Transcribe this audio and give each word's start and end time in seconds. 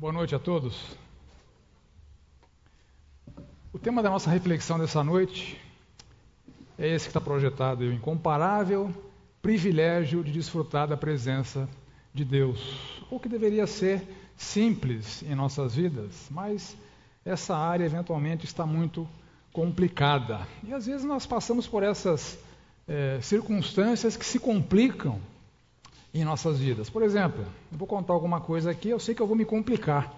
Boa 0.00 0.14
noite 0.14 0.34
a 0.34 0.38
todos. 0.38 0.96
O 3.70 3.78
tema 3.78 4.02
da 4.02 4.08
nossa 4.08 4.30
reflexão 4.30 4.78
dessa 4.78 5.04
noite 5.04 5.60
é 6.78 6.88
esse 6.88 7.04
que 7.04 7.10
está 7.10 7.20
projetado: 7.20 7.84
o 7.84 7.92
incomparável 7.92 8.90
privilégio 9.42 10.24
de 10.24 10.32
desfrutar 10.32 10.88
da 10.88 10.96
presença 10.96 11.68
de 12.14 12.24
Deus. 12.24 13.04
O 13.10 13.20
que 13.20 13.28
deveria 13.28 13.66
ser 13.66 14.02
simples 14.38 15.22
em 15.22 15.34
nossas 15.34 15.74
vidas, 15.74 16.28
mas 16.30 16.74
essa 17.22 17.54
área 17.54 17.84
eventualmente 17.84 18.46
está 18.46 18.64
muito 18.64 19.06
complicada. 19.52 20.48
E 20.64 20.72
às 20.72 20.86
vezes 20.86 21.04
nós 21.04 21.26
passamos 21.26 21.68
por 21.68 21.82
essas 21.82 22.38
é, 22.88 23.18
circunstâncias 23.20 24.16
que 24.16 24.24
se 24.24 24.38
complicam 24.38 25.20
em 26.12 26.24
nossas 26.24 26.58
vidas. 26.58 26.90
Por 26.90 27.02
exemplo, 27.02 27.44
eu 27.70 27.78
vou 27.78 27.86
contar 27.86 28.12
alguma 28.12 28.40
coisa 28.40 28.70
aqui, 28.70 28.88
eu 28.88 28.98
sei 28.98 29.14
que 29.14 29.22
eu 29.22 29.26
vou 29.26 29.36
me 29.36 29.44
complicar, 29.44 30.12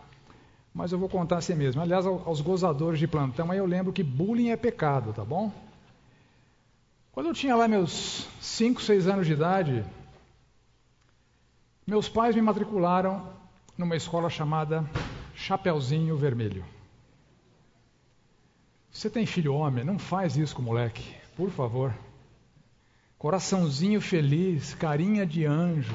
mas 0.74 0.92
eu 0.92 0.98
vou 0.98 1.08
contar 1.08 1.38
assim 1.38 1.54
mesmo. 1.54 1.82
Aliás, 1.82 2.06
aos 2.06 2.40
gozadores 2.40 2.98
de 2.98 3.06
plantão, 3.06 3.50
aí 3.50 3.58
eu 3.58 3.66
lembro 3.66 3.92
que 3.92 4.02
bullying 4.02 4.50
é 4.50 4.56
pecado, 4.56 5.12
tá 5.12 5.24
bom? 5.24 5.52
Quando 7.12 7.26
eu 7.26 7.34
tinha 7.34 7.54
lá 7.54 7.68
meus 7.68 8.26
5, 8.40 8.80
6 8.80 9.06
anos 9.06 9.26
de 9.26 9.34
idade, 9.34 9.84
meus 11.86 12.08
pais 12.08 12.34
me 12.34 12.40
matricularam 12.40 13.28
numa 13.76 13.96
escola 13.96 14.30
chamada 14.30 14.88
Chapeuzinho 15.34 16.16
Vermelho. 16.16 16.64
Você 18.90 19.10
tem 19.10 19.26
filho 19.26 19.54
homem? 19.54 19.84
Não 19.84 19.98
faz 19.98 20.36
isso 20.36 20.54
com 20.54 20.62
o 20.62 20.64
moleque, 20.64 21.14
por 21.36 21.50
favor. 21.50 21.94
Coraçãozinho 23.22 24.00
feliz, 24.00 24.74
carinha 24.74 25.24
de 25.24 25.46
anjo. 25.46 25.94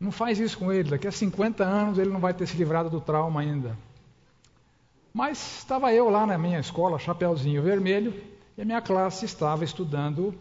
Não 0.00 0.10
faz 0.10 0.40
isso 0.40 0.56
com 0.56 0.72
ele, 0.72 0.88
daqui 0.88 1.06
a 1.06 1.12
50 1.12 1.62
anos 1.62 1.98
ele 1.98 2.08
não 2.08 2.18
vai 2.18 2.32
ter 2.32 2.46
se 2.46 2.56
livrado 2.56 2.88
do 2.88 2.98
trauma 2.98 3.42
ainda. 3.42 3.76
Mas 5.12 5.58
estava 5.58 5.92
eu 5.92 6.08
lá 6.08 6.26
na 6.26 6.38
minha 6.38 6.58
escola, 6.58 6.98
Chapeuzinho 6.98 7.62
Vermelho, 7.62 8.14
e 8.56 8.62
a 8.62 8.64
minha 8.64 8.80
classe 8.80 9.26
estava 9.26 9.64
estudando 9.64 10.34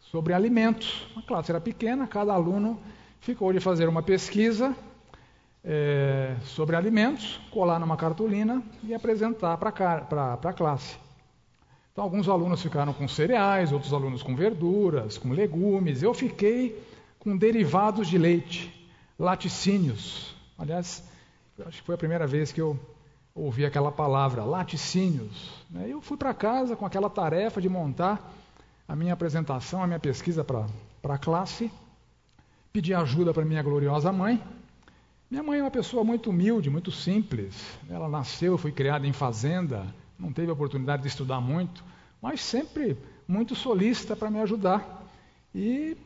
sobre 0.00 0.32
alimentos. 0.32 1.06
A 1.14 1.20
classe 1.20 1.50
era 1.50 1.60
pequena, 1.60 2.06
cada 2.06 2.32
aluno 2.32 2.80
ficou 3.20 3.52
de 3.52 3.60
fazer 3.60 3.86
uma 3.90 4.02
pesquisa 4.02 4.74
é, 5.62 6.34
sobre 6.44 6.76
alimentos, 6.76 7.38
colar 7.50 7.78
numa 7.78 7.98
cartolina 7.98 8.62
e 8.82 8.94
apresentar 8.94 9.58
para 9.58 9.68
a 9.68 10.52
classe. 10.54 11.03
Então, 11.94 12.02
alguns 12.02 12.28
alunos 12.28 12.60
ficaram 12.60 12.92
com 12.92 13.06
cereais, 13.06 13.70
outros 13.70 13.92
alunos 13.92 14.20
com 14.20 14.34
verduras, 14.34 15.16
com 15.16 15.30
legumes. 15.30 16.02
Eu 16.02 16.12
fiquei 16.12 16.76
com 17.20 17.36
derivados 17.36 18.08
de 18.08 18.18
leite, 18.18 18.90
laticínios. 19.16 20.34
Aliás, 20.58 21.04
acho 21.64 21.78
que 21.78 21.86
foi 21.86 21.94
a 21.94 21.98
primeira 21.98 22.26
vez 22.26 22.50
que 22.50 22.60
eu 22.60 22.76
ouvi 23.32 23.64
aquela 23.64 23.92
palavra, 23.92 24.42
laticínios. 24.42 25.52
Né? 25.70 25.86
Eu 25.88 26.00
fui 26.00 26.16
para 26.16 26.34
casa 26.34 26.74
com 26.74 26.84
aquela 26.84 27.08
tarefa 27.08 27.60
de 27.60 27.68
montar 27.68 28.28
a 28.88 28.96
minha 28.96 29.12
apresentação, 29.12 29.80
a 29.80 29.86
minha 29.86 30.00
pesquisa 30.00 30.42
para 30.42 30.66
a 31.04 31.18
classe. 31.18 31.70
Pedi 32.72 32.92
ajuda 32.92 33.32
para 33.32 33.44
minha 33.44 33.62
gloriosa 33.62 34.10
mãe. 34.10 34.42
Minha 35.30 35.44
mãe 35.44 35.60
é 35.60 35.62
uma 35.62 35.70
pessoa 35.70 36.02
muito 36.02 36.30
humilde, 36.30 36.68
muito 36.68 36.90
simples. 36.90 37.54
Ela 37.88 38.08
nasceu, 38.08 38.58
foi 38.58 38.72
criada 38.72 39.06
em 39.06 39.12
fazenda, 39.12 39.86
não 40.18 40.32
teve 40.32 40.50
a 40.50 40.54
oportunidade 40.54 41.02
de 41.02 41.08
estudar 41.08 41.40
muito, 41.40 41.84
mas 42.20 42.40
sempre 42.40 42.96
muito 43.26 43.54
solícita 43.54 44.14
para 44.14 44.30
me 44.30 44.40
ajudar. 44.40 45.02
E 45.54 45.96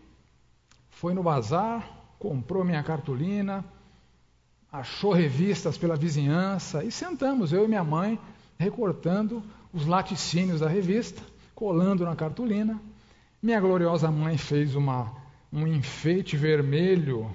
foi 0.91 1.15
no 1.15 1.23
bazar, 1.23 1.89
comprou 2.19 2.65
minha 2.65 2.83
cartolina, 2.83 3.65
achou 4.71 5.13
revistas 5.13 5.79
pela 5.79 5.97
vizinhança 5.97 6.85
e 6.85 6.91
sentamos, 6.91 7.53
eu 7.53 7.65
e 7.65 7.69
minha 7.69 7.85
mãe, 7.85 8.19
recortando 8.59 9.43
os 9.73 9.87
laticínios 9.87 10.61
da 10.61 10.69
revista, 10.69 11.23
colando 11.55 12.05
na 12.05 12.17
cartolina. 12.17 12.81
Minha 13.41 13.61
gloriosa 13.61 14.11
mãe 14.11 14.37
fez 14.37 14.75
uma, 14.75 15.13
um 15.53 15.67
enfeite 15.67 16.37
vermelho 16.37 17.31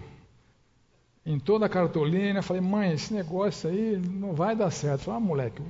em 1.26 1.40
toda 1.40 1.66
a 1.66 1.70
cartolina. 1.70 2.42
Falei, 2.42 2.62
mãe, 2.62 2.92
esse 2.92 3.14
negócio 3.14 3.70
aí 3.70 3.98
não 3.98 4.34
vai 4.34 4.56
dar 4.56 4.70
certo. 4.72 5.04
Falei, 5.04 5.18
ah, 5.18 5.20
moleque, 5.22 5.62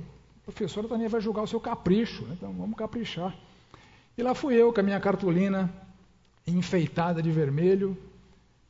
professora 0.44 0.86
também 0.86 1.08
vai 1.08 1.20
julgar 1.20 1.42
o 1.42 1.46
seu 1.46 1.58
capricho, 1.58 2.22
né? 2.24 2.34
então 2.36 2.52
vamos 2.52 2.76
caprichar. 2.76 3.34
E 4.16 4.22
lá 4.22 4.34
fui 4.34 4.54
eu 4.54 4.72
com 4.72 4.80
a 4.80 4.82
minha 4.82 5.00
cartolina 5.00 5.72
enfeitada 6.46 7.22
de 7.22 7.30
vermelho, 7.30 7.96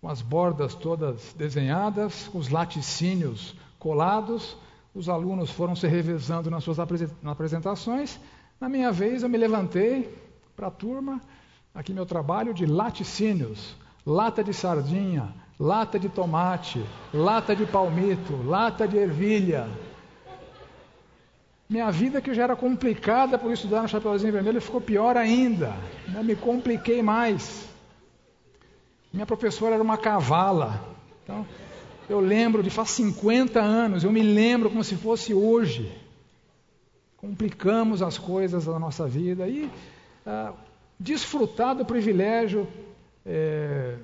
com 0.01 0.09
as 0.09 0.23
bordas 0.23 0.75
todas 0.75 1.35
desenhadas, 1.35 2.29
com 2.29 2.39
os 2.39 2.49
laticínios 2.49 3.55
colados. 3.79 4.57
Os 4.95 5.09
alunos 5.09 5.51
foram 5.51 5.75
se 5.75 5.89
revezando 5.89 6.51
nas 6.51 6.63
suas 6.63 6.79
apresentações. 6.79 8.19
Na 8.61 8.69
minha 8.69 8.93
vez, 8.93 9.23
eu 9.23 9.29
me 9.29 9.37
levantei 9.37 10.09
para 10.55 10.69
a 10.69 10.71
turma, 10.71 11.21
aqui 11.75 11.93
meu 11.93 12.07
trabalho 12.07 12.55
de 12.55 12.65
laticínios, 12.65 13.75
lata 14.07 14.45
de 14.45 14.55
sardinha, 14.55 15.35
lata 15.59 15.99
de 15.99 16.09
tomate, 16.09 16.85
lata 17.13 17.57
de 17.57 17.67
palmito, 17.67 18.37
lata 18.45 18.87
de 18.87 18.97
ervilha, 18.97 19.69
minha 21.69 21.91
vida, 21.91 22.21
que 22.21 22.35
já 22.35 22.45
era 22.45 22.57
complicada 22.57 23.39
por 23.39 23.51
estudar 23.51 23.83
no 23.83 23.89
Chapeuzinho 23.89 24.33
Vermelho, 24.33 24.61
ficou 24.61 24.81
pior 24.81 25.17
ainda. 25.17 25.75
Eu 26.15 26.23
me 26.23 26.37
compliquei 26.37 27.03
mais. 27.03 27.67
Minha 29.13 29.25
professora 29.25 29.75
era 29.75 29.83
uma 29.83 29.97
cavala. 29.97 30.81
Então, 31.23 31.47
eu 32.09 32.21
lembro 32.21 32.63
de 32.63 32.69
faz 32.69 32.91
50 32.91 33.61
anos, 33.61 34.05
eu 34.05 34.13
me 34.13 34.23
lembro 34.23 34.69
como 34.69 34.85
se 34.85 34.95
fosse 34.97 35.33
hoje. 35.33 35.91
Complicamos 37.17 38.03
as 38.03 38.19
coisas 38.19 38.67
da 38.67 38.79
nossa 38.79 39.07
vida 39.07 39.49
e 39.49 39.71
ah, 40.27 40.53
desfrutar 41.01 41.75
do 41.75 41.85
privilégio 41.85 42.69
é, 43.25 43.97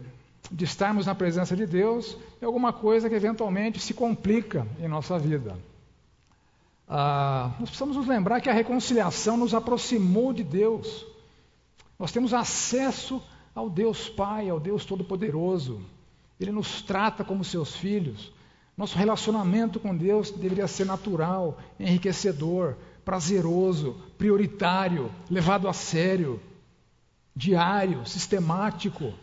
de 0.50 0.64
estarmos 0.64 1.06
na 1.06 1.14
presença 1.14 1.54
de 1.54 1.66
Deus 1.66 2.16
é 2.40 2.46
alguma 2.46 2.72
coisa 2.72 3.08
que 3.08 3.14
eventualmente 3.14 3.78
se 3.78 3.92
complica 3.92 4.66
em 4.80 4.88
nossa 4.88 5.18
vida. 5.18 5.56
Ah, 6.92 7.52
nós 7.60 7.68
precisamos 7.68 7.96
nos 7.96 8.08
lembrar 8.08 8.40
que 8.40 8.50
a 8.50 8.52
reconciliação 8.52 9.36
nos 9.36 9.54
aproximou 9.54 10.32
de 10.32 10.42
Deus. 10.42 11.06
Nós 11.96 12.10
temos 12.10 12.34
acesso 12.34 13.22
ao 13.54 13.70
Deus 13.70 14.08
Pai, 14.08 14.50
ao 14.50 14.58
Deus 14.58 14.84
Todo-Poderoso. 14.84 15.80
Ele 16.40 16.50
nos 16.50 16.82
trata 16.82 17.22
como 17.22 17.44
seus 17.44 17.76
filhos. 17.76 18.32
Nosso 18.76 18.98
relacionamento 18.98 19.78
com 19.78 19.96
Deus 19.96 20.32
deveria 20.32 20.66
ser 20.66 20.84
natural, 20.84 21.58
enriquecedor, 21.78 22.76
prazeroso, 23.04 23.94
prioritário, 24.18 25.12
levado 25.30 25.68
a 25.68 25.72
sério, 25.72 26.40
diário, 27.36 28.04
sistemático. 28.04 29.14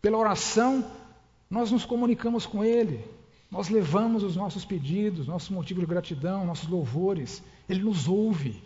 Pela 0.00 0.16
oração, 0.16 0.88
nós 1.50 1.72
nos 1.72 1.84
comunicamos 1.84 2.46
com 2.46 2.62
Ele. 2.62 3.04
Nós 3.50 3.68
levamos 3.68 4.22
os 4.22 4.36
nossos 4.36 4.64
pedidos, 4.64 5.26
nossos 5.26 5.48
motivos 5.48 5.80
de 5.82 5.86
gratidão, 5.86 6.44
nossos 6.44 6.68
louvores. 6.68 7.42
Ele 7.68 7.82
nos 7.82 8.06
ouve. 8.06 8.62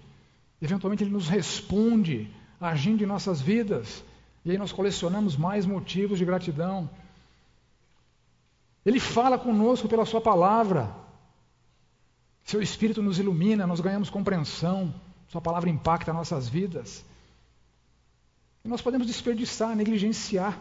Eventualmente, 0.61 1.05
Ele 1.05 1.13
nos 1.13 1.29
responde, 1.29 2.31
agindo 2.61 3.03
em 3.03 3.07
nossas 3.07 3.41
vidas. 3.41 4.05
E 4.45 4.51
aí 4.51 4.59
nós 4.59 4.73
colecionamos 4.73 5.37
mais 5.37 5.65
motivos 5.65 6.19
de 6.19 6.25
gratidão. 6.25 6.91
Ele 8.85 8.99
fala 8.99 9.39
conosco 9.39 9.89
pela 9.89 10.05
Sua 10.05 10.21
palavra. 10.21 10.93
Seu 12.43 12.61
Espírito 12.61 13.01
nos 13.01 13.21
ilumina, 13.21 13.67
nós 13.69 13.81
ganhamos 13.81 14.11
compreensão. 14.11 14.93
Sua 15.29 15.41
palavra 15.41 15.71
impacta 15.71 16.13
nossas 16.13 16.49
vidas. 16.49 17.05
E 18.65 18.69
nós 18.69 18.83
podemos 18.83 19.07
desperdiçar, 19.07 19.77
negligenciar 19.77 20.61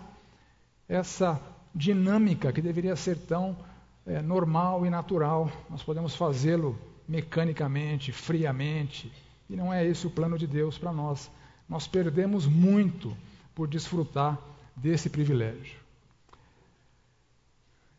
essa 0.87 1.41
dinâmica 1.73 2.53
que 2.53 2.61
deveria 2.61 2.95
ser 2.95 3.17
tão 3.17 3.57
é, 4.05 4.21
normal 4.21 4.85
e 4.85 4.89
natural. 4.89 5.51
Nós 5.69 5.83
podemos 5.83 6.15
fazê-lo 6.15 6.77
mecanicamente, 7.07 8.11
friamente. 8.11 9.11
E 9.49 9.55
não 9.55 9.73
é 9.73 9.85
esse 9.85 10.07
o 10.07 10.09
plano 10.09 10.37
de 10.37 10.47
Deus 10.47 10.77
para 10.77 10.91
nós. 10.91 11.29
Nós 11.67 11.87
perdemos 11.87 12.45
muito 12.45 13.15
por 13.53 13.67
desfrutar 13.67 14.39
desse 14.75 15.09
privilégio. 15.09 15.81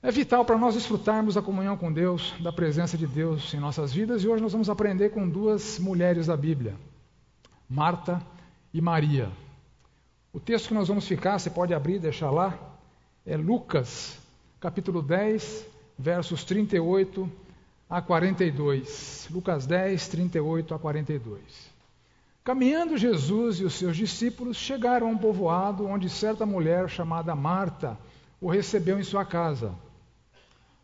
É 0.03 0.11
vital 0.11 0.45
para 0.45 0.59
nós 0.59 0.75
desfrutarmos 0.75 1.37
da 1.37 1.43
comunhão 1.43 1.77
com 1.77 1.93
Deus, 1.93 2.35
da 2.41 2.53
presença 2.53 2.99
de 2.99 3.07
Deus 3.07 3.55
em 3.55 3.61
nossas 3.61 3.93
vidas, 3.93 4.25
e 4.25 4.29
hoje 4.29 4.43
nós 4.43 4.51
vamos 4.51 4.69
aprender 4.69 5.11
com 5.11 5.29
duas 5.29 5.79
mulheres 5.79 6.27
da 6.27 6.37
Bíblia, 6.37 6.75
Marta 7.71 8.21
e 8.75 8.81
Maria. 8.81 9.31
O 10.33 10.41
texto 10.41 10.67
que 10.67 10.75
nós 10.75 10.89
vamos 10.89 11.07
ficar, 11.07 11.39
você 11.39 11.51
pode 11.51 11.73
abrir 11.73 11.97
e 11.97 12.01
deixar 12.01 12.33
lá, 12.33 12.59
é 13.25 13.37
Lucas, 13.37 14.19
capítulo 14.59 15.03
10, 15.03 15.67
versos 16.03 16.43
38 16.43 17.31
a 17.89 18.03
42. 18.03 19.29
Lucas 19.31 19.67
10, 19.67 20.09
38 20.09 20.75
a 20.75 20.79
42. 20.79 21.41
Caminhando 22.43 22.97
Jesus 22.99 23.61
e 23.61 23.65
os 23.65 23.75
seus 23.75 23.97
discípulos 23.97 24.57
chegaram 24.57 25.07
a 25.07 25.11
um 25.11 25.17
povoado 25.17 25.87
onde 25.87 26.11
certa 26.11 26.45
mulher 26.45 26.91
chamada 26.91 27.37
Marta 27.37 27.97
o 28.41 28.51
recebeu 28.51 28.99
em 28.99 29.05
sua 29.05 29.25
casa. 29.25 29.73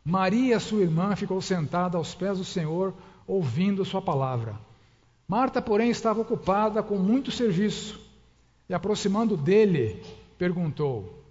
Maria, 0.04 0.60
sua 0.60 0.82
irmã, 0.82 1.16
ficou 1.16 1.42
sentada 1.42 1.98
aos 1.98 2.14
pés 2.14 2.38
do 2.38 2.44
Senhor, 2.44 2.94
ouvindo 3.26 3.84
sua 3.84 4.00
palavra. 4.00 4.54
Marta, 5.26 5.60
porém, 5.60 5.90
estava 5.90 6.20
ocupada 6.20 6.80
com 6.80 6.96
muito 6.96 7.32
serviço 7.32 8.00
e, 8.68 8.72
aproximando 8.72 9.36
dele, 9.36 10.00
perguntou: 10.38 11.24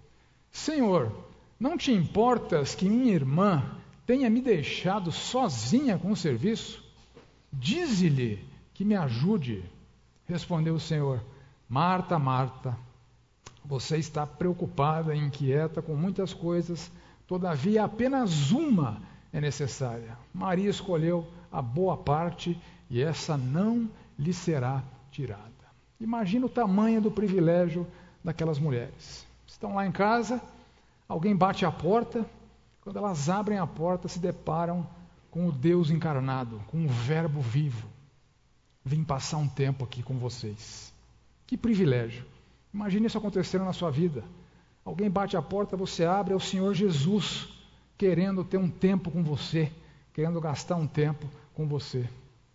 Senhor, 0.52 1.10
não 1.58 1.78
te 1.78 1.90
importas 1.90 2.74
que 2.74 2.88
minha 2.88 3.14
irmã 3.14 3.77
tenha 4.08 4.30
me 4.30 4.40
deixado 4.40 5.12
sozinha 5.12 5.98
com 5.98 6.10
o 6.10 6.16
serviço? 6.16 6.82
Dize-lhe 7.52 8.42
que 8.72 8.82
me 8.82 8.96
ajude. 8.96 9.62
Respondeu 10.26 10.76
o 10.76 10.80
Senhor: 10.80 11.22
Marta, 11.68 12.18
Marta, 12.18 12.74
você 13.62 13.98
está 13.98 14.26
preocupada 14.26 15.14
e 15.14 15.18
inquieta 15.18 15.82
com 15.82 15.94
muitas 15.94 16.32
coisas, 16.32 16.90
todavia 17.26 17.84
apenas 17.84 18.50
uma 18.50 19.02
é 19.30 19.42
necessária. 19.42 20.16
Maria 20.32 20.70
escolheu 20.70 21.28
a 21.52 21.60
boa 21.60 21.94
parte 21.94 22.58
e 22.88 23.02
essa 23.02 23.36
não 23.36 23.90
lhe 24.18 24.32
será 24.32 24.82
tirada. 25.10 25.42
Imagina 26.00 26.46
o 26.46 26.50
tamanho 26.50 27.02
do 27.02 27.10
privilégio 27.10 27.86
daquelas 28.24 28.58
mulheres. 28.58 29.26
Estão 29.46 29.74
lá 29.74 29.86
em 29.86 29.92
casa, 29.92 30.40
alguém 31.06 31.36
bate 31.36 31.66
a 31.66 31.70
porta, 31.70 32.24
quando 32.88 32.96
elas 32.96 33.28
abrem 33.28 33.58
a 33.58 33.66
porta, 33.66 34.08
se 34.08 34.18
deparam 34.18 34.88
com 35.30 35.46
o 35.46 35.52
Deus 35.52 35.90
encarnado, 35.90 36.58
com 36.68 36.86
o 36.86 36.88
Verbo 36.88 37.38
vivo. 37.38 37.86
Vim 38.82 39.04
passar 39.04 39.36
um 39.36 39.46
tempo 39.46 39.84
aqui 39.84 40.02
com 40.02 40.16
vocês. 40.16 40.90
Que 41.46 41.54
privilégio. 41.54 42.24
Imagine 42.72 43.06
isso 43.06 43.18
acontecendo 43.18 43.66
na 43.66 43.74
sua 43.74 43.90
vida. 43.90 44.24
Alguém 44.86 45.10
bate 45.10 45.36
a 45.36 45.42
porta, 45.42 45.76
você 45.76 46.06
abre, 46.06 46.32
é 46.32 46.36
o 46.36 46.40
Senhor 46.40 46.72
Jesus 46.72 47.48
querendo 47.98 48.42
ter 48.42 48.56
um 48.56 48.70
tempo 48.70 49.10
com 49.10 49.22
você, 49.22 49.70
querendo 50.14 50.40
gastar 50.40 50.76
um 50.76 50.86
tempo 50.86 51.28
com 51.52 51.68
você. 51.68 52.08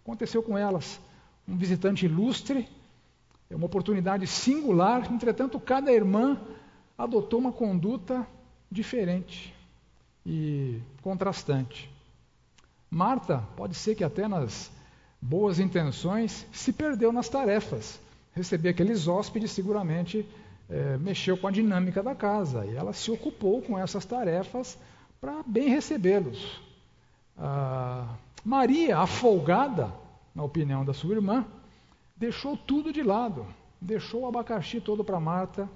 Aconteceu 0.03 0.41
com 0.41 0.57
elas. 0.57 0.99
Um 1.47 1.55
visitante 1.55 2.07
ilustre, 2.07 2.67
é 3.51 3.55
uma 3.55 3.67
oportunidade 3.67 4.25
singular, 4.25 5.13
entretanto, 5.13 5.59
cada 5.59 5.91
irmã 5.93 6.41
adotou 6.97 7.39
uma 7.39 7.51
conduta 7.51 8.25
diferente 8.71 9.53
e 10.25 10.79
contrastante. 11.01 11.89
Marta, 12.89 13.43
pode 13.55 13.75
ser 13.75 13.95
que 13.95 14.03
até 14.03 14.27
nas 14.27 14.71
boas 15.21 15.57
intenções, 15.57 16.45
se 16.51 16.73
perdeu 16.73 17.11
nas 17.11 17.29
tarefas. 17.29 17.99
Receber 18.33 18.69
aqueles 18.69 19.07
hóspedes 19.07 19.51
seguramente 19.51 20.27
é, 20.69 20.97
mexeu 20.97 21.37
com 21.37 21.47
a 21.47 21.51
dinâmica 21.51 22.03
da 22.03 22.13
casa 22.13 22.65
e 22.65 22.75
ela 22.75 22.93
se 22.93 23.09
ocupou 23.09 23.61
com 23.61 23.77
essas 23.77 24.05
tarefas 24.05 24.77
para 25.21 25.41
bem 25.45 25.69
recebê-los. 25.69 26.61
Ah, 27.37 28.15
Maria, 28.43 28.99
afolgada, 28.99 29.93
na 30.35 30.43
opinião 30.43 30.83
da 30.83 30.93
sua 30.93 31.15
irmã, 31.15 31.45
deixou 32.15 32.57
tudo 32.57 32.91
de 32.91 33.01
lado, 33.01 33.45
deixou 33.79 34.21
o 34.21 34.27
abacaxi 34.27 34.81
todo 34.81 35.03
para 35.03 35.19
Marta, 35.19 35.69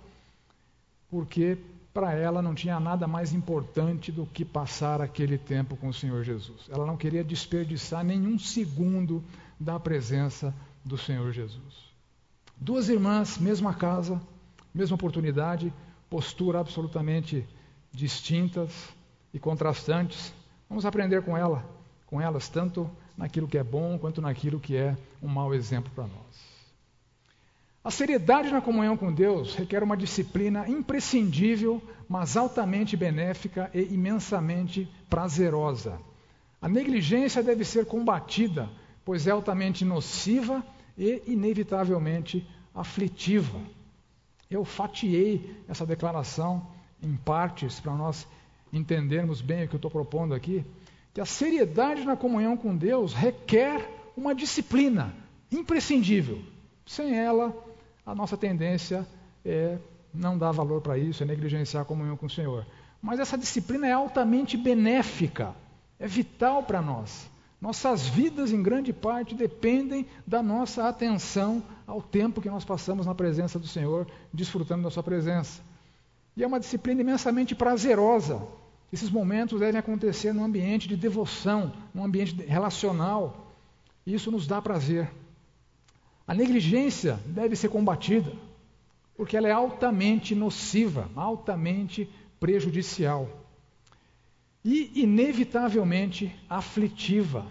porque 1.10 1.58
para 1.98 2.14
ela 2.14 2.44
não 2.44 2.54
tinha 2.54 2.80
nada 2.80 3.08
mais 3.08 3.34
importante 3.34 4.12
do 4.12 4.24
que 4.24 4.46
passar 4.46 5.02
aquele 5.02 5.36
tempo 5.36 5.76
com 5.76 5.88
o 5.88 5.94
Senhor 5.94 6.24
Jesus. 6.24 6.70
Ela 6.70 6.86
não 6.86 6.96
queria 6.96 7.24
desperdiçar 7.24 8.04
nenhum 8.04 8.38
segundo 8.38 9.24
da 9.60 9.80
presença 9.80 10.54
do 10.86 10.96
Senhor 10.96 11.32
Jesus. 11.32 11.90
Duas 12.56 12.88
irmãs, 12.88 13.40
mesma 13.40 13.74
casa, 13.74 14.22
mesma 14.72 14.94
oportunidade, 14.94 15.74
postura 16.08 16.60
absolutamente 16.60 17.44
distintas 17.92 18.90
e 19.34 19.40
contrastantes. 19.40 20.32
Vamos 20.70 20.86
aprender 20.86 21.24
com 21.24 21.36
ela, 21.36 21.66
com 22.06 22.22
elas, 22.22 22.48
tanto 22.48 22.88
naquilo 23.18 23.48
que 23.48 23.58
é 23.58 23.64
bom 23.64 23.98
quanto 23.98 24.22
naquilo 24.22 24.60
que 24.60 24.78
é 24.78 24.96
um 25.20 25.28
mau 25.28 25.52
exemplo 25.52 25.92
para 25.96 26.04
nós. 26.04 26.57
A 27.88 27.90
seriedade 27.90 28.52
na 28.52 28.60
comunhão 28.60 28.98
com 28.98 29.14
Deus 29.14 29.56
requer 29.56 29.82
uma 29.82 29.96
disciplina 29.96 30.68
imprescindível, 30.68 31.82
mas 32.10 32.36
altamente 32.36 32.98
benéfica 32.98 33.72
e 33.74 33.82
imensamente 33.82 34.92
prazerosa. 35.10 35.98
A 36.62 36.68
negligência 36.68 37.42
deve 37.42 37.64
ser 37.64 37.86
combatida, 37.86 38.70
pois 39.06 39.26
é 39.26 39.32
altamente 39.32 39.86
nociva 39.86 40.62
e 40.98 41.24
inevitavelmente 41.28 42.46
aflitiva. 42.76 43.58
Eu 44.52 44.66
fatiei 44.66 45.56
essa 45.66 45.86
declaração 45.86 46.68
em 47.02 47.16
partes 47.16 47.80
para 47.80 47.96
nós 47.96 48.28
entendermos 48.74 49.40
bem 49.40 49.64
o 49.64 49.68
que 49.70 49.76
eu 49.76 49.78
estou 49.78 49.92
propondo 49.92 50.34
aqui, 50.36 50.62
que 51.14 51.22
a 51.22 51.26
seriedade 51.26 52.04
na 52.04 52.18
comunhão 52.18 52.58
com 52.58 52.76
Deus 52.76 53.14
requer 53.14 53.90
uma 54.18 54.36
disciplina 54.36 55.16
imprescindível. 55.50 56.42
Sem 56.86 57.18
ela, 57.18 57.67
a 58.08 58.16
nossa 58.16 58.38
tendência 58.38 59.06
é 59.44 59.78
não 60.14 60.38
dar 60.38 60.54
valor 60.54 60.82
para 60.82 60.98
isso, 60.98 61.22
é 61.22 61.26
negligenciar 61.26 61.84
a 61.84 61.86
comunhão 61.86 62.16
com 62.16 62.26
o 62.26 62.30
Senhor. 62.30 62.66
Mas 63.02 63.20
essa 63.20 63.38
disciplina 63.38 63.86
é 63.86 63.92
altamente 63.92 64.56
benéfica, 64.56 65.54
é 66.00 66.08
vital 66.08 66.64
para 66.64 66.82
nós. 66.82 67.30
Nossas 67.60 68.08
vidas, 68.08 68.54
em 68.54 68.64
grande 68.64 68.94
parte, 68.94 69.36
dependem 69.36 70.08
da 70.26 70.42
nossa 70.42 70.88
atenção 70.88 71.62
ao 71.86 72.02
tempo 72.02 72.42
que 72.42 72.50
nós 72.50 72.64
passamos 72.64 73.06
na 73.06 73.14
presença 73.14 73.60
do 73.60 73.68
Senhor, 73.68 74.08
desfrutando 74.34 74.84
da 74.84 74.90
Sua 74.90 75.04
presença. 75.04 75.62
E 76.36 76.44
é 76.44 76.48
uma 76.48 76.62
disciplina 76.62 77.02
imensamente 77.02 77.54
prazerosa. 77.56 78.42
Esses 78.94 79.10
momentos 79.10 79.60
devem 79.60 79.80
acontecer 79.80 80.34
num 80.34 80.46
ambiente 80.46 80.88
de 80.88 80.96
devoção, 80.96 81.74
num 81.94 82.06
ambiente 82.06 82.42
relacional. 82.46 83.54
Isso 84.06 84.32
nos 84.32 84.48
dá 84.48 84.62
prazer. 84.62 85.10
A 86.28 86.34
negligência 86.34 87.18
deve 87.26 87.56
ser 87.56 87.70
combatida, 87.70 88.34
porque 89.16 89.38
ela 89.38 89.48
é 89.48 89.52
altamente 89.52 90.36
nociva, 90.36 91.10
altamente 91.16 92.10
prejudicial 92.38 93.30
e, 94.64 95.02
inevitavelmente, 95.02 96.36
aflitiva. 96.50 97.50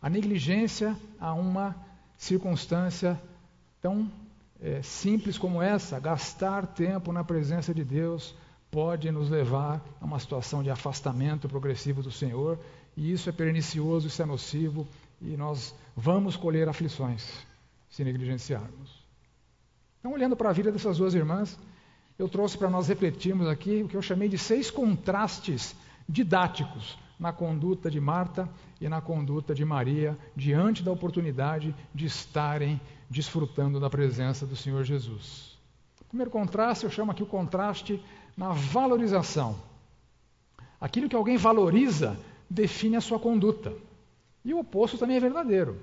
A 0.00 0.08
negligência 0.08 0.96
a 1.20 1.34
uma 1.34 1.76
circunstância 2.16 3.20
tão 3.82 4.10
é, 4.58 4.80
simples 4.80 5.36
como 5.36 5.60
essa, 5.60 6.00
gastar 6.00 6.66
tempo 6.68 7.12
na 7.12 7.22
presença 7.22 7.74
de 7.74 7.84
Deus, 7.84 8.34
pode 8.70 9.10
nos 9.10 9.28
levar 9.28 9.82
a 10.00 10.04
uma 10.06 10.18
situação 10.18 10.62
de 10.62 10.70
afastamento 10.70 11.46
progressivo 11.46 12.02
do 12.02 12.10
Senhor, 12.10 12.58
e 12.96 13.12
isso 13.12 13.28
é 13.28 13.32
pernicioso, 13.32 14.06
isso 14.06 14.22
é 14.22 14.24
nocivo, 14.24 14.88
e 15.20 15.36
nós 15.36 15.74
vamos 15.94 16.36
colher 16.36 16.70
aflições 16.70 17.51
se 17.92 18.02
negligenciarmos. 18.02 19.04
Então, 20.00 20.12
olhando 20.12 20.34
para 20.34 20.48
a 20.48 20.52
vida 20.52 20.72
dessas 20.72 20.98
duas 20.98 21.14
irmãs, 21.14 21.56
eu 22.18 22.28
trouxe 22.28 22.58
para 22.58 22.70
nós 22.70 22.88
refletirmos 22.88 23.46
aqui 23.46 23.82
o 23.82 23.88
que 23.88 23.96
eu 23.96 24.02
chamei 24.02 24.28
de 24.28 24.38
seis 24.38 24.70
contrastes 24.70 25.76
didáticos 26.08 26.98
na 27.20 27.32
conduta 27.32 27.90
de 27.90 28.00
Marta 28.00 28.48
e 28.80 28.88
na 28.88 29.00
conduta 29.00 29.54
de 29.54 29.64
Maria 29.64 30.18
diante 30.34 30.82
da 30.82 30.90
oportunidade 30.90 31.74
de 31.94 32.06
estarem 32.06 32.80
desfrutando 33.08 33.78
da 33.78 33.90
presença 33.90 34.46
do 34.46 34.56
Senhor 34.56 34.82
Jesus. 34.82 35.56
O 36.00 36.04
primeiro 36.06 36.30
contraste, 36.30 36.84
eu 36.84 36.90
chamo 36.90 37.12
aqui 37.12 37.22
o 37.22 37.26
contraste 37.26 38.02
na 38.36 38.52
valorização. 38.52 39.56
Aquilo 40.80 41.08
que 41.08 41.14
alguém 41.14 41.36
valoriza 41.36 42.18
define 42.48 42.96
a 42.96 43.00
sua 43.00 43.18
conduta. 43.18 43.72
E 44.44 44.52
o 44.52 44.58
oposto 44.58 44.98
também 44.98 45.16
é 45.16 45.20
verdadeiro. 45.20 45.78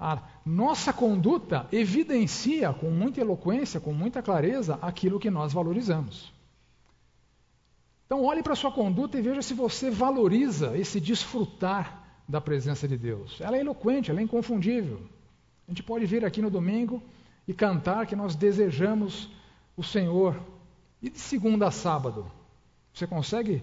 A 0.00 0.22
nossa 0.46 0.94
conduta 0.94 1.68
evidencia 1.70 2.72
com 2.72 2.90
muita 2.90 3.20
eloquência, 3.20 3.78
com 3.78 3.92
muita 3.92 4.22
clareza, 4.22 4.78
aquilo 4.80 5.20
que 5.20 5.30
nós 5.30 5.52
valorizamos. 5.52 6.32
Então, 8.06 8.24
olhe 8.24 8.42
para 8.42 8.54
a 8.54 8.56
sua 8.56 8.72
conduta 8.72 9.18
e 9.18 9.22
veja 9.22 9.42
se 9.42 9.52
você 9.52 9.90
valoriza 9.90 10.76
esse 10.76 10.98
desfrutar 10.98 12.22
da 12.26 12.40
presença 12.40 12.88
de 12.88 12.96
Deus. 12.96 13.40
Ela 13.40 13.58
é 13.58 13.60
eloquente, 13.60 14.10
ela 14.10 14.20
é 14.20 14.22
inconfundível. 14.22 15.02
A 15.68 15.70
gente 15.70 15.82
pode 15.82 16.06
vir 16.06 16.24
aqui 16.24 16.40
no 16.40 16.50
domingo 16.50 17.02
e 17.46 17.52
cantar 17.52 18.06
que 18.06 18.16
nós 18.16 18.34
desejamos 18.34 19.28
o 19.76 19.82
Senhor. 19.82 20.40
E 21.02 21.10
de 21.10 21.18
segunda 21.18 21.68
a 21.68 21.70
sábado? 21.70 22.30
Você 22.92 23.06
consegue 23.06 23.62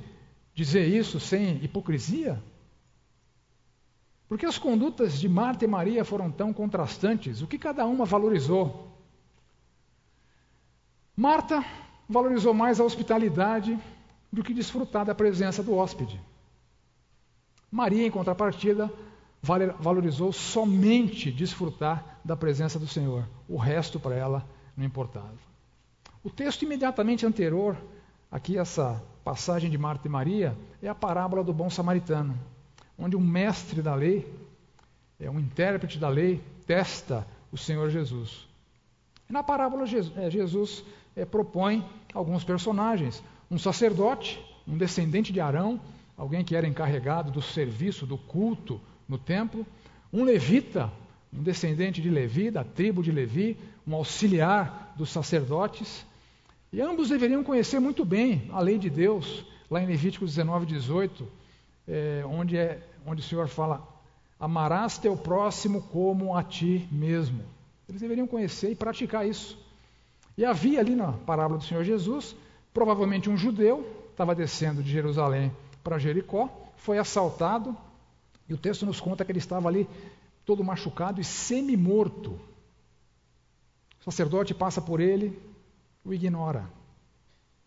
dizer 0.53 0.87
isso 0.87 1.19
sem 1.19 1.63
hipocrisia? 1.63 2.41
Porque 4.27 4.45
as 4.45 4.57
condutas 4.57 5.17
de 5.19 5.29
Marta 5.29 5.63
e 5.63 5.67
Maria 5.67 6.03
foram 6.03 6.29
tão 6.29 6.51
contrastantes? 6.51 7.41
O 7.41 7.47
que 7.47 7.57
cada 7.57 7.85
uma 7.85 8.05
valorizou? 8.05 8.91
Marta 11.15 11.63
valorizou 12.07 12.53
mais 12.53 12.79
a 12.79 12.83
hospitalidade 12.83 13.77
do 14.31 14.43
que 14.43 14.53
desfrutar 14.53 15.05
da 15.05 15.15
presença 15.15 15.63
do 15.63 15.75
hóspede. 15.75 16.19
Maria, 17.71 18.05
em 18.05 18.11
contrapartida, 18.11 18.91
valorizou 19.41 20.33
somente 20.33 21.31
desfrutar 21.31 22.19
da 22.23 22.35
presença 22.35 22.77
do 22.77 22.87
Senhor. 22.87 23.27
O 23.47 23.57
resto 23.57 23.99
para 23.99 24.15
ela 24.15 24.45
não 24.75 24.85
importava. 24.85 25.33
O 26.23 26.29
texto 26.29 26.63
imediatamente 26.63 27.25
anterior, 27.25 27.77
aqui 28.29 28.57
essa 28.57 29.01
passagem 29.23 29.69
de 29.69 29.77
Marta 29.77 30.07
e 30.07 30.11
Maria 30.11 30.57
é 30.81 30.89
a 30.89 30.95
parábola 30.95 31.43
do 31.43 31.53
bom 31.53 31.69
samaritano, 31.69 32.37
onde 32.97 33.15
um 33.15 33.21
mestre 33.21 33.81
da 33.81 33.93
lei, 33.95 34.27
é 35.19 35.29
um 35.29 35.39
intérprete 35.39 35.97
da 35.97 36.09
lei, 36.09 36.41
testa 36.65 37.27
o 37.51 37.57
Senhor 37.57 37.89
Jesus. 37.89 38.47
Na 39.29 39.43
parábola, 39.43 39.85
Jesus 39.85 40.83
é, 41.15 41.25
propõe 41.25 41.83
alguns 42.13 42.43
personagens: 42.43 43.23
um 43.49 43.57
sacerdote, 43.57 44.39
um 44.67 44.77
descendente 44.77 45.33
de 45.33 45.39
Arão, 45.39 45.79
alguém 46.15 46.43
que 46.43 46.55
era 46.55 46.67
encarregado 46.67 47.31
do 47.31 47.41
serviço, 47.41 48.05
do 48.05 48.17
culto 48.17 48.79
no 49.07 49.17
templo, 49.17 49.65
um 50.11 50.23
levita, 50.23 50.91
um 51.33 51.43
descendente 51.43 52.01
de 52.01 52.09
Levi, 52.09 52.49
da 52.49 52.63
tribo 52.63 53.03
de 53.03 53.11
Levi, 53.11 53.57
um 53.85 53.95
auxiliar 53.95 54.93
dos 54.97 55.09
sacerdotes, 55.09 56.05
e 56.71 56.81
ambos 56.81 57.09
deveriam 57.09 57.43
conhecer 57.43 57.79
muito 57.79 58.03
bem 58.03 58.49
a 58.51 58.59
lei 58.59 58.77
de 58.77 58.89
Deus, 58.89 59.45
lá 59.69 59.81
em 59.81 59.85
Levítico 59.85 60.25
19, 60.25 60.65
18, 60.65 61.27
é, 61.87 62.23
onde, 62.25 62.57
é, 62.57 62.81
onde 63.05 63.21
o 63.21 63.23
Senhor 63.23 63.47
fala: 63.47 63.87
Amarás 64.39 64.97
teu 64.97 65.15
próximo 65.15 65.81
como 65.83 66.35
a 66.35 66.43
ti 66.43 66.87
mesmo. 66.91 67.43
Eles 67.87 68.01
deveriam 68.01 68.27
conhecer 68.27 68.71
e 68.71 68.75
praticar 68.75 69.25
isso. 69.27 69.57
E 70.37 70.45
havia 70.45 70.79
ali 70.79 70.95
na 70.95 71.13
parábola 71.13 71.57
do 71.57 71.65
Senhor 71.65 71.83
Jesus, 71.83 72.35
provavelmente 72.73 73.29
um 73.29 73.37
judeu, 73.37 74.07
estava 74.11 74.35
descendo 74.35 74.83
de 74.83 74.91
Jerusalém 74.91 75.51
para 75.83 75.97
Jericó, 75.97 76.49
foi 76.75 76.99
assaltado, 76.99 77.75
e 78.47 78.53
o 78.53 78.57
texto 78.57 78.85
nos 78.85 78.99
conta 78.99 79.25
que 79.25 79.31
ele 79.31 79.39
estava 79.39 79.67
ali 79.67 79.87
todo 80.45 80.63
machucado 80.63 81.19
e 81.19 81.23
semi-morto. 81.23 82.39
O 83.99 84.03
sacerdote 84.03 84.53
passa 84.53 84.81
por 84.81 84.99
ele, 84.99 85.37
o 86.05 86.13
ignora. 86.13 86.69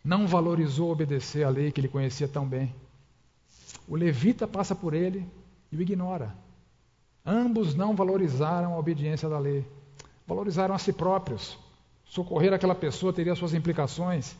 Não 0.04 0.26
valorizou 0.26 0.90
obedecer 0.90 1.44
à 1.44 1.50
lei 1.50 1.72
que 1.72 1.80
ele 1.80 1.88
conhecia 1.88 2.28
tão 2.28 2.46
bem. 2.46 2.74
O 3.90 3.96
levita 3.96 4.46
passa 4.46 4.72
por 4.72 4.94
ele 4.94 5.26
e 5.72 5.76
o 5.76 5.82
ignora. 5.82 6.32
Ambos 7.26 7.74
não 7.74 7.96
valorizaram 7.96 8.72
a 8.72 8.78
obediência 8.78 9.28
da 9.28 9.36
lei. 9.36 9.66
Valorizaram 10.24 10.76
a 10.76 10.78
si 10.78 10.92
próprios. 10.92 11.58
Socorrer 12.04 12.52
aquela 12.52 12.74
pessoa 12.74 13.12
teria 13.12 13.34
suas 13.34 13.52
implicações, 13.52 14.36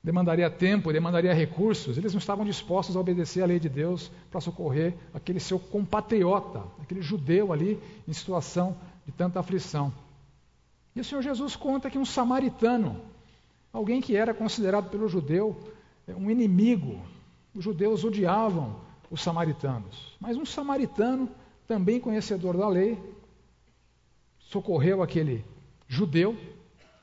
demandaria 0.00 0.48
tempo, 0.48 0.92
demandaria 0.92 1.34
recursos. 1.34 1.98
Eles 1.98 2.12
não 2.12 2.20
estavam 2.20 2.44
dispostos 2.44 2.96
a 2.96 3.00
obedecer 3.00 3.42
à 3.42 3.46
lei 3.46 3.58
de 3.58 3.68
Deus 3.68 4.12
para 4.30 4.40
socorrer 4.40 4.94
aquele 5.12 5.40
seu 5.40 5.58
compatriota, 5.58 6.62
aquele 6.80 7.02
judeu 7.02 7.52
ali 7.52 7.82
em 8.06 8.12
situação 8.12 8.76
de 9.04 9.10
tanta 9.10 9.40
aflição. 9.40 9.92
E 10.94 11.00
o 11.00 11.04
Senhor 11.04 11.20
Jesus 11.20 11.56
conta 11.56 11.90
que 11.90 11.98
um 11.98 12.04
samaritano, 12.04 13.00
alguém 13.72 14.00
que 14.00 14.14
era 14.14 14.32
considerado 14.32 14.88
pelo 14.88 15.08
judeu 15.08 15.56
é, 16.06 16.14
um 16.14 16.30
inimigo, 16.30 17.00
os 17.56 17.64
judeus 17.64 18.04
odiavam 18.04 18.76
os 19.10 19.22
samaritanos, 19.22 20.14
mas 20.20 20.36
um 20.36 20.44
samaritano, 20.44 21.30
também 21.66 21.98
conhecedor 21.98 22.56
da 22.56 22.68
lei, 22.68 22.98
socorreu 24.38 25.02
aquele 25.02 25.44
judeu, 25.88 26.36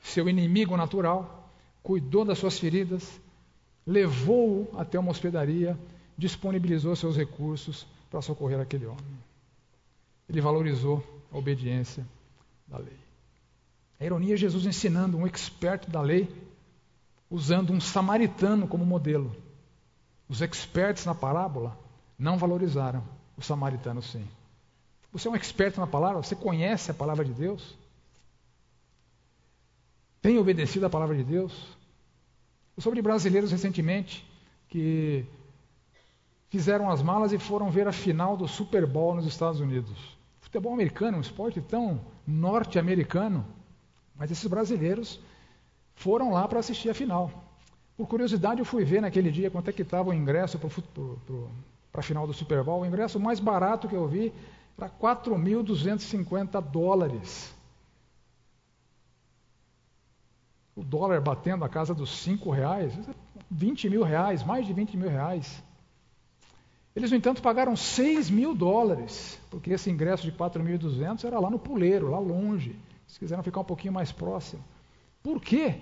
seu 0.00 0.28
inimigo 0.28 0.76
natural, 0.76 1.50
cuidou 1.82 2.24
das 2.24 2.38
suas 2.38 2.58
feridas, 2.58 3.20
levou-o 3.86 4.68
até 4.78 4.98
uma 4.98 5.10
hospedaria, 5.10 5.78
disponibilizou 6.16 6.94
seus 6.94 7.16
recursos 7.16 7.86
para 8.08 8.22
socorrer 8.22 8.60
aquele 8.60 8.86
homem. 8.86 9.04
Ele 10.28 10.40
valorizou 10.40 11.02
a 11.32 11.36
obediência 11.36 12.06
da 12.66 12.78
lei. 12.78 12.96
A 13.98 14.04
ironia 14.04 14.34
é 14.34 14.36
Jesus 14.36 14.64
ensinando 14.66 15.16
um 15.16 15.26
experto 15.26 15.90
da 15.90 16.00
lei, 16.00 16.28
usando 17.30 17.72
um 17.72 17.80
samaritano 17.80 18.68
como 18.68 18.86
modelo. 18.86 19.34
Os 20.28 20.40
expertos 20.40 21.04
na 21.04 21.14
parábola 21.14 21.78
não 22.18 22.38
valorizaram 22.38 23.02
o 23.36 23.42
samaritano 23.42 24.00
sim. 24.00 24.26
Você 25.12 25.28
é 25.28 25.30
um 25.30 25.36
experto 25.36 25.80
na 25.80 25.86
palavra? 25.86 26.22
Você 26.22 26.34
conhece 26.34 26.90
a 26.90 26.94
palavra 26.94 27.24
de 27.24 27.32
Deus? 27.32 27.76
Tem 30.20 30.38
obedecido 30.38 30.86
a 30.86 30.90
palavra 30.90 31.14
de 31.16 31.22
Deus? 31.22 31.76
De 32.76 33.02
brasileiros 33.02 33.52
recentemente 33.52 34.26
que 34.68 35.24
fizeram 36.48 36.90
as 36.90 37.02
malas 37.02 37.32
e 37.32 37.38
foram 37.38 37.70
ver 37.70 37.86
a 37.86 37.92
final 37.92 38.36
do 38.36 38.48
Super 38.48 38.86
Bowl 38.86 39.14
nos 39.14 39.26
Estados 39.26 39.60
Unidos. 39.60 39.96
Futebol 40.40 40.72
americano, 40.72 41.18
um 41.18 41.20
esporte 41.20 41.60
tão 41.60 42.00
norte-americano. 42.26 43.46
Mas 44.16 44.30
esses 44.30 44.46
brasileiros 44.46 45.20
foram 45.94 46.32
lá 46.32 46.48
para 46.48 46.58
assistir 46.58 46.90
a 46.90 46.94
final. 46.94 47.43
Por 47.96 48.08
curiosidade, 48.08 48.60
eu 48.60 48.64
fui 48.64 48.84
ver 48.84 49.00
naquele 49.00 49.30
dia 49.30 49.50
quanto 49.50 49.70
é 49.70 49.72
que 49.72 49.82
estava 49.82 50.10
o 50.10 50.14
ingresso 50.14 50.58
para 50.58 52.00
a 52.00 52.02
final 52.02 52.26
do 52.26 52.32
Super 52.32 52.62
Bowl. 52.64 52.82
O 52.82 52.86
ingresso 52.86 53.20
mais 53.20 53.38
barato 53.38 53.88
que 53.88 53.94
eu 53.94 54.08
vi 54.08 54.32
era 54.76 54.90
4.250 54.90 56.60
dólares. 56.60 57.54
O 60.74 60.82
dólar 60.82 61.20
batendo 61.20 61.64
a 61.64 61.68
casa 61.68 61.94
dos 61.94 62.10
5 62.22 62.50
reais, 62.50 62.92
20 63.48 63.88
mil 63.88 64.02
reais, 64.02 64.42
mais 64.42 64.66
de 64.66 64.72
20 64.72 64.96
mil 64.96 65.08
reais. 65.08 65.62
Eles, 66.96 67.12
no 67.12 67.16
entanto, 67.16 67.40
pagaram 67.40 67.76
6 67.76 68.28
mil 68.28 68.54
dólares, 68.56 69.38
porque 69.50 69.70
esse 69.70 69.88
ingresso 69.88 70.24
de 70.24 70.32
4.200 70.32 71.24
era 71.24 71.38
lá 71.38 71.48
no 71.48 71.60
puleiro, 71.60 72.10
lá 72.10 72.18
longe. 72.18 72.76
Se 73.06 73.20
quiseram 73.20 73.42
ficar 73.44 73.60
um 73.60 73.64
pouquinho 73.64 73.92
mais 73.92 74.10
próximo. 74.10 74.64
Por 75.22 75.40
que 75.40 75.80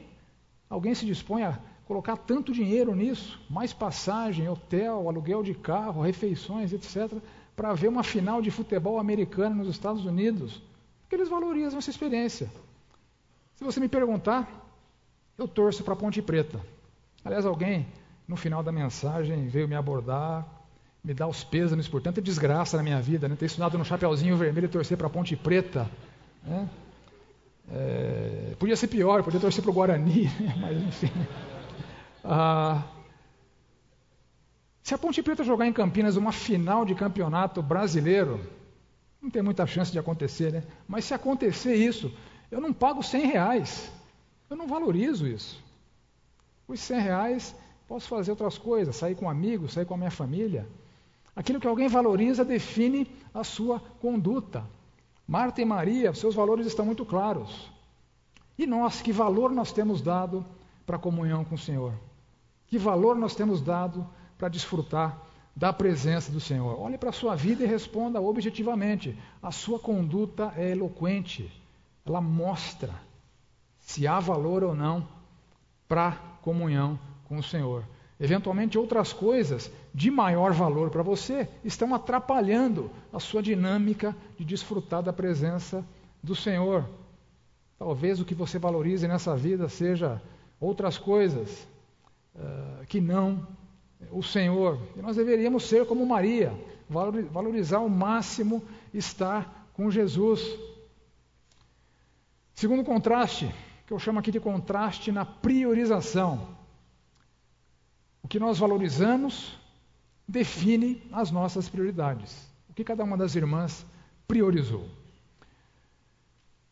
alguém 0.69 0.95
se 0.95 1.07
dispõe 1.07 1.43
a 1.43 1.59
colocar 1.93 2.17
tanto 2.17 2.55
dinheiro 2.55 2.95
nisso? 2.95 3.39
Mais 3.51 3.73
passagem, 3.75 4.49
hotel, 4.49 5.07
aluguel 5.09 5.43
de 5.43 5.53
carro, 5.53 6.01
refeições, 6.01 6.73
etc., 6.73 7.19
para 7.55 7.75
ver 7.75 7.89
uma 7.89 8.03
final 8.03 8.41
de 8.41 8.51
futebol 8.51 8.99
americano 8.99 9.57
nos 9.57 9.69
Estados 9.69 10.07
Unidos? 10.07 10.63
Porque 11.03 11.17
eles 11.17 11.29
valorizam 11.29 11.79
essa 11.79 11.91
experiência. 11.91 12.51
Se 13.57 13.63
você 13.63 13.79
me 13.79 13.89
perguntar, 13.89 14.49
eu 15.37 15.47
torço 15.47 15.85
para 15.85 15.95
Ponte 15.95 16.23
Preta. 16.23 16.59
Aliás, 17.23 17.45
alguém 17.45 17.87
no 18.27 18.37
final 18.37 18.63
da 18.63 18.73
mensagem 18.73 19.47
veio 19.49 19.69
me 19.69 19.75
abordar, 19.75 20.47
me 21.05 21.13
dar 21.13 21.29
os 21.29 21.45
pêsames 21.45 21.87
por 21.87 22.01
tanta 22.01 22.23
desgraça 22.23 22.79
na 22.79 22.83
minha 22.83 23.03
vida, 23.03 23.29
né? 23.29 23.37
ter 23.37 23.47
estudado 23.47 23.77
no 23.77 23.85
Chapeuzinho 23.85 24.35
Vermelho 24.37 24.65
e 24.65 24.69
torcer 24.69 24.97
para 24.97 25.11
Ponte 25.11 25.37
Preta. 25.37 25.91
Né? 26.43 26.69
É, 27.71 28.55
podia 28.59 28.77
ser 28.77 28.89
pior, 28.89 29.23
podia 29.23 29.39
torcer 29.39 29.63
para 29.63 29.71
o 29.71 29.75
Guarani, 29.75 30.31
mas 30.59 30.83
enfim. 30.83 31.13
Ah, 32.25 32.83
se 34.83 34.95
a 34.95 34.99
Ponte 34.99 35.23
Preta 35.23 35.45
jogar 35.45 35.67
em 35.67 35.73
Campinas 35.73 36.17
uma 36.17 36.33
final 36.33 36.85
de 36.85 36.95
campeonato 36.95 37.63
brasileiro, 37.63 38.41
não 39.21 39.31
tem 39.31 39.43
muita 39.43 39.67
chance 39.67 39.93
de 39.93 39.99
acontecer, 39.99 40.53
né? 40.53 40.65
Mas 40.89 41.05
se 41.05 41.15
acontecer 41.15 41.75
isso, 41.75 42.13
eu 42.51 42.61
não 42.61 42.73
pago 42.73 43.03
100 43.03 43.27
reais. 43.27 43.93
Eu 44.51 44.57
não 44.57 44.67
valorizo 44.67 45.27
isso. 45.27 45.63
Os 46.67 46.81
100 46.81 47.01
reais, 47.01 47.55
posso 47.87 48.09
fazer 48.09 48.33
outras 48.33 48.59
coisas, 48.59 48.97
sair 48.97 49.15
com 49.15 49.31
amigos, 49.31 49.73
sair 49.73 49.87
com 49.87 49.95
a 49.95 49.97
minha 49.97 50.11
família. 50.11 50.67
Aquilo 51.35 51.61
que 51.61 51.67
alguém 51.67 51.89
valoriza 51.89 52.45
define 52.45 53.09
a 53.33 53.45
sua 53.45 53.81
conduta. 54.01 54.65
Marta 55.27 55.63
e 55.63 55.65
Maria, 55.65 56.13
seus 56.13 56.35
valores 56.35 56.67
estão 56.67 56.85
muito 56.85 57.07
claros. 57.07 57.71
E 58.59 58.67
nós, 58.67 59.01
que 59.01 59.13
valor 59.13 59.51
nós 59.53 59.73
temos 59.73 60.03
dado 60.03 60.45
para 60.85 60.97
a 60.97 60.99
comunhão 60.99 61.45
com 61.45 61.55
o 61.55 61.59
Senhor? 61.59 61.95
Que 62.73 62.79
valor 62.79 63.17
nós 63.17 63.35
temos 63.35 63.61
dado 63.61 64.09
para 64.39 64.49
desfrutar 64.49 65.21
da 65.55 65.75
presença 65.75 66.33
do 66.33 66.41
Senhor? 66.41 66.81
Olhe 66.81 66.97
para 66.97 67.11
a 67.11 67.13
sua 67.13 67.37
vida 67.37 67.63
e 67.63 67.67
responda 67.67 68.19
objetivamente. 68.19 69.15
A 69.43 69.53
sua 69.53 69.79
conduta 69.79 70.55
é 70.57 70.71
eloquente. 70.71 71.53
Ela 72.07 72.23
mostra 72.23 72.95
se 73.79 74.07
há 74.07 74.19
valor 74.19 74.65
ou 74.65 74.75
não 74.75 75.07
para 75.87 76.13
comunhão 76.41 76.99
com 77.29 77.37
o 77.37 77.43
Senhor. 77.43 77.85
Eventualmente, 78.19 78.79
outras 78.79 79.13
coisas 79.13 79.71
de 79.93 80.11
maior 80.11 80.55
valor 80.55 80.89
para 80.89 81.03
você 81.03 81.47
estão 81.63 81.95
atrapalhando 81.95 82.91
a 83.13 83.21
sua 83.21 83.43
dinâmica 83.43 84.17
de 84.39 84.47
desfrutar 84.47 85.03
da 85.03 85.13
presença 85.13 85.85
do 86.23 86.35
Senhor. 86.35 86.89
Talvez 87.79 88.19
o 88.19 88.25
que 88.25 88.35
você 88.35 88.59
valorize 88.59 89.07
nessa 89.07 89.37
vida 89.37 89.69
seja 89.69 90.23
outras 90.59 90.97
coisas 90.97 91.71
uh, 92.35 92.87
que 92.87 93.01
não 93.01 93.47
o 94.11 94.23
Senhor. 94.23 94.79
E 94.97 95.03
nós 95.03 95.17
deveríamos 95.17 95.65
ser 95.65 95.87
como 95.87 96.07
Maria, 96.07 96.53
valorizar 96.89 97.79
ao 97.79 97.89
máximo 97.89 98.63
estar 98.93 99.71
com 99.73 99.91
Jesus. 99.91 100.43
Segundo 102.55 102.85
contraste, 102.85 103.53
que 103.87 103.93
eu 103.93 103.99
chamo 103.99 104.19
aqui 104.19 104.31
de 104.31 104.41
contraste 104.41 105.11
na 105.11 105.25
priorização. 105.25 106.57
O 108.23 108.29
que 108.29 108.39
nós 108.39 108.59
valorizamos 108.59 109.59
define 110.29 111.03
as 111.13 111.31
nossas 111.31 111.69
prioridades. 111.69 112.49
O 112.69 112.75
que 112.75 112.85
cada 112.85 113.03
uma 113.03 113.17
das 113.17 113.35
irmãs 113.35 113.85
priorizou. 114.29 114.89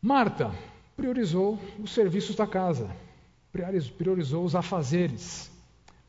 Marta 0.00 0.50
priorizou 0.96 1.58
os 1.78 1.92
serviços 1.92 2.36
da 2.36 2.46
casa, 2.46 2.90
priorizou 3.98 4.44
os 4.44 4.54
afazeres. 4.54 5.49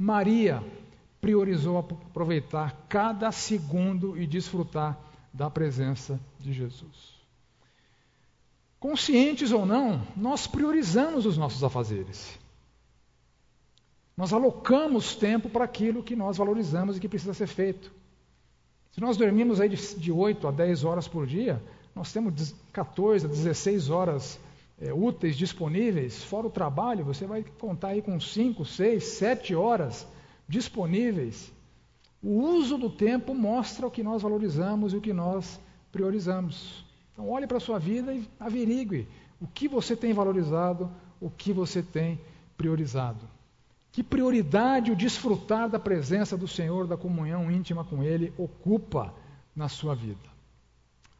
Maria 0.01 0.63
priorizou 1.22 1.77
aproveitar 1.77 2.88
cada 2.89 3.31
segundo 3.31 4.17
e 4.20 4.25
desfrutar 4.25 4.98
da 5.31 5.48
presença 5.48 6.20
de 6.39 6.51
Jesus. 6.51 7.22
Conscientes 8.79 9.51
ou 9.51 9.63
não, 9.63 10.01
nós 10.17 10.48
priorizamos 10.48 11.27
os 11.27 11.38
nossos 11.38 11.63
afazeres. 11.63 12.36
Nós 14.17 14.34
alocamos 14.34 15.15
tempo 15.15 15.48
para 15.48 15.65
aquilo 15.65 16.01
que 16.01 16.15
nós 16.15 16.38
valorizamos 16.38 16.98
e 16.98 17.00
que 17.00 17.08
precisa 17.08 17.36
ser 17.36 17.48
feito. 17.48 17.93
Se 18.93 19.00
nós 19.00 19.17
dormimos 19.17 19.62
aí 19.62 19.70
de, 19.70 20.00
de 20.00 20.12
8 20.12 20.48
a 20.48 20.51
10 20.51 20.84
horas 20.84 21.08
por 21.08 21.27
dia, 21.27 21.62
nós 21.93 22.12
temos 22.12 22.55
14 22.74 23.27
a 23.27 23.29
16 23.29 23.91
horas 23.91 24.39
é, 24.81 24.91
úteis 24.91 25.38
disponíveis, 25.38 26.23
fora 26.23 26.47
o 26.47 26.51
trabalho, 26.51 27.05
você 27.05 27.27
vai 27.27 27.45
contar 27.59 27.89
aí 27.89 28.01
com 28.01 28.19
5, 28.19 28.65
6, 28.65 29.03
7 29.03 29.53
horas 29.53 30.07
disponíveis. 30.47 31.53
O 32.21 32.41
uso 32.41 32.79
do 32.79 32.89
tempo 32.89 33.35
mostra 33.35 33.85
o 33.85 33.91
que 33.91 34.01
nós 34.01 34.23
valorizamos 34.23 34.91
e 34.91 34.97
o 34.97 35.01
que 35.01 35.13
nós 35.13 35.59
priorizamos. 35.91 36.83
Então, 37.13 37.29
olhe 37.29 37.45
para 37.45 37.57
a 37.57 37.61
sua 37.61 37.77
vida 37.77 38.11
e 38.11 38.27
averigue 38.39 39.07
o 39.39 39.47
que 39.47 39.67
você 39.67 39.95
tem 39.95 40.13
valorizado, 40.13 40.89
o 41.19 41.29
que 41.29 41.53
você 41.53 41.83
tem 41.83 42.19
priorizado. 42.57 43.27
Que 43.91 44.01
prioridade 44.01 44.91
o 44.91 44.95
desfrutar 44.95 45.69
da 45.69 45.77
presença 45.77 46.35
do 46.35 46.47
Senhor, 46.47 46.88
da 46.88 46.97
comunhão 46.97 47.51
íntima 47.51 47.83
com 47.83 48.01
Ele, 48.01 48.33
ocupa 48.38 49.13
na 49.55 49.67
sua 49.67 49.93
vida? 49.93 50.31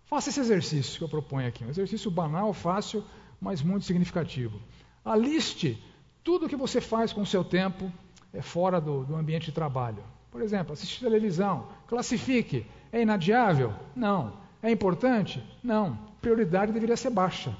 Faça 0.06 0.30
esse 0.30 0.40
exercício 0.40 0.98
que 0.98 1.04
eu 1.04 1.10
proponho 1.10 1.48
aqui, 1.48 1.64
um 1.64 1.70
exercício 1.70 2.10
banal, 2.10 2.54
fácil, 2.54 3.04
mas 3.42 3.64
muito 3.64 3.86
significativo. 3.86 4.62
Aliste 5.04 5.84
tudo 6.24 6.46
o 6.46 6.50
que 6.50 6.56
você 6.56 6.80
faz 6.80 7.12
com 7.12 7.22
o 7.22 7.26
seu 7.26 7.44
tempo 7.44 7.92
é, 8.32 8.42
fora 8.42 8.80
do, 8.80 9.04
do 9.04 9.16
ambiente 9.16 9.46
de 9.46 9.52
trabalho. 9.52 10.04
Por 10.30 10.42
exemplo, 10.42 10.74
assistir 10.74 11.04
televisão. 11.04 11.68
Classifique. 11.88 12.66
É 12.92 13.02
inadiável? 13.02 13.74
Não. 13.96 14.34
É 14.62 14.70
importante? 14.70 15.44
Não. 15.64 15.98
Prioridade 16.22 16.72
deveria 16.72 16.96
ser 16.96 17.10
baixa. 17.10 17.56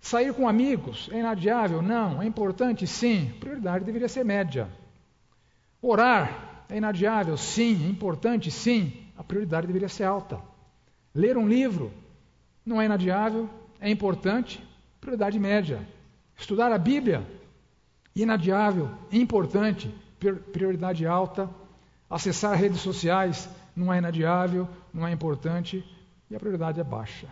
Sair 0.00 0.32
com 0.34 0.48
amigos 0.48 1.08
é 1.12 1.20
inadiável? 1.20 1.82
Não. 1.82 2.22
É 2.22 2.26
importante? 2.26 2.86
Sim. 2.86 3.32
Prioridade 3.38 3.84
deveria 3.84 4.08
ser 4.08 4.24
média. 4.24 4.68
Orar 5.80 6.64
é 6.68 6.78
inadiável? 6.78 7.36
Sim. 7.36 7.84
É 7.86 7.88
importante? 7.88 8.50
Sim. 8.50 8.92
A 9.16 9.22
prioridade 9.22 9.66
deveria 9.66 9.88
ser 9.88 10.04
alta. 10.04 10.40
Ler 11.14 11.36
um 11.36 11.46
livro 11.46 11.92
não 12.66 12.80
é 12.80 12.86
inadiável? 12.86 13.48
É 13.84 13.90
importante? 13.90 14.66
Prioridade 14.98 15.38
média. 15.38 15.78
Estudar 16.38 16.72
a 16.72 16.78
Bíblia? 16.78 17.22
Inadiável, 18.16 18.88
importante, 19.12 19.94
prioridade 20.52 21.06
alta. 21.06 21.50
Acessar 22.08 22.56
redes 22.56 22.80
sociais? 22.80 23.46
Não 23.76 23.92
é 23.92 23.98
inadiável, 23.98 24.66
não 24.90 25.06
é 25.06 25.12
importante 25.12 25.84
e 26.30 26.34
a 26.34 26.40
prioridade 26.40 26.80
é 26.80 26.82
baixa. 26.82 27.28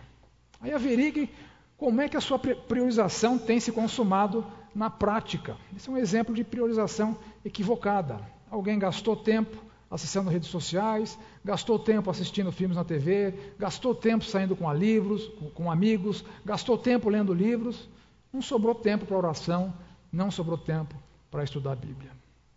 Aí 0.61 0.71
averigue 0.71 1.27
como 1.75 1.99
é 2.01 2.07
que 2.07 2.17
a 2.17 2.21
sua 2.21 2.37
priorização 2.37 3.35
tem 3.39 3.59
se 3.59 3.71
consumado 3.71 4.45
na 4.75 4.91
prática. 4.91 5.57
Esse 5.75 5.89
é 5.89 5.91
um 5.91 5.97
exemplo 5.97 6.35
de 6.35 6.43
priorização 6.43 7.17
equivocada. 7.43 8.19
Alguém 8.51 8.77
gastou 8.77 9.15
tempo 9.15 9.57
acessando 9.93 10.31
redes 10.31 10.49
sociais, 10.49 11.19
gastou 11.45 11.77
tempo 11.77 12.09
assistindo 12.09 12.51
filmes 12.51 12.75
na 12.75 12.83
TV, 12.83 13.53
gastou 13.59 13.93
tempo 13.93 14.25
saindo 14.25 14.55
com 14.55 14.73
livros, 14.73 15.31
com 15.53 15.69
amigos, 15.69 16.25
gastou 16.43 16.79
tempo 16.79 17.09
lendo 17.09 17.31
livros, 17.31 17.87
não 18.33 18.41
sobrou 18.41 18.73
tempo 18.73 19.05
para 19.05 19.15
oração, 19.15 19.71
não 20.11 20.31
sobrou 20.31 20.57
tempo 20.57 20.95
para 21.29 21.43
estudar 21.43 21.73
a 21.73 21.75
Bíblia. 21.75 22.09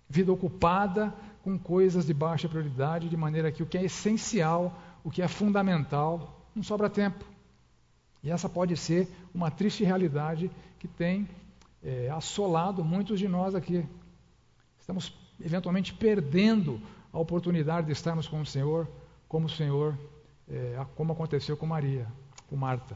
Vida 0.09 0.33
ocupada 0.33 1.13
com 1.43 1.59
coisas 1.59 2.07
de 2.07 2.15
baixa 2.15 2.49
prioridade, 2.49 3.07
de 3.07 3.17
maneira 3.19 3.53
que 3.53 3.63
o 3.63 3.67
que 3.67 3.77
é 3.77 3.85
essencial, 3.85 4.75
o 5.05 5.11
que 5.11 5.21
é 5.21 5.29
fundamental, 5.29 6.41
não 6.55 6.63
sobra 6.63 6.89
tempo. 6.89 7.23
E 8.23 8.31
essa 8.31 8.49
pode 8.49 8.75
ser 8.79 9.09
uma 9.35 9.51
triste 9.51 9.85
realidade 9.85 10.51
que 10.79 10.89
tem 10.89 11.29
é, 11.85 12.09
assolado 12.09 12.83
muitos 12.83 13.19
de 13.19 13.29
nós 13.29 13.55
aqui. 13.55 13.85
Estamos 14.81 15.13
eventualmente 15.39 15.93
perdendo 15.93 16.81
a 17.17 17.19
oportunidade 17.19 17.87
de 17.87 17.95
estarmos 17.95 18.29
com 18.29 18.43
o 18.43 18.45
Senhor, 18.45 18.87
como 19.27 19.47
o 19.47 19.49
Senhor, 19.49 19.99
é, 20.47 20.79
como 20.95 21.15
aconteceu 21.15 21.57
com 21.57 21.65
Maria, 21.65 22.07
com 22.47 22.57
Marta. 22.57 22.95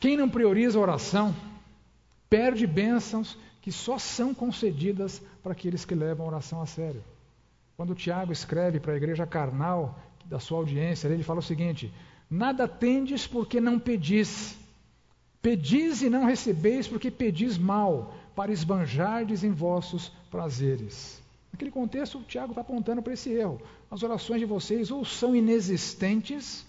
Quem 0.00 0.16
não 0.16 0.28
prioriza 0.28 0.76
a 0.76 0.82
oração, 0.82 1.32
perde 2.28 2.66
bênçãos 2.66 3.38
que 3.62 3.70
só 3.70 3.98
são 4.00 4.34
concedidas 4.34 5.22
para 5.44 5.52
aqueles 5.52 5.84
que 5.84 5.94
levam 5.94 6.26
a 6.26 6.28
oração 6.28 6.60
a 6.60 6.66
sério. 6.66 7.04
Quando 7.76 7.94
Tiago 7.94 8.32
escreve 8.32 8.80
para 8.80 8.94
a 8.94 8.96
igreja 8.96 9.24
carnal 9.24 9.96
da 10.24 10.40
sua 10.40 10.58
audiência, 10.58 11.06
ele 11.06 11.22
fala 11.22 11.38
o 11.38 11.42
seguinte: 11.42 11.94
Nada 12.28 12.66
tendes 12.66 13.28
porque 13.28 13.60
não 13.60 13.78
pedis. 13.78 14.58
Pedis 15.40 16.02
e 16.02 16.10
não 16.10 16.24
recebeis 16.24 16.88
porque 16.88 17.12
pedis 17.12 17.56
mal, 17.56 18.12
para 18.34 18.50
esbanjardes 18.50 19.44
em 19.44 19.52
vossos 19.52 20.08
prazeres. 20.32 21.20
Naquele 21.52 21.70
contexto, 21.70 22.18
o 22.18 22.22
Tiago 22.22 22.52
está 22.52 22.60
apontando 22.60 23.02
para 23.02 23.12
esse 23.12 23.30
erro. 23.30 23.60
As 23.90 24.02
orações 24.02 24.40
de 24.40 24.46
vocês 24.46 24.90
ou 24.90 25.04
são 25.04 25.34
inexistentes, 25.34 26.64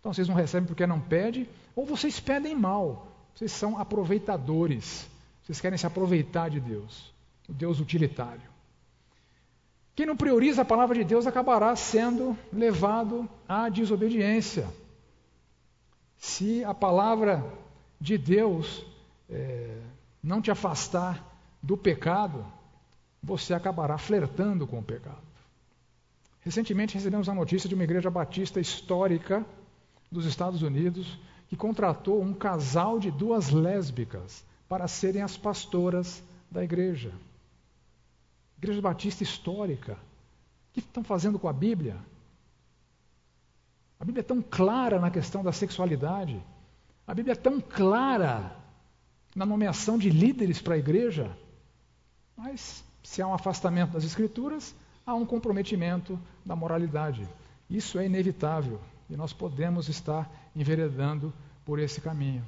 então 0.00 0.12
vocês 0.12 0.28
não 0.28 0.34
recebem 0.34 0.66
porque 0.66 0.86
não 0.86 1.00
pedem, 1.00 1.48
ou 1.76 1.84
vocês 1.84 2.18
pedem 2.18 2.54
mal, 2.54 3.06
vocês 3.34 3.52
são 3.52 3.78
aproveitadores, 3.78 5.08
vocês 5.42 5.60
querem 5.60 5.78
se 5.78 5.86
aproveitar 5.86 6.48
de 6.48 6.60
Deus, 6.60 7.12
o 7.48 7.52
Deus 7.52 7.80
utilitário. 7.80 8.48
Quem 9.94 10.06
não 10.06 10.16
prioriza 10.16 10.62
a 10.62 10.64
palavra 10.64 10.94
de 10.94 11.04
Deus 11.04 11.26
acabará 11.26 11.74
sendo 11.74 12.38
levado 12.52 13.28
à 13.48 13.68
desobediência. 13.68 14.68
Se 16.16 16.64
a 16.64 16.72
palavra 16.72 17.44
de 18.00 18.16
Deus 18.16 18.84
é, 19.28 19.76
não 20.22 20.40
te 20.40 20.50
afastar 20.50 21.24
do 21.60 21.76
pecado, 21.76 22.46
você 23.22 23.54
acabará 23.54 23.98
flertando 23.98 24.66
com 24.66 24.78
o 24.78 24.82
pecado. 24.82 25.28
Recentemente 26.40 26.94
recebemos 26.94 27.28
a 27.28 27.34
notícia 27.34 27.68
de 27.68 27.74
uma 27.74 27.84
igreja 27.84 28.10
batista 28.10 28.60
histórica 28.60 29.44
dos 30.10 30.24
Estados 30.24 30.62
Unidos 30.62 31.18
que 31.48 31.56
contratou 31.56 32.22
um 32.22 32.32
casal 32.32 32.98
de 32.98 33.10
duas 33.10 33.50
lésbicas 33.50 34.44
para 34.68 34.86
serem 34.86 35.22
as 35.22 35.36
pastoras 35.36 36.22
da 36.50 36.62
igreja. 36.62 37.12
Igreja 38.58 38.80
Batista 38.82 39.22
histórica. 39.22 39.92
O 39.92 40.74
que 40.74 40.80
estão 40.80 41.04
fazendo 41.04 41.38
com 41.38 41.48
a 41.48 41.52
Bíblia? 41.52 41.96
A 43.98 44.04
Bíblia 44.04 44.20
é 44.20 44.24
tão 44.24 44.42
clara 44.42 44.98
na 45.00 45.10
questão 45.10 45.42
da 45.42 45.52
sexualidade. 45.52 46.40
A 47.06 47.14
Bíblia 47.14 47.32
é 47.32 47.36
tão 47.36 47.60
clara 47.60 48.54
na 49.34 49.46
nomeação 49.46 49.96
de 49.96 50.10
líderes 50.10 50.60
para 50.60 50.74
a 50.74 50.78
igreja. 50.78 51.36
Mas, 52.36 52.84
se 53.08 53.22
há 53.22 53.26
um 53.26 53.32
afastamento 53.32 53.92
das 53.92 54.04
Escrituras, 54.04 54.74
há 55.06 55.14
um 55.14 55.24
comprometimento 55.24 56.20
da 56.44 56.54
moralidade. 56.54 57.26
Isso 57.68 57.98
é 57.98 58.04
inevitável 58.04 58.78
e 59.08 59.16
nós 59.16 59.32
podemos 59.32 59.88
estar 59.88 60.30
enveredando 60.54 61.32
por 61.64 61.78
esse 61.78 62.02
caminho. 62.02 62.44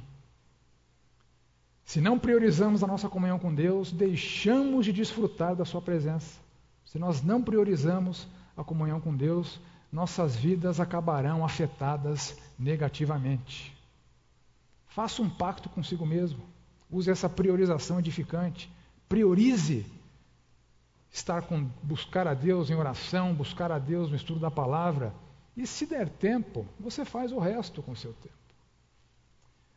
Se 1.83 1.99
não 1.99 2.19
priorizamos 2.19 2.85
a 2.85 2.87
nossa 2.87 3.09
comunhão 3.09 3.39
com 3.39 3.55
Deus, 3.55 3.91
deixamos 3.91 4.85
de 4.85 4.93
desfrutar 4.93 5.57
da 5.57 5.65
Sua 5.65 5.81
presença. 5.81 6.39
Se 6.85 6.99
nós 6.99 7.23
não 7.23 7.43
priorizamos 7.43 8.29
a 8.55 8.63
comunhão 8.63 9.01
com 9.01 9.17
Deus, 9.17 9.59
nossas 9.91 10.37
vidas 10.37 10.79
acabarão 10.79 11.43
afetadas 11.43 12.37
negativamente. 12.59 13.75
Faça 14.89 15.23
um 15.23 15.31
pacto 15.31 15.71
consigo 15.71 16.05
mesmo. 16.05 16.43
Use 16.91 17.11
essa 17.11 17.31
priorização 17.31 17.99
edificante. 17.99 18.71
Priorize 19.09 19.87
estar 21.11 21.43
com 21.43 21.69
buscar 21.83 22.27
a 22.27 22.35
Deus 22.35 22.71
em 22.71 22.75
oração, 22.75 23.35
buscar 23.35 23.73
a 23.73 23.79
Deus 23.79 24.11
no 24.11 24.17
estudo 24.17 24.41
da 24.41 24.51
palavra. 24.51 25.13
E 25.57 25.67
se 25.67 25.87
der 25.87 26.09
tempo, 26.09 26.67
você 26.79 27.05
faz 27.05 27.33
o 27.33 27.39
resto 27.39 27.83
com 27.83 27.93
o 27.93 27.97
seu 27.97 28.13
tempo. 28.13 28.35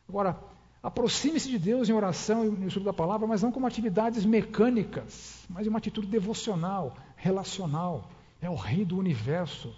Agora, 0.08 0.38
Aproxime-se 0.84 1.48
de 1.48 1.58
Deus 1.58 1.88
em 1.88 1.94
oração 1.94 2.44
e 2.44 2.50
no 2.50 2.68
estudo 2.68 2.84
da 2.84 2.92
palavra, 2.92 3.26
mas 3.26 3.42
não 3.42 3.50
como 3.50 3.66
atividades 3.66 4.26
mecânicas, 4.26 5.42
mas 5.48 5.66
uma 5.66 5.78
atitude 5.78 6.06
devocional, 6.06 6.94
relacional. 7.16 8.10
É 8.38 8.50
o 8.50 8.54
Rei 8.54 8.84
do 8.84 8.98
universo, 8.98 9.74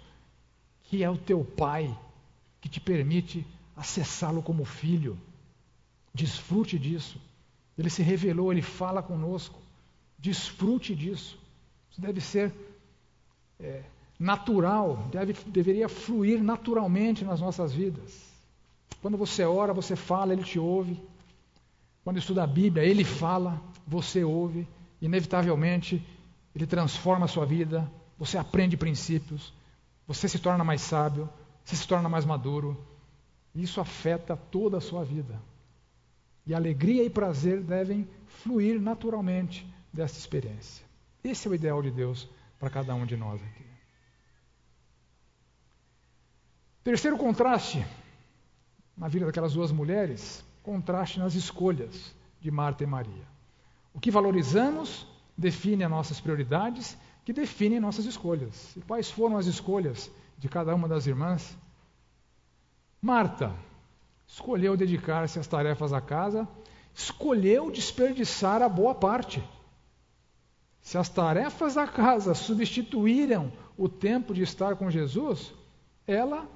que 0.83 1.01
é 1.01 1.09
o 1.09 1.17
teu 1.17 1.45
Pai, 1.45 1.97
que 2.59 2.67
te 2.67 2.81
permite 2.81 3.47
acessá-lo 3.73 4.43
como 4.43 4.65
filho. 4.65 5.17
Desfrute 6.13 6.77
disso. 6.77 7.21
Ele 7.77 7.89
se 7.89 8.03
revelou, 8.03 8.51
ele 8.51 8.61
fala 8.61 9.01
conosco. 9.01 9.57
Desfrute 10.19 10.93
disso. 10.93 11.39
Isso 11.97 12.01
deve 12.01 12.21
ser 12.21 12.53
é, 13.59 13.81
natural, 14.19 15.07
deve, 15.11 15.33
deveria 15.47 15.89
fluir 15.89 16.43
naturalmente 16.43 17.25
nas 17.25 17.41
nossas 17.41 17.73
vidas. 17.73 18.21
Quando 19.01 19.17
você 19.17 19.43
ora, 19.43 19.73
você 19.73 19.95
fala, 19.95 20.31
ele 20.31 20.43
te 20.43 20.59
ouve. 20.59 21.01
Quando 22.03 22.19
estuda 22.19 22.43
a 22.43 22.47
Bíblia, 22.47 22.85
ele 22.85 23.03
fala, 23.03 23.59
você 23.87 24.23
ouve. 24.23 24.67
Inevitavelmente, 25.01 26.05
ele 26.55 26.67
transforma 26.67 27.25
a 27.25 27.27
sua 27.27 27.47
vida, 27.47 27.91
você 28.17 28.37
aprende 28.37 28.77
princípios, 28.77 29.51
você 30.07 30.29
se 30.29 30.37
torna 30.37 30.63
mais 30.63 30.81
sábio, 30.81 31.27
você 31.65 31.75
se 31.75 31.87
torna 31.87 32.07
mais 32.07 32.25
maduro. 32.25 32.77
Isso 33.55 33.81
afeta 33.81 34.37
toda 34.37 34.77
a 34.77 34.81
sua 34.81 35.03
vida. 35.03 35.41
E 36.45 36.53
alegria 36.53 37.03
e 37.03 37.09
prazer 37.09 37.59
devem 37.61 38.07
fluir 38.27 38.79
naturalmente 38.79 39.65
dessa 39.91 40.19
experiência. 40.19 40.86
Esse 41.29 41.47
é 41.47 41.51
o 41.51 41.55
ideal 41.55 41.81
de 41.81 41.91
Deus 41.91 42.27
para 42.57 42.69
cada 42.69 42.95
um 42.95 43.05
de 43.05 43.17
nós 43.17 43.41
aqui. 43.41 43.65
Terceiro 46.83 47.17
contraste 47.17 47.85
na 48.95 49.09
vida 49.09 49.25
daquelas 49.25 49.53
duas 49.53 49.71
mulheres, 49.71 50.43
contraste 50.63 51.19
nas 51.19 51.35
escolhas 51.35 52.15
de 52.39 52.49
Marta 52.49 52.83
e 52.85 52.87
Maria. 52.87 53.27
O 53.93 53.99
que 53.99 54.09
valorizamos 54.09 55.05
define 55.37 55.83
as 55.83 55.89
nossas 55.89 56.21
prioridades, 56.21 56.97
que 57.25 57.33
definem 57.33 57.79
nossas 57.81 58.05
escolhas. 58.05 58.73
E 58.77 58.79
quais 58.79 59.11
foram 59.11 59.35
as 59.35 59.47
escolhas 59.47 60.09
de 60.37 60.47
cada 60.47 60.73
uma 60.73 60.87
das 60.87 61.07
irmãs? 61.07 61.57
Marta 63.01 63.53
escolheu 64.25 64.77
dedicar-se 64.77 65.39
às 65.39 65.47
tarefas 65.47 65.91
da 65.91 65.99
casa, 65.99 66.47
escolheu 66.93 67.69
desperdiçar 67.69 68.61
a 68.61 68.69
boa 68.69 68.95
parte. 68.95 69.43
Se 70.87 70.97
as 70.97 71.09
tarefas 71.09 71.73
da 71.73 71.85
casa 71.85 72.33
substituíram 72.33 73.51
o 73.77 73.89
tempo 73.89 74.33
de 74.33 74.41
estar 74.41 74.77
com 74.77 74.89
Jesus, 74.89 75.53
ela, 76.07 76.47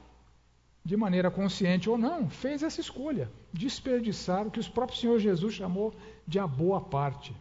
de 0.85 0.95
maneira 0.95 1.29
consciente 1.29 1.89
ou 1.89 1.97
não, 1.97 2.29
fez 2.29 2.63
essa 2.63 2.79
escolha, 2.79 3.29
desperdiçar 3.51 4.47
o 4.47 4.49
que 4.49 4.61
o 4.61 4.71
próprio 4.71 4.97
Senhor 4.97 5.19
Jesus 5.19 5.55
chamou 5.55 5.93
de 6.25 6.39
a 6.39 6.47
boa 6.47 6.79
parte 6.79 7.35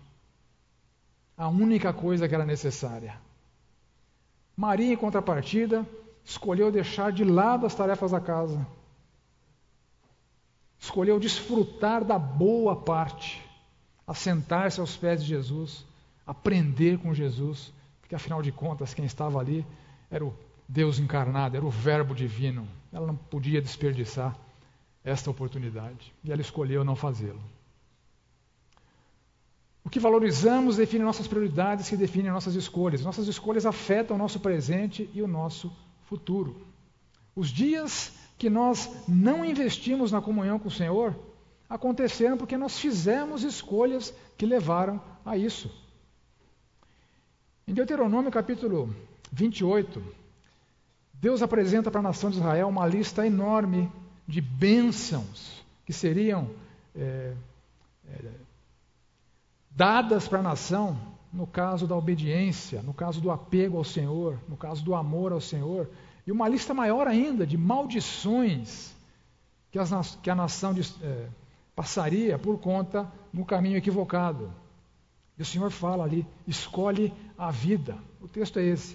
a 1.36 1.48
única 1.48 1.92
coisa 1.92 2.28
que 2.28 2.34
era 2.34 2.44
necessária. 2.44 3.14
Maria, 4.56 4.92
em 4.92 4.96
contrapartida, 4.96 5.86
escolheu 6.24 6.72
deixar 6.72 7.12
de 7.12 7.22
lado 7.22 7.66
as 7.66 7.74
tarefas 7.74 8.10
da 8.10 8.20
casa. 8.20 8.66
Escolheu 10.76 11.20
desfrutar 11.20 12.04
da 12.04 12.18
boa 12.18 12.82
parte, 12.82 13.40
assentar-se 14.04 14.80
aos 14.80 14.96
pés 14.96 15.22
de 15.22 15.28
Jesus, 15.28 15.86
aprender 16.30 16.96
com 16.96 17.12
Jesus, 17.12 17.72
porque 18.00 18.14
afinal 18.14 18.40
de 18.40 18.52
contas 18.52 18.94
quem 18.94 19.04
estava 19.04 19.40
ali 19.40 19.66
era 20.08 20.24
o 20.24 20.32
Deus 20.68 21.00
encarnado, 21.00 21.56
era 21.56 21.66
o 21.66 21.70
Verbo 21.70 22.14
divino. 22.14 22.68
Ela 22.92 23.04
não 23.08 23.16
podia 23.16 23.60
desperdiçar 23.60 24.36
esta 25.02 25.28
oportunidade 25.28 26.14
e 26.22 26.30
ela 26.30 26.40
escolheu 26.40 26.84
não 26.84 26.94
fazê-lo. 26.94 27.42
O 29.82 29.90
que 29.90 29.98
valorizamos 29.98 30.76
define 30.76 31.02
nossas 31.02 31.26
prioridades, 31.26 31.88
que 31.88 31.96
definem 31.96 32.30
nossas 32.30 32.54
escolhas. 32.54 33.04
Nossas 33.04 33.26
escolhas 33.26 33.66
afetam 33.66 34.14
o 34.14 34.18
nosso 34.18 34.38
presente 34.38 35.10
e 35.12 35.20
o 35.22 35.26
nosso 35.26 35.72
futuro. 36.04 36.64
Os 37.34 37.48
dias 37.48 38.12
que 38.38 38.48
nós 38.48 38.88
não 39.08 39.44
investimos 39.44 40.12
na 40.12 40.20
comunhão 40.20 40.60
com 40.60 40.68
o 40.68 40.70
Senhor 40.70 41.18
aconteceram 41.68 42.36
porque 42.36 42.56
nós 42.56 42.78
fizemos 42.78 43.42
escolhas 43.42 44.14
que 44.38 44.46
levaram 44.46 45.02
a 45.24 45.36
isso. 45.36 45.89
Em 47.70 47.72
Deuteronômio 47.72 48.32
capítulo 48.32 48.92
28, 49.30 50.02
Deus 51.14 51.40
apresenta 51.40 51.88
para 51.88 52.00
a 52.00 52.02
nação 52.02 52.28
de 52.28 52.38
Israel 52.38 52.68
uma 52.68 52.84
lista 52.84 53.24
enorme 53.24 53.88
de 54.26 54.40
bênçãos 54.40 55.64
que 55.86 55.92
seriam 55.92 56.50
é, 56.96 57.32
é, 58.08 58.30
dadas 59.70 60.26
para 60.26 60.40
a 60.40 60.42
nação 60.42 60.98
no 61.32 61.46
caso 61.46 61.86
da 61.86 61.94
obediência, 61.94 62.82
no 62.82 62.92
caso 62.92 63.20
do 63.20 63.30
apego 63.30 63.76
ao 63.78 63.84
Senhor, 63.84 64.36
no 64.48 64.56
caso 64.56 64.84
do 64.84 64.92
amor 64.92 65.30
ao 65.30 65.40
Senhor, 65.40 65.88
e 66.26 66.32
uma 66.32 66.48
lista 66.48 66.74
maior 66.74 67.06
ainda 67.06 67.46
de 67.46 67.56
maldições 67.56 68.92
que, 69.70 69.78
as, 69.78 70.16
que 70.16 70.28
a 70.28 70.34
nação 70.34 70.74
de, 70.74 70.80
é, 71.04 71.28
passaria 71.76 72.36
por 72.36 72.58
conta 72.58 73.08
no 73.32 73.44
caminho 73.44 73.76
equivocado. 73.76 74.52
E 75.40 75.42
o 75.42 75.46
Senhor 75.46 75.70
fala 75.70 76.04
ali: 76.04 76.26
escolhe 76.46 77.10
a 77.38 77.50
vida. 77.50 77.96
O 78.20 78.28
texto 78.28 78.58
é 78.58 78.62
esse. 78.62 78.94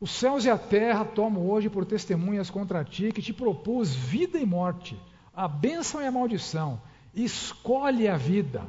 Os 0.00 0.10
céus 0.10 0.44
e 0.44 0.50
a 0.50 0.58
terra 0.58 1.04
tomam 1.04 1.48
hoje 1.48 1.70
por 1.70 1.84
testemunhas 1.84 2.50
contra 2.50 2.82
ti, 2.82 3.12
que 3.12 3.22
te 3.22 3.32
propus 3.32 3.94
vida 3.94 4.36
e 4.36 4.44
morte, 4.44 4.98
a 5.32 5.46
bênção 5.46 6.02
e 6.02 6.06
a 6.06 6.10
maldição. 6.10 6.80
Escolhe 7.14 8.08
a 8.08 8.16
vida 8.16 8.64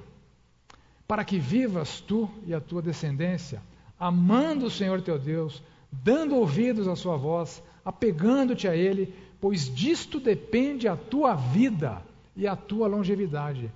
para 1.08 1.26
que 1.26 1.40
vivas 1.40 2.00
tu 2.00 2.30
e 2.46 2.54
a 2.54 2.62
tua 2.62 2.80
descendência, 2.80 3.60
amando 4.00 4.68
o 4.68 4.72
Senhor 4.72 5.02
teu 5.02 5.18
Deus, 5.18 5.64
dando 5.92 6.36
ouvidos 6.36 6.88
à 6.88 6.96
sua 6.96 7.18
voz, 7.18 7.60
apegando-te 7.84 8.68
a 8.68 8.76
Ele, 8.76 9.12
pois 9.42 9.74
disto 9.74 10.20
depende 10.20 10.88
a 10.88 10.96
tua 10.96 11.34
vida 11.34 12.04
e 12.36 12.46
a 12.46 12.56
tua 12.56 12.86
longevidade, 12.86 13.72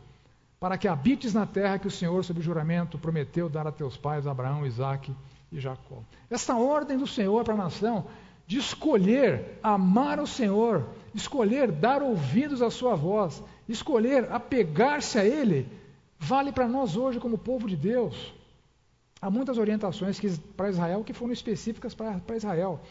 para 0.59 0.77
que 0.77 0.87
habites 0.87 1.33
na 1.33 1.45
terra 1.45 1.79
que 1.79 1.87
o 1.87 1.91
Senhor, 1.91 2.23
sob 2.23 2.41
juramento, 2.41 2.97
prometeu 2.97 3.49
dar 3.49 3.65
a 3.65 3.71
teus 3.71 3.95
pais 3.95 4.27
Abraão, 4.27 4.65
Isaque 4.65 5.15
e 5.51 5.59
Jacó. 5.59 6.03
Essa 6.29 6.55
ordem 6.55 6.97
do 6.97 7.07
Senhor 7.07 7.43
para 7.43 7.53
a 7.53 7.57
nação 7.57 8.05
de 8.45 8.57
escolher 8.57 9.59
amar 9.61 10.19
o 10.19 10.25
Senhor, 10.25 10.87
escolher 11.13 11.71
dar 11.71 12.01
ouvidos 12.01 12.61
à 12.63 12.71
sua 12.71 12.95
voz, 12.95 13.43
escolher 13.67 14.31
apegar-se 14.31 15.19
a 15.19 15.23
Ele, 15.23 15.67
vale 16.17 16.51
para 16.51 16.67
nós 16.67 16.97
hoje 16.97 17.19
como 17.19 17.37
povo 17.37 17.67
de 17.67 17.75
Deus. 17.75 18.33
Há 19.21 19.29
muitas 19.29 19.57
orientações 19.57 20.19
para 20.57 20.69
Israel 20.69 21.03
que 21.03 21.13
foram 21.13 21.31
específicas 21.31 21.93
para 21.93 22.35
Israel, 22.35 22.81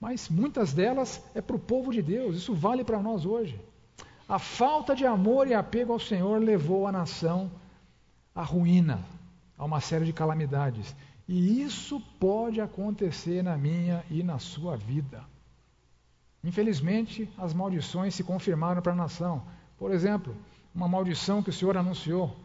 mas 0.00 0.28
muitas 0.28 0.72
delas 0.72 1.20
é 1.34 1.40
para 1.40 1.56
o 1.56 1.58
povo 1.58 1.92
de 1.92 2.00
Deus, 2.00 2.36
isso 2.36 2.54
vale 2.54 2.84
para 2.84 3.02
nós 3.02 3.26
hoje. 3.26 3.60
A 4.28 4.38
falta 4.38 4.94
de 4.94 5.06
amor 5.06 5.48
e 5.48 5.54
apego 5.54 5.92
ao 5.92 5.98
Senhor 5.98 6.42
levou 6.42 6.86
a 6.86 6.92
nação 6.92 7.50
à 8.34 8.42
ruína, 8.42 9.00
a 9.56 9.64
uma 9.64 9.80
série 9.80 10.04
de 10.04 10.12
calamidades. 10.12 10.94
E 11.26 11.62
isso 11.62 12.00
pode 12.20 12.60
acontecer 12.60 13.42
na 13.42 13.56
minha 13.56 14.04
e 14.10 14.22
na 14.22 14.38
sua 14.38 14.76
vida. 14.76 15.24
Infelizmente, 16.44 17.28
as 17.38 17.54
maldições 17.54 18.14
se 18.14 18.22
confirmaram 18.22 18.82
para 18.82 18.92
a 18.92 18.96
nação. 18.96 19.42
Por 19.78 19.92
exemplo, 19.92 20.36
uma 20.74 20.86
maldição 20.86 21.42
que 21.42 21.50
o 21.50 21.52
Senhor 21.52 21.76
anunciou 21.76 22.36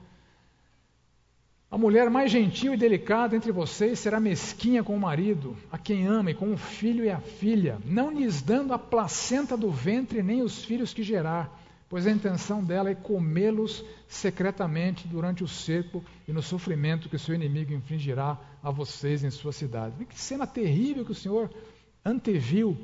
a 1.73 1.77
mulher 1.77 2.07
mais 2.07 2.31
gentil 2.31 2.75
e 2.75 2.77
delicada 2.77 3.35
entre 3.35 3.51
vocês 3.51 3.97
será 3.97 4.19
mesquinha 4.19 4.83
com 4.83 4.95
o 4.95 4.99
marido, 4.99 5.57
a 5.71 5.77
quem 5.79 6.05
ama, 6.05 6.29
e 6.29 6.35
com 6.35 6.53
o 6.53 6.57
filho 6.57 7.03
e 7.03 7.09
a 7.09 7.17
filha, 7.17 7.79
não 7.83 8.11
lhes 8.11 8.43
dando 8.43 8.75
a 8.75 8.77
placenta 8.77 9.57
do 9.57 9.71
ventre 9.71 10.21
nem 10.21 10.43
os 10.43 10.63
filhos 10.63 10.93
que 10.93 11.01
gerar, 11.01 11.49
pois 11.93 12.07
a 12.07 12.11
intenção 12.11 12.63
dela 12.63 12.89
é 12.89 12.95
comê-los 12.95 13.85
secretamente 14.07 15.07
durante 15.07 15.43
o 15.43 15.47
cerco 15.47 16.03
e 16.27 16.33
no 16.33 16.41
sofrimento 16.41 17.07
que 17.07 17.17
o 17.17 17.19
seu 17.19 17.35
inimigo 17.35 17.71
infligirá 17.71 18.35
a 18.63 18.71
vocês 18.71 19.23
em 19.23 19.29
sua 19.29 19.51
cidade. 19.51 20.03
Que 20.05 20.19
cena 20.19 20.47
terrível 20.47 21.05
que 21.05 21.11
o 21.11 21.15
Senhor 21.15 21.51
anteviu 22.03 22.75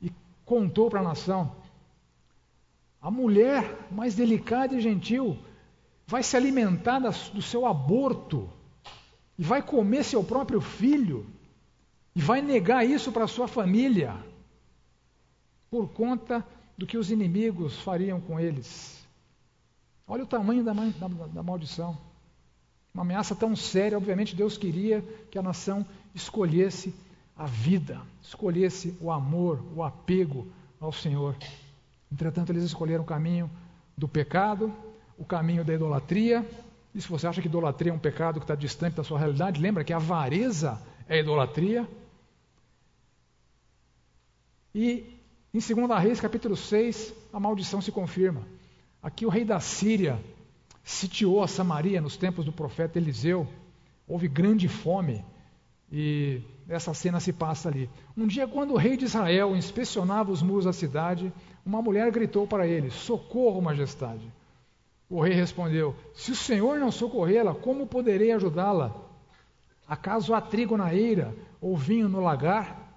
e 0.00 0.10
contou 0.46 0.88
para 0.88 1.00
a 1.00 1.02
nação. 1.02 1.56
A 3.02 3.10
mulher 3.10 3.86
mais 3.90 4.14
delicada 4.14 4.74
e 4.74 4.80
gentil 4.80 5.36
vai 6.06 6.22
se 6.22 6.34
alimentar 6.34 7.00
do 7.00 7.42
seu 7.42 7.66
aborto 7.66 8.48
e 9.38 9.42
vai 9.42 9.60
comer 9.60 10.04
seu 10.04 10.24
próprio 10.24 10.62
filho 10.62 11.26
e 12.16 12.20
vai 12.22 12.40
negar 12.40 12.82
isso 12.82 13.12
para 13.12 13.26
sua 13.26 13.46
família 13.46 14.16
por 15.70 15.90
conta 15.90 16.42
do 16.78 16.86
que 16.86 16.96
os 16.96 17.10
inimigos 17.10 17.76
fariam 17.80 18.20
com 18.20 18.38
eles. 18.38 19.04
Olha 20.06 20.22
o 20.22 20.26
tamanho 20.26 20.62
da, 20.62 20.72
da, 20.72 21.08
da 21.26 21.42
maldição. 21.42 21.98
Uma 22.94 23.02
ameaça 23.02 23.34
tão 23.34 23.54
séria, 23.56 23.98
obviamente 23.98 24.36
Deus 24.36 24.56
queria 24.56 25.02
que 25.30 25.38
a 25.38 25.42
nação 25.42 25.84
escolhesse 26.14 26.94
a 27.36 27.46
vida, 27.46 28.00
escolhesse 28.22 28.96
o 29.00 29.10
amor, 29.10 29.62
o 29.74 29.82
apego 29.82 30.46
ao 30.80 30.92
Senhor. 30.92 31.36
Entretanto, 32.10 32.50
eles 32.50 32.64
escolheram 32.64 33.02
o 33.02 33.06
caminho 33.06 33.50
do 33.96 34.08
pecado, 34.08 34.72
o 35.18 35.24
caminho 35.24 35.64
da 35.64 35.74
idolatria. 35.74 36.48
E 36.94 37.00
se 37.02 37.08
você 37.08 37.26
acha 37.26 37.42
que 37.42 37.48
idolatria 37.48 37.90
é 37.90 37.94
um 37.94 37.98
pecado 37.98 38.40
que 38.40 38.44
está 38.44 38.54
distante 38.54 38.94
da 38.94 39.04
sua 39.04 39.18
realidade, 39.18 39.60
lembra 39.60 39.84
que 39.84 39.92
a 39.92 39.96
avareza 39.96 40.80
é 41.08 41.18
idolatria. 41.18 41.86
E 44.74 45.17
em 45.58 45.74
2 45.74 46.00
Reis, 46.00 46.20
capítulo 46.20 46.56
6, 46.56 47.12
a 47.32 47.40
maldição 47.40 47.80
se 47.80 47.90
confirma. 47.90 48.42
Aqui 49.02 49.26
o 49.26 49.28
rei 49.28 49.44
da 49.44 49.58
Síria 49.58 50.16
sitiou 50.84 51.42
a 51.42 51.48
Samaria 51.48 52.00
nos 52.00 52.16
tempos 52.16 52.44
do 52.44 52.52
profeta 52.52 52.96
Eliseu. 52.96 53.44
Houve 54.06 54.28
grande 54.28 54.68
fome 54.68 55.24
e 55.90 56.40
essa 56.68 56.94
cena 56.94 57.18
se 57.18 57.32
passa 57.32 57.68
ali. 57.68 57.90
Um 58.16 58.28
dia, 58.28 58.46
quando 58.46 58.72
o 58.72 58.76
rei 58.76 58.96
de 58.96 59.06
Israel 59.06 59.56
inspecionava 59.56 60.30
os 60.30 60.42
muros 60.42 60.64
da 60.64 60.72
cidade, 60.72 61.32
uma 61.66 61.82
mulher 61.82 62.08
gritou 62.12 62.46
para 62.46 62.64
ele: 62.64 62.88
Socorro, 62.90 63.60
majestade. 63.60 64.32
O 65.10 65.20
rei 65.20 65.34
respondeu: 65.34 65.92
Se 66.14 66.30
o 66.30 66.36
Senhor 66.36 66.78
não 66.78 66.92
socorrê-la, 66.92 67.52
como 67.52 67.84
poderei 67.84 68.30
ajudá-la? 68.30 68.94
Acaso 69.88 70.34
há 70.34 70.40
trigo 70.40 70.76
na 70.76 70.94
eira 70.94 71.34
ou 71.60 71.76
vinho 71.76 72.08
no 72.08 72.20
lagar? 72.20 72.87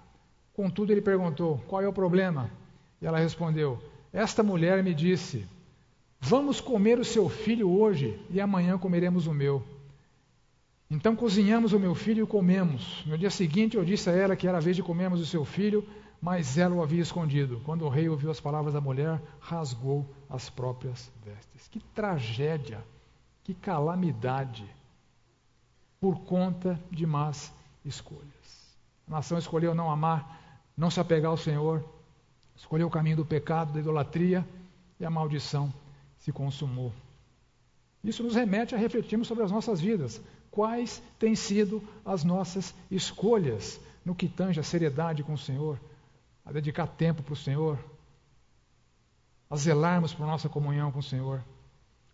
Contudo, 0.54 0.92
ele 0.92 1.00
perguntou: 1.00 1.62
Qual 1.66 1.82
é 1.82 1.88
o 1.88 1.92
problema? 1.92 2.50
E 3.00 3.06
ela 3.06 3.18
respondeu: 3.18 3.82
Esta 4.12 4.42
mulher 4.42 4.82
me 4.82 4.94
disse: 4.94 5.46
Vamos 6.20 6.60
comer 6.60 6.98
o 6.98 7.04
seu 7.04 7.28
filho 7.28 7.68
hoje 7.70 8.20
e 8.30 8.40
amanhã 8.40 8.78
comeremos 8.78 9.26
o 9.26 9.34
meu. 9.34 9.62
Então 10.88 11.16
cozinhamos 11.16 11.72
o 11.72 11.80
meu 11.80 11.94
filho 11.94 12.22
e 12.22 12.26
comemos. 12.26 13.02
No 13.06 13.16
dia 13.16 13.30
seguinte 13.30 13.76
eu 13.76 13.84
disse 13.84 14.10
a 14.10 14.12
ela 14.12 14.36
que 14.36 14.46
era 14.46 14.58
a 14.58 14.60
vez 14.60 14.76
de 14.76 14.82
comermos 14.82 15.20
o 15.20 15.26
seu 15.26 15.44
filho, 15.44 15.84
mas 16.20 16.58
ela 16.58 16.74
o 16.74 16.82
havia 16.82 17.00
escondido. 17.00 17.60
Quando 17.64 17.84
o 17.84 17.88
rei 17.88 18.08
ouviu 18.08 18.30
as 18.30 18.38
palavras 18.38 18.74
da 18.74 18.80
mulher, 18.80 19.20
rasgou 19.40 20.06
as 20.28 20.50
próprias 20.50 21.10
vestes. 21.24 21.66
Que 21.68 21.80
tragédia, 21.80 22.84
que 23.42 23.54
calamidade, 23.54 24.64
por 25.98 26.20
conta 26.20 26.78
de 26.90 27.06
más 27.06 27.52
escolhas. 27.84 28.76
A 29.08 29.12
nação 29.12 29.38
escolheu 29.38 29.74
não 29.74 29.90
amar, 29.90 30.41
não 30.76 30.90
se 30.90 31.00
apegar 31.00 31.30
ao 31.30 31.36
Senhor, 31.36 31.84
escolheu 32.56 32.86
o 32.86 32.90
caminho 32.90 33.16
do 33.16 33.24
pecado, 33.24 33.72
da 33.72 33.80
idolatria, 33.80 34.46
e 34.98 35.04
a 35.04 35.10
maldição 35.10 35.72
se 36.18 36.32
consumou. 36.32 36.92
Isso 38.04 38.22
nos 38.22 38.34
remete 38.34 38.74
a 38.74 38.78
refletirmos 38.78 39.28
sobre 39.28 39.44
as 39.44 39.50
nossas 39.50 39.80
vidas 39.80 40.20
quais 40.52 41.02
têm 41.18 41.34
sido 41.34 41.82
as 42.04 42.22
nossas 42.22 42.74
escolhas 42.90 43.80
no 44.04 44.14
que 44.14 44.28
tange 44.28 44.60
a 44.60 44.62
seriedade 44.62 45.22
com 45.22 45.32
o 45.32 45.38
Senhor, 45.38 45.80
a 46.44 46.52
dedicar 46.52 46.86
tempo 46.86 47.22
para 47.22 47.32
o 47.32 47.36
Senhor, 47.36 47.78
a 49.48 49.56
zelarmos 49.56 50.12
por 50.12 50.26
nossa 50.26 50.48
comunhão 50.48 50.92
com 50.92 50.98
o 50.98 51.02
Senhor. 51.02 51.42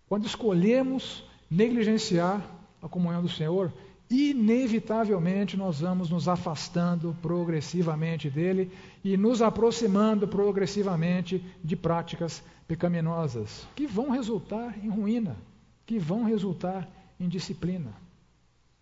Quando 0.08 0.26
escolhemos 0.26 1.24
negligenciar 1.50 2.42
a 2.80 2.88
comunhão 2.88 3.22
do 3.22 3.28
Senhor, 3.28 3.72
inevitavelmente 4.10 5.56
nós 5.56 5.80
vamos 5.80 6.08
nos 6.08 6.28
afastando 6.28 7.16
progressivamente 7.20 8.30
dele 8.30 8.72
e 9.04 9.16
nos 9.16 9.42
aproximando 9.42 10.26
progressivamente 10.26 11.44
de 11.62 11.76
práticas 11.76 12.42
pecaminosas, 12.66 13.66
que 13.74 13.86
vão 13.86 14.10
resultar 14.10 14.74
em 14.82 14.88
ruína, 14.88 15.36
que 15.84 15.98
vão 15.98 16.24
resultar 16.24 16.88
em 17.20 17.28
disciplina. 17.28 17.92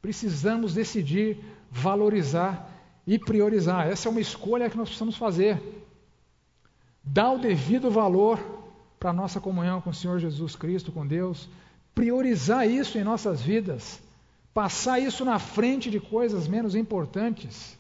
Precisamos 0.01 0.75
decidir, 0.75 1.39
valorizar 1.71 2.71
e 3.07 3.19
priorizar. 3.19 3.89
Essa 3.89 4.09
é 4.09 4.11
uma 4.11 4.21
escolha 4.21 4.69
que 4.71 4.77
nós 4.77 4.89
precisamos 4.89 5.17
fazer. 5.17 5.61
Dar 7.03 7.33
o 7.33 7.39
devido 7.39 7.91
valor 7.91 8.39
para 8.99 9.11
a 9.11 9.13
nossa 9.13 9.41
comunhão 9.41 9.81
com 9.81 9.91
o 9.91 9.95
Senhor 9.95 10.19
Jesus 10.19 10.57
Cristo, 10.57 10.93
com 10.93 11.07
Deus. 11.07 11.49
Priorizar 11.95 12.69
isso 12.69 12.99
em 12.99 13.05
nossas 13.05 13.41
vidas. 13.41 14.01
Passar 14.57 14.99
isso 14.99 15.23
na 15.23 15.39
frente 15.39 15.91
de 15.91 16.01
coisas 16.01 16.49
menos 16.49 16.75
importantes. 16.75 17.79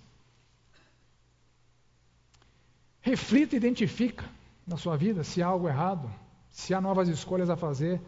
Reflita 3.01 3.55
e 3.55 3.57
identifica 3.57 4.27
na 4.67 4.77
sua 4.77 4.95
vida 4.95 5.25
se 5.25 5.43
há 5.43 5.47
algo 5.47 5.71
errado, 5.71 6.13
se 6.51 6.75
há 6.75 6.81
novas 6.83 7.09
escolhas 7.09 7.49
a 7.49 7.57
fazer, 7.57 7.99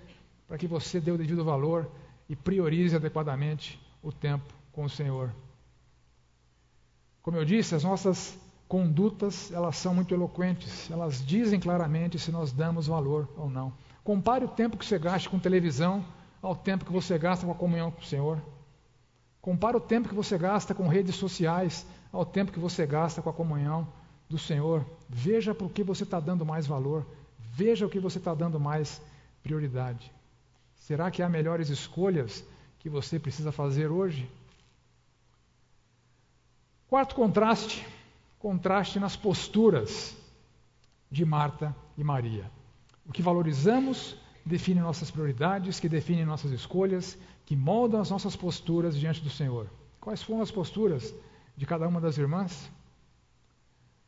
para 0.46 0.58
que 0.58 0.66
você 0.66 1.00
dê 1.00 1.10
o 1.10 1.16
devido 1.16 1.42
valor 1.42 1.90
e 2.28 2.36
priorize 2.36 2.94
adequadamente 2.94 3.80
o 4.02 4.12
tempo 4.12 4.52
com 4.70 4.84
o 4.84 4.90
Senhor. 4.90 5.32
Como 7.22 7.38
eu 7.38 7.46
disse, 7.46 7.74
as 7.74 7.84
nossas 7.84 8.38
condutas, 8.68 9.50
elas 9.50 9.78
são 9.78 9.94
muito 9.94 10.12
eloquentes, 10.12 10.90
elas 10.90 11.24
dizem 11.24 11.58
claramente 11.58 12.18
se 12.18 12.30
nós 12.30 12.52
damos 12.52 12.86
valor 12.86 13.30
ou 13.34 13.48
não. 13.48 13.72
Compare 14.04 14.44
o 14.44 14.48
tempo 14.48 14.76
que 14.76 14.84
você 14.84 14.98
gasta 14.98 15.30
com 15.30 15.38
televisão 15.38 16.04
ao 16.42 16.54
tempo 16.54 16.84
que 16.84 16.92
você 16.92 17.18
gasta 17.18 17.46
com 17.46 17.52
a 17.52 17.54
comunhão 17.54 17.90
com 17.90 18.02
o 18.02 18.04
Senhor. 18.04 18.42
Compare 19.48 19.78
o 19.78 19.80
tempo 19.80 20.10
que 20.10 20.14
você 20.14 20.36
gasta 20.36 20.74
com 20.74 20.86
redes 20.88 21.14
sociais 21.14 21.86
ao 22.12 22.22
tempo 22.26 22.52
que 22.52 22.58
você 22.58 22.84
gasta 22.84 23.22
com 23.22 23.30
a 23.30 23.32
comunhão 23.32 23.88
do 24.28 24.36
Senhor. 24.36 24.84
Veja 25.08 25.52
o 25.52 25.70
que 25.70 25.82
você 25.82 26.04
está 26.04 26.20
dando 26.20 26.44
mais 26.44 26.66
valor. 26.66 27.06
Veja 27.38 27.86
o 27.86 27.88
que 27.88 27.98
você 27.98 28.18
está 28.18 28.34
dando 28.34 28.60
mais 28.60 29.00
prioridade. 29.42 30.12
Será 30.76 31.10
que 31.10 31.22
há 31.22 31.30
melhores 31.30 31.70
escolhas 31.70 32.44
que 32.78 32.90
você 32.90 33.18
precisa 33.18 33.50
fazer 33.50 33.90
hoje. 33.90 34.30
Quarto 36.86 37.14
contraste, 37.14 37.86
contraste 38.38 39.00
nas 39.00 39.16
posturas 39.16 40.14
de 41.10 41.24
Marta 41.24 41.74
e 41.96 42.04
Maria. 42.04 42.50
O 43.06 43.12
que 43.12 43.22
valorizamos 43.22 44.14
define 44.48 44.80
nossas 44.80 45.10
prioridades, 45.10 45.78
que 45.78 45.88
define 45.88 46.24
nossas 46.24 46.50
escolhas, 46.50 47.16
que 47.44 47.54
moldam 47.54 48.00
as 48.00 48.10
nossas 48.10 48.34
posturas 48.34 48.98
diante 48.98 49.20
do 49.20 49.30
Senhor. 49.30 49.68
Quais 50.00 50.22
foram 50.22 50.40
as 50.40 50.50
posturas 50.50 51.14
de 51.56 51.66
cada 51.66 51.86
uma 51.86 52.00
das 52.00 52.18
irmãs? 52.18 52.70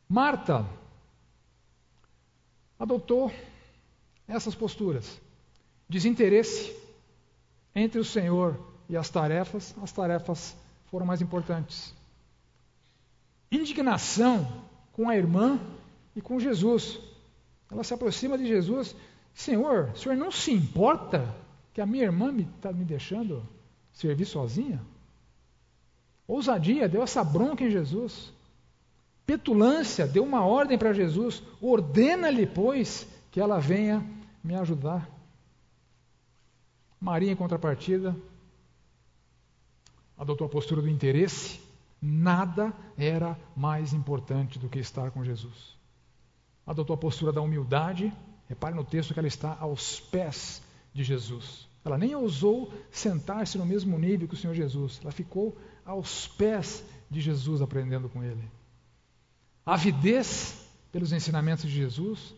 Marta 0.09 0.65
adotou 2.77 3.31
essas 4.27 4.55
posturas: 4.55 5.21
desinteresse 5.87 6.75
entre 7.73 7.99
o 7.99 8.05
Senhor 8.05 8.59
e 8.89 8.97
as 8.97 9.09
tarefas, 9.09 9.75
as 9.81 9.91
tarefas 9.91 10.55
foram 10.87 11.05
mais 11.05 11.21
importantes. 11.21 11.93
Indignação 13.51 14.65
com 14.91 15.09
a 15.09 15.15
irmã 15.15 15.59
e 16.15 16.21
com 16.21 16.39
Jesus. 16.39 16.99
Ela 17.69 17.83
se 17.83 17.93
aproxima 17.93 18.37
de 18.37 18.45
Jesus. 18.45 18.95
Senhor, 19.33 19.91
o 19.93 19.97
senhor 19.97 20.15
não 20.15 20.31
se 20.31 20.51
importa 20.51 21.33
que 21.73 21.81
a 21.81 21.85
minha 21.85 22.03
irmã 22.03 22.27
está 22.27 22.37
me, 22.37 22.45
tá 22.61 22.73
me 22.73 22.85
deixando 22.85 23.43
servir 23.93 24.25
sozinha? 24.25 24.81
Ousadia, 26.27 26.87
deu 26.87 27.03
essa 27.03 27.23
bronca 27.23 27.63
em 27.63 27.69
Jesus. 27.69 28.31
Petulância, 29.25 30.07
deu 30.07 30.23
uma 30.23 30.45
ordem 30.45 30.77
para 30.77 30.93
Jesus. 30.93 31.41
Ordena-lhe, 31.61 32.45
pois, 32.45 33.07
que 33.31 33.39
ela 33.39 33.59
venha 33.59 34.05
me 34.43 34.55
ajudar. 34.55 35.09
Maria, 36.99 37.31
em 37.31 37.35
contrapartida, 37.35 38.15
adotou 40.17 40.45
a 40.45 40.49
postura 40.49 40.81
do 40.81 40.89
interesse. 40.89 41.59
Nada 42.01 42.73
era 42.97 43.37
mais 43.55 43.93
importante 43.93 44.59
do 44.59 44.69
que 44.69 44.79
estar 44.79 45.11
com 45.11 45.23
Jesus. 45.23 45.75
Adotou 46.65 46.93
a 46.93 46.97
postura 46.97 47.31
da 47.31 47.41
humildade. 47.41 48.13
Repare 48.51 48.75
no 48.75 48.83
texto 48.83 49.13
que 49.13 49.19
ela 49.19 49.29
está 49.29 49.55
aos 49.61 50.01
pés 50.01 50.61
de 50.93 51.05
Jesus. 51.05 51.69
Ela 51.85 51.97
nem 51.97 52.13
ousou 52.13 52.73
sentar-se 52.91 53.57
no 53.57 53.65
mesmo 53.65 53.97
nível 53.97 54.27
que 54.27 54.33
o 54.33 54.37
Senhor 54.37 54.53
Jesus. 54.53 54.99
Ela 55.01 55.13
ficou 55.13 55.57
aos 55.85 56.27
pés 56.27 56.83
de 57.09 57.21
Jesus 57.21 57.61
aprendendo 57.61 58.09
com 58.09 58.21
ele. 58.21 58.43
Avidez 59.65 60.69
pelos 60.91 61.13
ensinamentos 61.13 61.63
de 61.63 61.71
Jesus, 61.71 62.35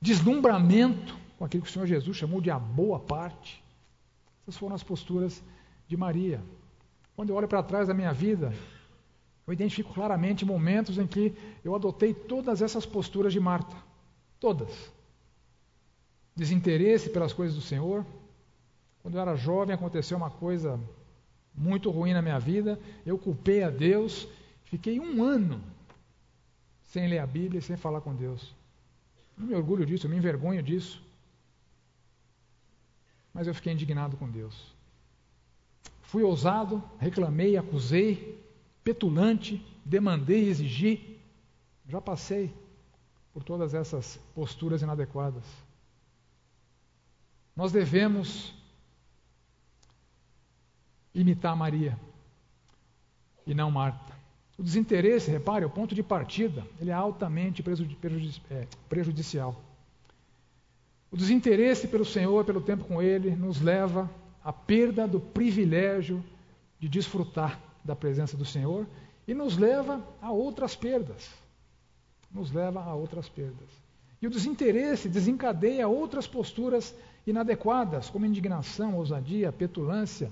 deslumbramento 0.00 1.16
com 1.38 1.44
aquilo 1.44 1.62
que 1.62 1.70
o 1.70 1.72
Senhor 1.72 1.86
Jesus 1.86 2.16
chamou 2.16 2.40
de 2.40 2.50
a 2.50 2.58
boa 2.58 2.98
parte. 2.98 3.62
Essas 4.42 4.58
foram 4.58 4.74
as 4.74 4.82
posturas 4.82 5.40
de 5.86 5.96
Maria. 5.96 6.42
Quando 7.14 7.30
eu 7.30 7.36
olho 7.36 7.46
para 7.46 7.62
trás 7.62 7.86
da 7.86 7.94
minha 7.94 8.12
vida, 8.12 8.52
eu 9.46 9.52
identifico 9.52 9.94
claramente 9.94 10.44
momentos 10.44 10.98
em 10.98 11.06
que 11.06 11.32
eu 11.64 11.76
adotei 11.76 12.12
todas 12.12 12.60
essas 12.60 12.84
posturas 12.84 13.32
de 13.32 13.38
Marta. 13.38 13.76
Todas. 14.40 14.97
Desinteresse 16.38 17.10
pelas 17.10 17.32
coisas 17.32 17.56
do 17.56 17.62
Senhor. 17.62 18.06
Quando 19.02 19.16
eu 19.16 19.20
era 19.20 19.34
jovem, 19.34 19.74
aconteceu 19.74 20.16
uma 20.16 20.30
coisa 20.30 20.80
muito 21.54 21.90
ruim 21.90 22.12
na 22.12 22.22
minha 22.22 22.38
vida. 22.38 22.78
Eu 23.04 23.18
culpei 23.18 23.62
a 23.62 23.70
Deus. 23.70 24.28
Fiquei 24.64 25.00
um 25.00 25.22
ano 25.22 25.60
sem 26.82 27.08
ler 27.08 27.18
a 27.18 27.26
Bíblia 27.26 27.58
e 27.58 27.62
sem 27.62 27.76
falar 27.76 28.00
com 28.00 28.14
Deus. 28.14 28.54
Não 29.36 29.46
me 29.46 29.54
orgulho 29.54 29.84
disso, 29.84 30.06
eu 30.06 30.10
me 30.10 30.16
envergonho 30.16 30.62
disso 30.62 31.02
mas 33.38 33.46
eu 33.46 33.54
fiquei 33.54 33.72
indignado 33.72 34.16
com 34.16 34.28
Deus. 34.28 34.74
Fui 36.02 36.24
ousado, 36.24 36.82
reclamei, 36.98 37.56
acusei, 37.56 38.36
petulante, 38.82 39.64
demandei, 39.84 40.48
exigi. 40.48 41.20
Já 41.88 42.00
passei 42.00 42.52
por 43.32 43.44
todas 43.44 43.74
essas 43.74 44.18
posturas 44.34 44.82
inadequadas. 44.82 45.44
Nós 47.58 47.72
devemos 47.72 48.54
imitar 51.12 51.56
Maria 51.56 51.98
e 53.44 53.52
não 53.52 53.68
Marta. 53.68 54.16
O 54.56 54.62
desinteresse, 54.62 55.28
repare, 55.28 55.64
o 55.64 55.70
ponto 55.70 55.92
de 55.92 56.00
partida, 56.00 56.64
ele 56.80 56.90
é 56.90 56.94
altamente 56.94 57.60
é, 58.48 58.66
prejudicial. 58.88 59.60
O 61.10 61.16
desinteresse 61.16 61.88
pelo 61.88 62.04
Senhor, 62.04 62.44
pelo 62.44 62.60
tempo 62.60 62.84
com 62.84 63.02
Ele, 63.02 63.34
nos 63.34 63.60
leva 63.60 64.08
à 64.44 64.52
perda 64.52 65.08
do 65.08 65.18
privilégio 65.18 66.24
de 66.78 66.88
desfrutar 66.88 67.60
da 67.84 67.96
presença 67.96 68.36
do 68.36 68.44
Senhor 68.44 68.86
e 69.26 69.34
nos 69.34 69.56
leva 69.56 70.00
a 70.22 70.30
outras 70.30 70.76
perdas. 70.76 71.28
Nos 72.30 72.52
leva 72.52 72.80
a 72.80 72.94
outras 72.94 73.28
perdas. 73.28 73.68
E 74.22 74.28
o 74.28 74.30
desinteresse 74.30 75.08
desencadeia 75.08 75.88
outras 75.88 76.28
posturas 76.28 76.94
inadequadas, 77.30 78.10
como 78.10 78.26
indignação, 78.26 78.96
ousadia, 78.96 79.52
petulância, 79.52 80.30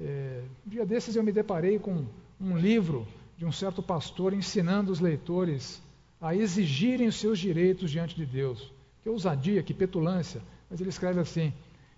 É, 0.00 0.42
um 0.66 0.70
dia 0.70 0.84
desses 0.84 1.14
eu 1.14 1.22
me 1.22 1.30
deparei 1.30 1.78
com 1.78 2.04
um 2.40 2.56
livro 2.58 3.06
de 3.38 3.44
um 3.46 3.52
certo 3.52 3.80
pastor 3.80 4.32
ensinando 4.32 4.90
os 4.90 4.98
leitores 4.98 5.80
a 6.20 6.34
exigirem 6.34 7.06
os 7.06 7.16
seus 7.16 7.38
direitos 7.38 7.90
diante 7.92 8.16
de 8.16 8.26
Deus. 8.26 8.72
Que 9.02 9.08
ousadia, 9.08 9.62
que 9.62 9.72
petulância. 9.72 10.42
Mas 10.68 10.80
ele 10.80 10.90
escreve 10.90 11.20
assim: 11.20 11.52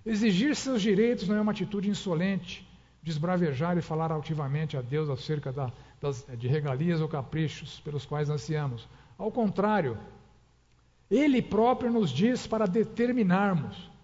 exigir 0.05 0.55
seus 0.55 0.83
direitos 0.83 1.27
não 1.27 1.37
é 1.37 1.41
uma 1.41 1.53
atitude 1.53 1.89
insolente, 1.89 2.69
desbravejar 3.03 3.79
e 3.79 3.83
falar 3.83 4.13
altivamente 4.13 4.77
a 4.77 4.83
Deus 4.83 5.09
acerca 5.09 5.51
da, 5.51 5.73
das, 5.99 6.27
de 6.37 6.47
regalias 6.47 7.01
ou 7.01 7.09
caprichos 7.09 7.81
pelos 7.81 8.05
quais 8.05 8.29
ansiamos. 8.29 8.87
Ao 9.17 9.31
contrário, 9.31 9.97
ele 11.11 11.41
próprio 11.41 11.91
nos 11.91 12.11
diz 12.11 12.47
para 12.47 12.67
determinarmos. 12.67 13.96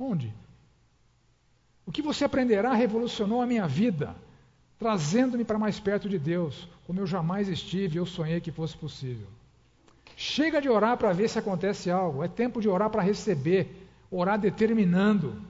Onde? 0.00 0.32
O 1.84 1.92
que 1.92 2.00
você 2.00 2.24
aprenderá 2.24 2.72
revolucionou 2.72 3.42
a 3.42 3.46
minha 3.46 3.66
vida, 3.68 4.16
trazendo-me 4.78 5.44
para 5.44 5.58
mais 5.58 5.78
perto 5.78 6.08
de 6.08 6.18
Deus, 6.18 6.66
como 6.86 6.98
eu 6.98 7.06
jamais 7.06 7.48
estive 7.48 7.96
e 7.96 7.98
eu 7.98 8.06
sonhei 8.06 8.40
que 8.40 8.50
fosse 8.50 8.74
possível. 8.74 9.26
Chega 10.16 10.60
de 10.60 10.70
orar 10.70 10.96
para 10.96 11.12
ver 11.12 11.28
se 11.28 11.38
acontece 11.38 11.90
algo, 11.90 12.24
é 12.24 12.28
tempo 12.28 12.62
de 12.62 12.68
orar 12.68 12.88
para 12.88 13.02
receber, 13.02 13.86
orar 14.10 14.38
determinando. 14.38 15.42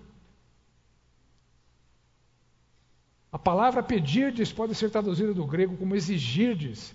A 3.31 3.39
palavra 3.39 3.85
pedirdes 3.85 4.53
pode 4.53 4.75
ser 4.75 4.91
traduzida 4.91 5.33
do 5.33 5.47
grego 5.47 5.77
como 5.77 5.95
exigirdes 5.95 6.93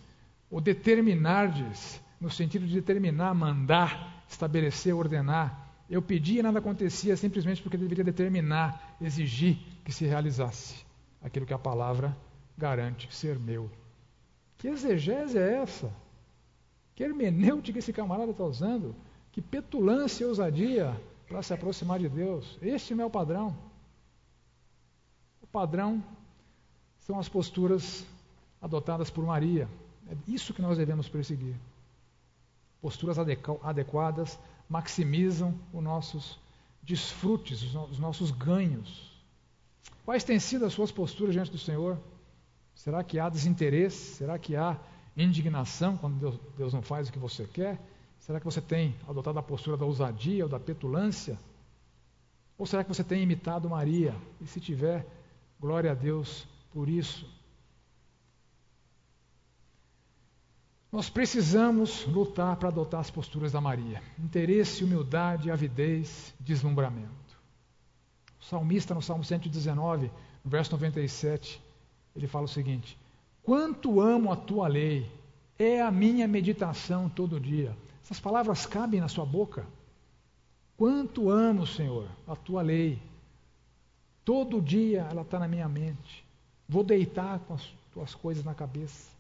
ou 0.52 0.60
determinardes, 0.60 2.02
no 2.20 2.30
sentido 2.30 2.68
de 2.68 2.74
determinar, 2.74 3.34
mandar, 3.34 4.26
estabelecer, 4.28 4.94
ordenar. 4.94 5.65
Eu 5.90 6.02
pedi 6.02 6.40
e 6.40 6.44
nada 6.44 6.60
acontecia 6.60 7.16
simplesmente 7.16 7.62
porque 7.62 7.78
deveria 7.78 8.04
determinar, 8.04 8.98
exigir 9.00 9.58
que 9.84 9.92
se 9.92 10.06
realizasse 10.06 10.86
aquilo 11.22 11.46
que 11.46 11.54
a 11.54 11.60
palavra 11.60 12.16
garante 12.58 13.14
ser 13.14 13.38
meu. 13.38 13.70
Que 14.58 14.68
exegese 14.68 15.38
é 15.38 15.62
essa? 15.62 15.94
Que 16.96 17.04
hermenêutica 17.04 17.80
esse 17.80 17.94
camarada 17.94 18.32
está 18.32 18.44
usando? 18.44 18.96
Que 19.32 19.42
petulância 19.42 20.24
e 20.24 20.28
ousadia 20.28 21.00
para 21.28 21.44
se 21.44 21.54
aproximar 21.54 22.00
de 22.00 22.10
Deus. 22.10 22.58
Este 22.62 22.96
não 22.96 23.04
é 23.04 23.08
o 23.08 23.12
padrão. 23.12 23.56
O 25.42 25.48
padrão 25.48 26.04
são 27.02 27.20
as 27.20 27.30
posturas 27.30 28.06
adotadas 28.62 29.10
por 29.10 29.26
Maria. 29.26 29.68
É 30.10 30.16
isso 30.28 30.54
que 30.54 30.62
nós 30.62 30.78
devemos 30.78 31.10
perseguir. 31.10 31.56
Posturas 32.82 33.18
adequadas 33.20 34.40
maximizam 34.70 35.54
os 35.74 35.84
nossos 35.84 36.40
desfrutes, 36.82 37.64
os 37.64 38.00
nossos 38.00 38.32
ganhos. 38.32 39.12
Quais 40.04 40.24
têm 40.24 40.40
sido 40.40 40.66
as 40.66 40.74
suas 40.74 40.92
posturas 40.92 41.34
diante 41.34 41.52
do 41.52 41.58
Senhor? 41.58 42.00
Será 42.76 43.04
que 43.04 43.20
há 43.20 43.30
desinteresse? 43.30 44.16
Será 44.16 44.38
que 44.38 44.56
há 44.56 44.78
indignação 45.18 45.98
quando 45.98 46.20
Deus, 46.20 46.40
Deus 46.58 46.74
não 46.74 46.82
faz 46.82 47.10
o 47.10 47.12
que 47.12 47.20
você 47.20 47.46
quer? 47.46 47.80
Será 48.20 48.40
que 48.40 48.46
você 48.46 48.62
tem 48.62 48.96
adotado 49.08 49.40
a 49.40 49.44
postura 49.44 49.78
da 49.78 49.86
ousadia 49.86 50.44
ou 50.44 50.50
da 50.50 50.60
petulância? 50.60 51.40
Ou 52.58 52.66
será 52.66 52.84
que 52.84 52.90
você 52.90 53.04
tem 53.04 53.24
imitado 53.24 53.70
Maria? 53.70 54.16
E 54.42 54.48
se 54.48 54.60
tiver, 54.60 55.06
glória 55.60 55.92
a 55.92 55.96
Deus 55.96 56.48
por 56.72 56.88
isso. 56.88 57.28
Nós 60.96 61.10
precisamos 61.10 62.06
lutar 62.06 62.56
para 62.56 62.70
adotar 62.70 63.02
as 63.02 63.12
posturas 63.12 63.52
da 63.52 63.60
Maria: 63.60 64.02
interesse, 64.18 64.82
humildade, 64.82 65.52
avidez, 65.52 66.34
deslumbramento. 66.40 67.12
O 68.40 68.46
salmista, 68.46 68.96
no 68.96 69.02
Salmo 69.02 69.22
119, 69.22 70.10
no 70.42 70.50
verso 70.50 70.72
97, 70.72 71.62
ele 72.16 72.28
fala 72.28 72.46
o 72.46 72.48
seguinte: 72.48 72.98
Quanto 73.44 74.00
amo 74.00 74.32
a 74.32 74.38
tua 74.38 74.70
lei, 74.70 75.12
é 75.60 75.82
a 75.82 75.92
minha 75.92 76.30
meditação 76.30 77.10
todo 77.10 77.42
dia. 77.42 77.76
Essas 78.02 78.22
palavras 78.22 78.66
cabem 78.66 79.02
na 79.02 79.10
sua 79.10 79.26
boca. 79.26 79.68
Quanto 80.78 81.30
amo, 81.30 81.68
Senhor, 81.68 82.08
a 82.26 82.38
tua 82.38 82.62
lei. 82.62 83.02
Todo 84.24 84.62
dia 84.62 85.10
ela 85.12 85.24
está 85.24 85.40
na 85.40 85.48
minha 85.50 85.68
mente. 85.68 86.24
Vou 86.70 86.86
deitar 86.86 87.40
com 87.40 87.56
as 87.56 87.70
tuas 87.92 88.16
coisas 88.16 88.46
na 88.46 88.56
cabeça. 88.56 89.15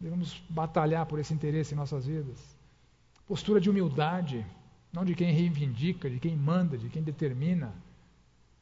Devemos 0.00 0.42
batalhar 0.48 1.04
por 1.04 1.18
esse 1.18 1.34
interesse 1.34 1.74
em 1.74 1.76
nossas 1.76 2.06
vidas. 2.06 2.38
Postura 3.26 3.60
de 3.60 3.68
humildade, 3.68 4.44
não 4.90 5.04
de 5.04 5.14
quem 5.14 5.30
reivindica, 5.30 6.08
de 6.08 6.18
quem 6.18 6.34
manda, 6.34 6.78
de 6.78 6.88
quem 6.88 7.02
determina. 7.02 7.74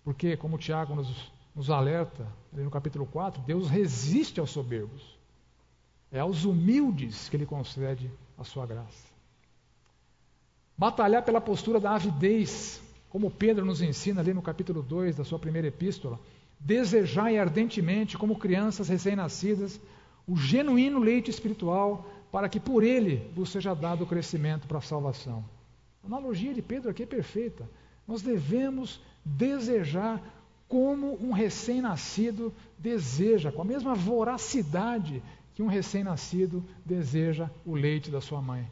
Porque, 0.03 0.37
como 0.37 0.57
o 0.57 0.59
Tiago 0.59 0.97
nos, 0.97 1.31
nos 1.55 1.71
alerta, 1.71 2.27
ali 2.53 2.65
no 2.65 2.71
capítulo 2.71 3.07
4, 3.07 3.41
Deus 3.43 3.71
resiste 3.71 4.41
aos 4.41 4.51
soberbos. 4.51 5.17
É 6.11 6.19
aos 6.19 6.45
humildes 6.45 7.29
que 7.29 7.37
Ele 7.37 7.47
concede 7.47 8.11
a 8.37 8.43
sua 8.43 8.67
graça. 8.67 9.07
Batalhar 10.77 11.23
pela 11.25 11.41
postura 11.41 11.79
da 11.79 11.95
avidez, 11.95 12.83
como 13.11 13.31
Pedro 13.31 13.65
nos 13.65 13.81
ensina 13.81 14.21
ali 14.21 14.35
no 14.35 14.43
capítulo 14.43 14.83
2 14.83 15.17
da 15.17 15.25
sua 15.25 15.39
primeira 15.39 15.69
epístola. 15.69 16.19
Desejai 16.59 17.39
ardentemente, 17.39 18.19
como 18.19 18.39
crianças 18.39 18.89
recém-nascidas, 18.89 19.81
o 20.29 20.37
genuíno 20.37 20.99
leite 20.99 21.31
espiritual, 21.31 22.07
para 22.31 22.49
que 22.49 22.61
por 22.61 22.85
ele 22.85 23.29
vos 23.35 23.49
seja 23.49 23.75
dado 23.75 24.05
o 24.05 24.07
crescimento 24.07 24.69
para 24.69 24.79
a 24.79 24.83
salvação. 24.83 25.43
A 26.05 26.07
analogia 26.07 26.53
de 26.53 26.61
Pedro 26.61 26.91
aqui 26.91 27.05
é 27.05 27.07
perfeita. 27.07 27.69
Nós 28.07 28.21
devemos 28.21 29.01
desejar 29.25 30.23
como 30.69 31.17
um 31.25 31.33
recém-nascido 31.33 32.53
deseja, 32.79 33.51
com 33.51 33.63
a 33.63 33.65
mesma 33.65 33.95
voracidade 33.95 35.23
que 35.55 35.63
um 35.63 35.67
recém-nascido 35.67 36.63
deseja 36.85 37.51
o 37.65 37.75
leite 37.75 38.11
da 38.11 38.21
sua 38.21 38.43
mãe. 38.43 38.71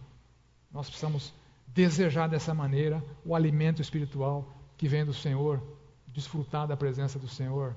Nós 0.70 0.88
precisamos 0.88 1.32
desejar 1.68 2.28
dessa 2.28 2.52
maneira 2.52 3.02
o 3.24 3.34
alimento 3.34 3.80
espiritual 3.80 4.46
que 4.76 4.86
vem 4.86 5.06
do 5.06 5.14
Senhor, 5.14 5.62
desfrutar 6.08 6.66
da 6.66 6.76
presença 6.76 7.18
do 7.18 7.28
Senhor 7.28 7.74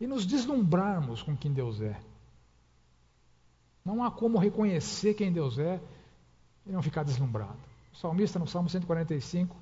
e 0.00 0.06
nos 0.06 0.26
deslumbrarmos 0.26 1.22
com 1.22 1.36
quem 1.36 1.52
Deus 1.52 1.80
é. 1.80 1.96
Não 3.84 4.02
há 4.02 4.10
como 4.10 4.38
reconhecer 4.38 5.14
quem 5.14 5.32
Deus 5.32 5.58
é 5.58 5.80
e 6.66 6.72
não 6.72 6.82
ficar 6.82 7.02
deslumbrado. 7.02 7.58
O 7.92 7.96
salmista, 7.96 8.38
no 8.38 8.46
Salmo 8.46 8.68
145, 8.68 9.54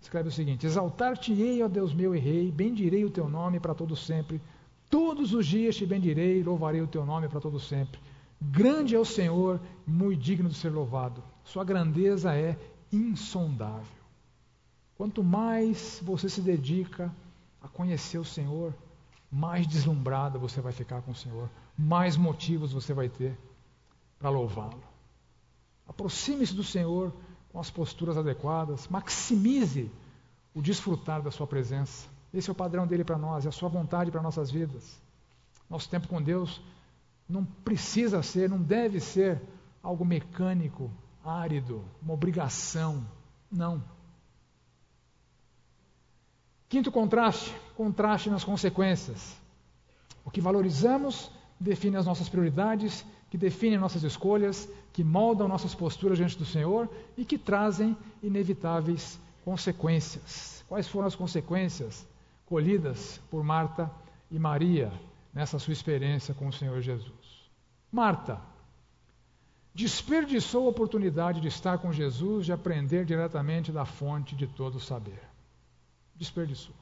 escreve 0.00 0.28
o 0.28 0.32
seguinte: 0.32 0.66
Exaltar-te-ei, 0.66 1.62
ó 1.62 1.68
Deus 1.68 1.94
meu 1.94 2.14
e 2.14 2.18
Rei, 2.18 2.52
bendirei 2.52 3.04
o 3.04 3.10
teu 3.10 3.28
nome 3.28 3.58
para 3.58 3.74
todo 3.74 3.96
sempre. 3.96 4.40
Todos 4.90 5.32
os 5.32 5.46
dias 5.46 5.76
te 5.76 5.86
bendirei 5.86 6.40
e 6.40 6.42
louvarei 6.42 6.80
o 6.80 6.86
teu 6.86 7.04
nome 7.04 7.28
para 7.28 7.40
todo 7.40 7.58
sempre. 7.58 7.98
Grande 8.40 8.94
é 8.94 8.98
o 8.98 9.04
Senhor, 9.04 9.60
muito 9.86 10.20
digno 10.20 10.48
de 10.48 10.54
ser 10.54 10.70
louvado. 10.70 11.22
Sua 11.44 11.64
grandeza 11.64 12.34
é 12.34 12.56
insondável. 12.92 13.98
Quanto 14.96 15.22
mais 15.22 16.00
você 16.02 16.28
se 16.28 16.40
dedica 16.40 17.14
a 17.60 17.68
conhecer 17.68 18.18
o 18.18 18.24
Senhor, 18.24 18.74
mais 19.30 19.66
deslumbrado 19.66 20.38
você 20.38 20.60
vai 20.60 20.72
ficar 20.72 21.02
com 21.02 21.10
o 21.10 21.14
Senhor, 21.14 21.48
mais 21.78 22.16
motivos 22.16 22.72
você 22.72 22.92
vai 22.92 23.08
ter 23.08 23.38
para 24.18 24.30
louvá-lo. 24.30 24.82
Aproxime-se 25.86 26.52
do 26.52 26.64
Senhor 26.64 27.14
com 27.52 27.60
as 27.60 27.70
posturas 27.70 28.18
adequadas, 28.18 28.88
maximize 28.88 29.90
o 30.52 30.60
desfrutar 30.60 31.22
da 31.22 31.30
Sua 31.30 31.46
presença. 31.46 32.08
Esse 32.34 32.50
é 32.50 32.52
o 32.52 32.56
padrão 32.56 32.86
dele 32.86 33.04
para 33.04 33.16
nós, 33.16 33.46
é 33.46 33.48
a 33.48 33.52
Sua 33.52 33.68
vontade 33.68 34.10
para 34.10 34.20
nossas 34.20 34.50
vidas. 34.50 35.00
Nosso 35.70 35.88
tempo 35.88 36.08
com 36.08 36.20
Deus 36.20 36.60
não 37.28 37.44
precisa 37.44 38.22
ser, 38.22 38.50
não 38.50 38.60
deve 38.60 38.98
ser 38.98 39.40
algo 39.80 40.04
mecânico, 40.04 40.90
árido, 41.24 41.84
uma 42.02 42.14
obrigação. 42.14 43.06
Não. 43.50 43.82
Quinto 46.68 46.90
contraste: 46.90 47.54
contraste 47.76 48.30
nas 48.30 48.42
consequências. 48.42 49.36
O 50.24 50.30
que 50.30 50.40
valorizamos 50.40 51.30
define 51.60 51.96
as 51.96 52.06
nossas 52.06 52.28
prioridades, 52.28 53.04
que 53.30 53.36
definem 53.36 53.78
nossas 53.78 54.02
escolhas, 54.02 54.68
que 54.92 55.04
moldam 55.04 55.48
nossas 55.48 55.74
posturas 55.74 56.18
diante 56.18 56.38
do 56.38 56.44
Senhor 56.44 56.88
e 57.16 57.24
que 57.24 57.36
trazem 57.36 57.96
inevitáveis 58.22 59.18
consequências. 59.44 60.64
Quais 60.68 60.88
foram 60.88 61.06
as 61.06 61.14
consequências 61.14 62.06
colhidas 62.46 63.20
por 63.30 63.42
Marta 63.42 63.90
e 64.30 64.38
Maria 64.38 64.92
nessa 65.32 65.58
sua 65.58 65.72
experiência 65.72 66.34
com 66.34 66.48
o 66.48 66.52
Senhor 66.52 66.80
Jesus? 66.80 67.12
Marta 67.90 68.40
desperdiçou 69.74 70.66
a 70.66 70.70
oportunidade 70.70 71.40
de 71.40 71.48
estar 71.48 71.78
com 71.78 71.92
Jesus, 71.92 72.46
de 72.46 72.52
aprender 72.52 73.04
diretamente 73.04 73.70
da 73.70 73.84
fonte 73.84 74.34
de 74.34 74.46
todo 74.46 74.76
o 74.76 74.80
saber. 74.80 75.20
Desperdiçou. 76.16 76.74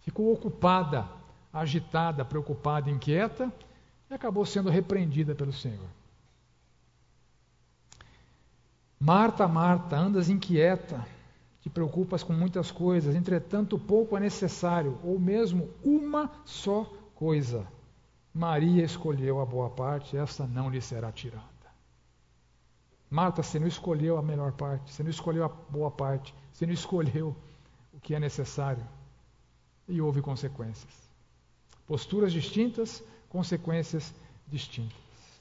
Ficou 0.00 0.30
ocupada, 0.32 1.08
agitada, 1.52 2.24
preocupada, 2.24 2.90
inquieta 2.90 3.50
e 4.10 4.14
acabou 4.14 4.44
sendo 4.44 4.70
repreendida 4.70 5.34
pelo 5.34 5.52
Senhor. 5.52 5.88
Marta, 8.98 9.46
Marta, 9.46 9.96
andas 9.96 10.30
inquieta, 10.30 11.06
te 11.60 11.68
preocupas 11.68 12.22
com 12.22 12.32
muitas 12.32 12.70
coisas, 12.70 13.14
entretanto 13.14 13.78
pouco 13.78 14.16
é 14.16 14.20
necessário, 14.20 14.98
ou 15.02 15.18
mesmo 15.18 15.68
uma 15.82 16.30
só 16.44 16.84
coisa. 17.14 17.66
Maria 18.32 18.84
escolheu 18.84 19.40
a 19.40 19.46
boa 19.46 19.70
parte, 19.70 20.16
esta 20.16 20.46
não 20.46 20.68
lhe 20.68 20.80
será 20.80 21.12
tirada. 21.12 21.54
Marta, 23.10 23.42
você 23.42 23.58
não 23.58 23.66
escolheu 23.68 24.18
a 24.18 24.22
melhor 24.22 24.52
parte, 24.52 24.92
você 24.92 25.02
não 25.02 25.10
escolheu 25.10 25.44
a 25.44 25.48
boa 25.48 25.90
parte, 25.90 26.34
você 26.52 26.66
não 26.66 26.72
escolheu 26.72 27.36
o 27.92 28.00
que 28.00 28.14
é 28.14 28.18
necessário. 28.18 28.84
E 29.86 30.00
houve 30.00 30.20
consequências. 30.20 30.92
Posturas 31.86 32.32
distintas, 32.32 33.02
consequências 33.34 34.14
distintas. 34.46 34.96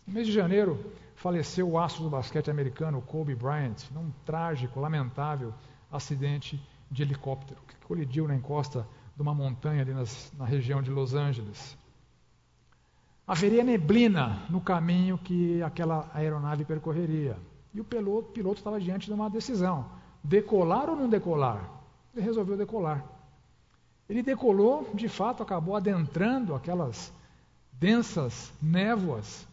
No 0.08 0.16
mês 0.16 0.26
de 0.26 0.34
janeiro, 0.34 0.84
faleceu 1.16 1.70
o 1.70 1.78
astro 1.78 2.04
do 2.04 2.10
basquete 2.10 2.50
americano 2.50 3.04
Kobe 3.04 3.36
Bryant, 3.36 3.76
num 3.92 4.12
trágico, 4.26 4.80
lamentável 4.80 5.54
acidente 5.92 6.60
de 6.90 7.04
helicóptero 7.04 7.62
que 7.68 7.76
colidiu 7.86 8.28
na 8.28 8.36
encosta 8.36 8.88
de 9.16 9.22
uma 9.22 9.36
montanha 9.36 9.84
ali 9.84 9.94
nas, 9.94 10.34
na 10.40 10.44
região 10.44 10.82
de 10.82 10.90
Los 10.90 11.14
Angeles. 11.14 11.78
Haveria 13.28 13.64
neblina 13.64 14.42
no 14.50 14.60
caminho 14.60 15.16
que 15.16 15.62
aquela 15.62 16.10
aeronave 16.16 16.66
percorreria. 16.66 17.38
E 17.76 17.80
o 17.80 17.84
piloto, 17.84 18.42
estava 18.56 18.80
diante 18.80 19.06
de 19.06 19.14
uma 19.14 19.30
decisão: 19.30 19.86
decolar 20.24 20.90
ou 20.90 20.96
não 20.96 21.08
decolar? 21.08 21.70
Ele 22.12 22.26
resolveu 22.26 22.58
decolar. 22.58 23.06
Ele 24.10 24.24
decolou, 24.24 24.90
de 24.96 25.08
fato, 25.08 25.44
acabou 25.44 25.76
adentrando 25.76 26.56
aquelas 26.56 27.14
densas 27.80 28.52
névoas. 28.62 29.48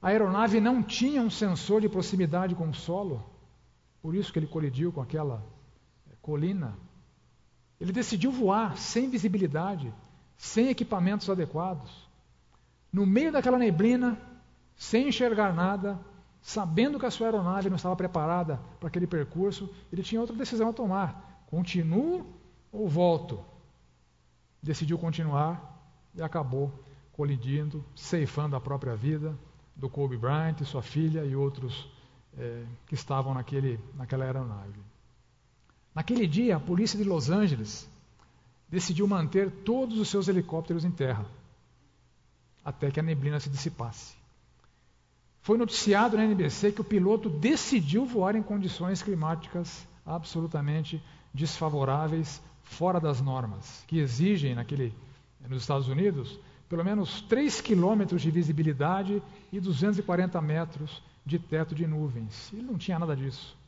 A 0.00 0.08
aeronave 0.08 0.60
não 0.60 0.82
tinha 0.82 1.20
um 1.22 1.30
sensor 1.30 1.80
de 1.80 1.88
proximidade 1.88 2.54
com 2.54 2.68
o 2.68 2.74
solo, 2.74 3.22
por 4.00 4.14
isso 4.14 4.32
que 4.32 4.38
ele 4.38 4.46
colidiu 4.46 4.92
com 4.92 5.00
aquela 5.00 5.44
eh, 6.10 6.14
colina. 6.22 6.76
Ele 7.80 7.92
decidiu 7.92 8.30
voar 8.30 8.78
sem 8.78 9.10
visibilidade, 9.10 9.92
sem 10.36 10.68
equipamentos 10.68 11.28
adequados. 11.28 12.08
No 12.92 13.04
meio 13.04 13.30
daquela 13.30 13.58
neblina, 13.58 14.18
sem 14.74 15.08
enxergar 15.08 15.54
nada, 15.54 15.98
sabendo 16.40 16.98
que 16.98 17.06
a 17.06 17.10
sua 17.10 17.26
aeronave 17.26 17.68
não 17.68 17.76
estava 17.76 17.94
preparada 17.94 18.58
para 18.78 18.88
aquele 18.88 19.06
percurso, 19.06 19.68
ele 19.92 20.02
tinha 20.02 20.20
outra 20.20 20.34
decisão 20.34 20.70
a 20.70 20.72
tomar: 20.72 21.44
continuo 21.46 22.26
ou 22.72 22.88
volto? 22.88 23.44
Decidiu 24.62 24.98
continuar 24.98 25.78
e 26.14 26.22
acabou 26.22 26.72
colidindo, 27.20 27.84
ceifando 27.94 28.56
a 28.56 28.60
própria 28.60 28.96
vida 28.96 29.38
do 29.76 29.90
Kobe 29.90 30.16
Bryant, 30.16 30.64
sua 30.64 30.80
filha 30.80 31.22
e 31.22 31.36
outros 31.36 31.86
é, 32.38 32.64
que 32.86 32.94
estavam 32.94 33.34
naquele, 33.34 33.78
naquela 33.94 34.24
aeronave. 34.24 34.80
Naquele 35.94 36.26
dia, 36.26 36.56
a 36.56 36.60
polícia 36.60 36.96
de 36.96 37.04
Los 37.04 37.28
Angeles 37.28 37.86
decidiu 38.70 39.06
manter 39.06 39.50
todos 39.50 39.98
os 39.98 40.08
seus 40.08 40.28
helicópteros 40.28 40.82
em 40.82 40.90
terra, 40.90 41.26
até 42.64 42.90
que 42.90 42.98
a 42.98 43.02
neblina 43.02 43.38
se 43.38 43.50
dissipasse. 43.50 44.14
Foi 45.42 45.58
noticiado 45.58 46.16
na 46.16 46.24
NBC 46.24 46.72
que 46.72 46.80
o 46.80 46.84
piloto 46.84 47.28
decidiu 47.28 48.06
voar 48.06 48.34
em 48.34 48.42
condições 48.42 49.02
climáticas 49.02 49.86
absolutamente 50.06 51.02
desfavoráveis, 51.34 52.40
fora 52.62 52.98
das 52.98 53.20
normas, 53.20 53.84
que 53.86 53.98
exigem 53.98 54.54
naquele, 54.54 54.94
nos 55.46 55.60
Estados 55.60 55.86
Unidos 55.86 56.40
pelo 56.70 56.84
menos 56.84 57.20
3 57.22 57.60
quilômetros 57.60 58.22
de 58.22 58.30
visibilidade 58.30 59.20
e 59.52 59.58
240 59.58 60.40
metros 60.40 61.02
de 61.26 61.36
teto 61.36 61.74
de 61.74 61.84
nuvens. 61.84 62.48
Ele 62.52 62.62
não 62.62 62.78
tinha 62.78 62.96
nada 62.96 63.16
disso. 63.16 63.58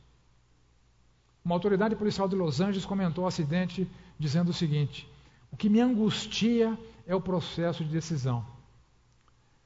Uma 1.43 1.53
autoridade 1.53 1.97
policial 1.97 2.29
de 2.29 2.35
Los 2.37 2.61
Angeles 2.61 2.85
comentou 2.85 3.25
o 3.25 3.27
acidente 3.27 3.85
dizendo 4.17 4.51
o 4.51 4.53
seguinte: 4.53 5.05
O 5.51 5.57
que 5.57 5.69
me 5.69 5.81
angustia 5.81 6.79
é 7.05 7.13
o 7.13 7.19
processo 7.19 7.83
de 7.83 7.91
decisão. 7.91 8.45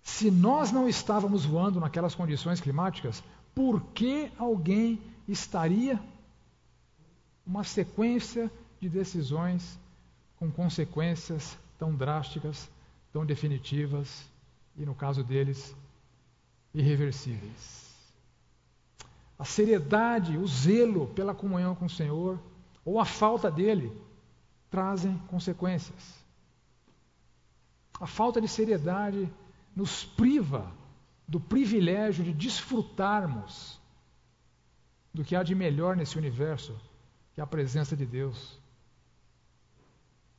Se 0.01 0.31
nós 0.31 0.71
não 0.71 0.89
estávamos 0.89 1.45
voando 1.45 1.79
naquelas 1.79 2.15
condições 2.15 2.59
climáticas, 2.59 3.23
por 3.53 3.81
que 3.93 4.31
alguém 4.39 4.99
estaria? 5.27 5.99
Uma 7.45 7.63
sequência 7.63 8.51
de 8.81 8.89
decisões 8.89 9.79
com 10.37 10.49
consequências 10.49 11.55
tão 11.77 11.93
drásticas, 11.93 12.67
tão 13.17 13.25
definitivas 13.25 14.29
e, 14.77 14.85
no 14.85 14.93
caso 14.93 15.23
deles, 15.23 15.75
irreversíveis. 16.71 17.91
A 19.39 19.43
seriedade, 19.43 20.37
o 20.37 20.45
zelo 20.45 21.07
pela 21.07 21.33
comunhão 21.33 21.73
com 21.73 21.85
o 21.85 21.89
Senhor, 21.89 22.39
ou 22.85 22.99
a 22.99 23.05
falta 23.05 23.49
dele, 23.49 23.91
trazem 24.69 25.17
consequências. 25.29 26.23
A 27.99 28.05
falta 28.05 28.39
de 28.39 28.47
seriedade 28.47 29.27
nos 29.75 30.05
priva 30.05 30.71
do 31.27 31.39
privilégio 31.39 32.23
de 32.23 32.33
desfrutarmos 32.33 33.81
do 35.11 35.23
que 35.23 35.35
há 35.35 35.41
de 35.41 35.55
melhor 35.55 35.95
nesse 35.95 36.19
universo, 36.19 36.79
que 37.33 37.41
é 37.41 37.43
a 37.43 37.47
presença 37.47 37.97
de 37.97 38.05
Deus. 38.05 38.59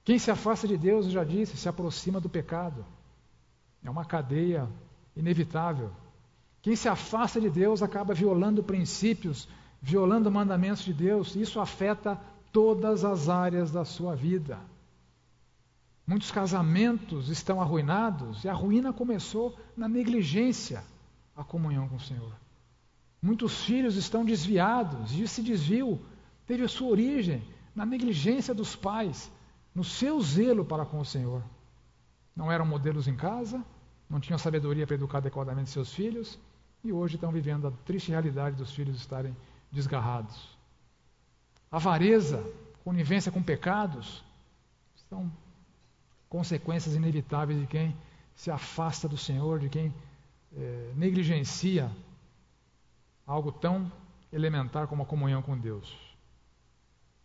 Quem 0.08 0.18
se 0.18 0.30
afasta 0.30 0.66
de 0.66 0.78
Deus, 0.78 1.04
eu 1.04 1.12
já 1.12 1.22
disse, 1.22 1.54
se 1.58 1.68
aproxima 1.68 2.18
do 2.18 2.30
pecado. 2.30 2.82
É 3.84 3.90
uma 3.90 4.06
cadeia 4.06 4.66
inevitável. 5.14 5.90
Quem 6.62 6.74
se 6.74 6.88
afasta 6.88 7.38
de 7.38 7.50
Deus 7.50 7.82
acaba 7.82 8.14
violando 8.14 8.62
princípios, 8.62 9.46
violando 9.82 10.30
mandamentos 10.30 10.82
de 10.82 10.94
Deus. 10.94 11.36
Isso 11.36 11.60
afeta 11.60 12.18
todas 12.50 13.04
as 13.04 13.28
áreas 13.28 13.70
da 13.70 13.84
sua 13.84 14.16
vida. 14.16 14.58
Muitos 16.06 16.30
casamentos 16.30 17.28
estão 17.28 17.60
arruinados 17.60 18.44
e 18.44 18.48
a 18.48 18.54
ruína 18.54 18.94
começou 18.94 19.54
na 19.76 19.90
negligência 19.90 20.82
à 21.36 21.44
comunhão 21.44 21.86
com 21.86 21.96
o 21.96 22.00
Senhor. 22.00 22.32
Muitos 23.20 23.62
filhos 23.62 23.94
estão 23.94 24.24
desviados 24.24 25.12
e 25.12 25.24
esse 25.24 25.42
desvio 25.42 26.00
teve 26.46 26.64
a 26.64 26.68
sua 26.68 26.88
origem 26.88 27.44
na 27.74 27.84
negligência 27.84 28.54
dos 28.54 28.74
pais, 28.74 29.30
no 29.78 29.84
seu 29.84 30.20
zelo 30.20 30.64
para 30.64 30.84
com 30.84 30.98
o 30.98 31.04
Senhor. 31.04 31.40
Não 32.34 32.50
eram 32.50 32.66
modelos 32.66 33.06
em 33.06 33.14
casa, 33.14 33.64
não 34.10 34.18
tinham 34.18 34.36
sabedoria 34.36 34.84
para 34.84 34.96
educar 34.96 35.18
adequadamente 35.18 35.70
seus 35.70 35.94
filhos 35.94 36.36
e 36.82 36.92
hoje 36.92 37.14
estão 37.14 37.30
vivendo 37.30 37.68
a 37.68 37.70
triste 37.86 38.10
realidade 38.10 38.56
dos 38.56 38.72
filhos 38.72 38.96
estarem 38.96 39.36
desgarrados. 39.70 40.58
Avareza, 41.70 42.44
conivência 42.82 43.30
com 43.30 43.40
pecados, 43.40 44.24
são 45.08 45.30
consequências 46.28 46.96
inevitáveis 46.96 47.60
de 47.60 47.66
quem 47.68 47.96
se 48.34 48.50
afasta 48.50 49.08
do 49.08 49.16
Senhor, 49.16 49.60
de 49.60 49.68
quem 49.68 49.94
é, 50.56 50.92
negligencia 50.96 51.88
algo 53.24 53.52
tão 53.52 53.92
elementar 54.32 54.88
como 54.88 55.04
a 55.04 55.06
comunhão 55.06 55.40
com 55.40 55.56
Deus. 55.56 56.07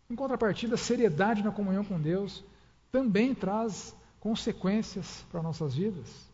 Em 0.08 0.14
contrapartida, 0.14 0.74
a 0.74 0.78
seriedade 0.78 1.42
na 1.42 1.50
comunhão 1.50 1.84
com 1.84 2.00
Deus 2.00 2.44
também 2.92 3.34
traz 3.34 3.94
consequências 4.20 5.24
para 5.30 5.42
nossas 5.42 5.74
vidas. 5.74 6.28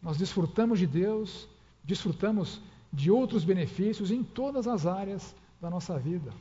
Nós 0.00 0.16
desfrutamos 0.16 0.78
de 0.78 0.86
Deus, 0.86 1.48
desfrutamos 1.82 2.60
de 2.92 3.10
outros 3.10 3.44
benefícios 3.44 4.10
em 4.10 4.22
todas 4.22 4.66
as 4.66 4.86
áreas 4.86 5.34
da 5.60 5.68
nossa 5.68 5.98
vida. 5.98 6.32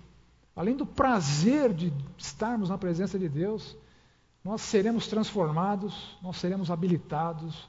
Além 0.56 0.76
do 0.76 0.86
prazer 0.86 1.74
de 1.74 1.94
estarmos 2.18 2.70
na 2.70 2.78
presença 2.78 3.20
de 3.20 3.28
Deus, 3.28 3.76
nós 4.44 4.62
seremos 4.62 5.08
transformados, 5.08 6.18
nós 6.22 6.38
seremos 6.38 6.72
habilitados, 6.72 7.68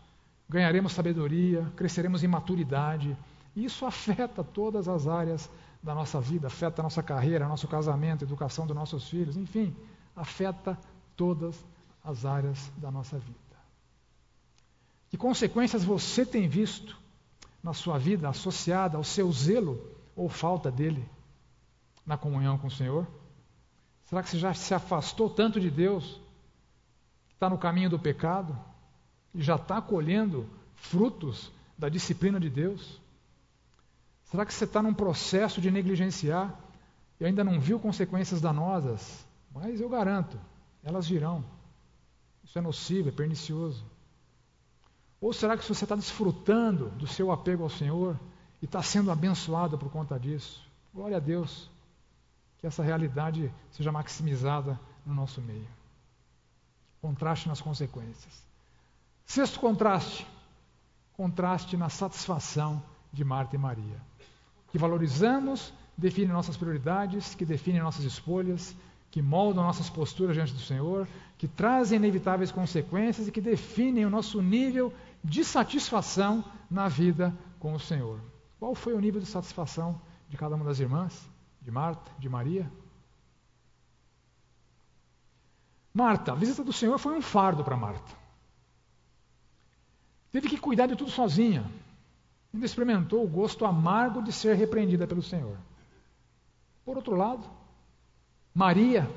ganharemos 0.49 0.93
sabedoria, 0.93 1.71
cresceremos 1.77 2.23
em 2.23 2.29
maturidade. 2.29 3.17
Isso 3.57 3.85
afeta 3.85 4.45
todas 4.45 4.89
as 4.89 5.07
áreas 5.07 5.51
da 5.83 5.95
nossa 5.95 6.21
vida, 6.21 6.49
afeta 6.49 6.83
a 6.83 6.85
nossa 6.85 7.03
carreira, 7.03 7.49
nosso 7.49 7.69
casamento, 7.69 8.25
educação 8.25 8.67
dos 8.67 8.77
nossos 8.77 9.09
filhos, 9.09 9.37
enfim, 9.37 9.75
afeta 10.15 10.79
todas 11.17 11.65
as 12.05 12.25
áreas 12.25 12.71
da 12.77 12.91
nossa 12.91 13.19
vida. 13.19 13.39
Que 15.09 15.17
consequências 15.17 15.85
você 15.85 16.25
tem 16.27 16.49
visto 16.49 16.97
na 17.63 17.73
sua 17.73 17.99
vida 17.99 18.29
associada 18.29 18.97
ao 18.97 19.05
seu 19.05 19.31
zelo 19.33 19.81
ou 20.15 20.29
falta 20.29 20.71
dele 20.71 21.09
na 22.05 22.17
comunhão 22.17 22.59
com 22.59 22.67
o 22.67 22.71
Senhor? 22.71 23.07
Será 24.05 24.23
que 24.23 24.31
você 24.31 24.39
já 24.39 24.55
se 24.55 24.75
afastou 24.75 25.29
tanto 25.29 25.61
de 25.61 25.71
Deus, 25.71 26.21
está 27.35 27.49
no 27.49 27.59
caminho 27.59 27.91
do 27.91 27.99
pecado 27.99 28.59
e 29.35 29.43
já 29.43 29.57
está 29.57 29.81
colhendo 29.81 30.49
frutos 30.75 31.53
da 31.77 31.89
disciplina 31.89 32.41
de 32.41 32.49
Deus? 32.49 33.01
Será 34.31 34.45
que 34.45 34.53
você 34.53 34.65
está 34.65 34.83
num 34.83 34.93
processo 34.93 35.61
de 35.61 35.71
negligenciar 35.71 36.55
e 37.19 37.25
ainda 37.25 37.43
não 37.43 37.59
viu 37.59 37.81
consequências 37.81 38.41
danosas? 38.41 39.27
Mas 39.55 39.81
eu 39.81 39.89
garanto, 39.89 40.39
elas 40.85 41.09
virão. 41.09 41.43
Isso 42.45 42.59
é 42.59 42.61
nocivo, 42.61 43.09
é 43.09 43.13
pernicioso. 43.13 43.85
Ou 45.21 45.33
será 45.33 45.57
que 45.57 45.65
você 45.65 45.85
está 45.85 45.97
desfrutando 45.97 46.91
do 46.91 47.07
seu 47.07 47.33
apego 47.33 47.63
ao 47.63 47.71
Senhor 47.71 48.19
e 48.61 48.67
está 48.67 48.83
sendo 48.83 49.11
abençoado 49.11 49.79
por 49.79 49.91
conta 49.91 50.19
disso? 50.19 50.63
Glória 50.95 51.17
a 51.17 51.21
Deus. 51.21 51.71
que 52.59 52.67
essa 52.67 52.83
realidade 52.83 53.53
seja 53.71 53.93
maximizada 53.93 54.79
no 55.07 55.15
nosso 55.15 55.41
meio. 55.41 55.69
Contraste 57.01 57.49
nas 57.49 57.61
consequências. 57.61 58.43
Sexto 59.25 59.61
contraste: 59.61 60.27
contraste 61.17 61.77
na 61.77 61.89
satisfação 61.89 62.83
de 63.19 63.25
Marta 63.25 63.57
e 63.57 63.59
Maria. 63.59 64.01
Que 64.71 64.79
valorizamos, 64.79 65.73
define 65.97 66.33
nossas 66.33 66.57
prioridades, 66.57 67.35
que 67.35 67.45
define 67.45 67.81
nossas 67.81 68.05
escolhas, 68.05 68.75
que 69.11 69.21
moldam 69.21 69.65
nossas 69.65 69.91
posturas 69.91 70.37
diante 70.37 70.53
do 70.53 70.61
Senhor, 70.61 71.09
que 71.37 71.49
trazem 71.49 71.97
inevitáveis 71.97 72.53
consequências 72.53 73.27
e 73.27 73.33
que 73.33 73.41
definem 73.41 74.07
o 74.07 74.11
nosso 74.11 74.41
nível 74.41 74.95
de 75.25 75.45
satisfação 75.45 76.45
na 76.71 76.87
vida 76.87 77.35
com 77.59 77.75
o 77.75 77.81
Senhor. 77.81 78.21
Qual 78.61 78.75
foi 78.75 78.95
o 78.95 79.01
nível 79.01 79.21
de 79.21 79.27
satisfação 79.27 80.01
de 80.29 80.37
cada 80.37 80.55
uma 80.55 80.65
das 80.65 80.79
irmãs? 80.79 81.29
De 81.61 81.73
Marta, 81.73 82.11
de 82.19 82.29
Maria? 82.29 82.71
Marta, 85.93 86.31
a 86.33 86.35
visita 86.37 86.63
do 86.63 86.73
Senhor 86.73 86.97
foi 86.99 87.17
um 87.17 87.23
fardo 87.23 87.65
para 87.65 87.77
Marta. 87.77 88.17
Teve 90.31 90.49
que 90.49 90.59
cuidar 90.59 90.87
de 90.87 90.95
tudo 90.95 91.11
sozinha. 91.11 91.69
Ainda 92.53 92.65
experimentou 92.65 93.25
o 93.25 93.29
gosto 93.29 93.65
amargo 93.65 94.23
de 94.23 94.33
ser 94.33 94.57
repreendida 94.57 95.07
pelo 95.07 95.23
Senhor. 95.23 95.57
Por 96.85 96.97
outro 96.97 97.15
lado, 97.15 97.49
Maria, 98.55 99.09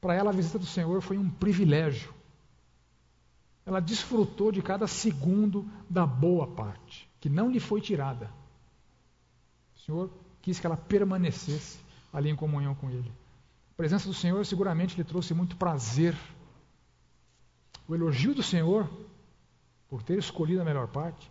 para 0.00 0.14
ela 0.14 0.30
a 0.30 0.34
visita 0.34 0.58
do 0.58 0.66
Senhor 0.66 1.00
foi 1.00 1.16
um 1.16 1.30
privilégio. 1.30 2.12
Ela 3.64 3.80
desfrutou 3.80 4.52
de 4.52 4.60
cada 4.60 4.86
segundo 4.86 5.66
da 5.88 6.04
boa 6.04 6.46
parte, 6.46 7.08
que 7.20 7.30
não 7.30 7.50
lhe 7.50 7.60
foi 7.60 7.80
tirada. 7.80 8.30
O 9.76 9.80
Senhor 9.80 10.10
quis 10.42 10.60
que 10.60 10.66
ela 10.66 10.76
permanecesse 10.76 11.78
ali 12.12 12.28
em 12.28 12.36
comunhão 12.36 12.74
com 12.74 12.90
Ele. 12.90 13.10
A 13.72 13.76
presença 13.76 14.06
do 14.06 14.14
Senhor 14.14 14.44
seguramente 14.44 14.96
lhe 14.96 15.04
trouxe 15.04 15.32
muito 15.32 15.56
prazer. 15.56 16.14
O 17.88 17.94
elogio 17.94 18.34
do 18.34 18.42
Senhor, 18.42 18.90
por 19.88 20.02
ter 20.02 20.18
escolhido 20.18 20.60
a 20.60 20.64
melhor 20.64 20.88
parte, 20.88 21.30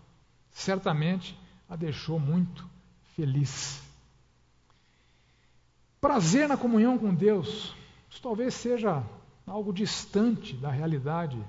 certamente 0.54 1.38
a 1.68 1.76
deixou 1.76 2.20
muito 2.20 2.70
feliz. 3.16 3.82
Prazer 6.00 6.48
na 6.48 6.58
comunhão 6.58 6.98
com 6.98 7.14
Deus, 7.14 7.76
isso 8.10 8.22
talvez 8.22 8.54
seja 8.54 9.04
algo 9.48 9.74
distante 9.74 10.56
da 10.56 10.70
realidade 10.70 11.44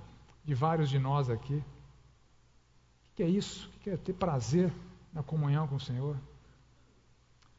de 0.45 0.55
vários 0.55 0.89
de 0.89 0.99
nós 0.99 1.29
aqui. 1.31 1.55
O 1.55 3.17
que 3.17 3.23
é 3.23 3.29
isso? 3.29 3.71
O 3.77 3.81
que 3.81 3.91
é 3.91 3.97
ter 3.97 4.15
prazer 4.15 4.73
na 5.13 5.23
comunhão 5.23 5.69
com 5.69 5.77
o 5.77 5.81
Senhor? 5.81 6.17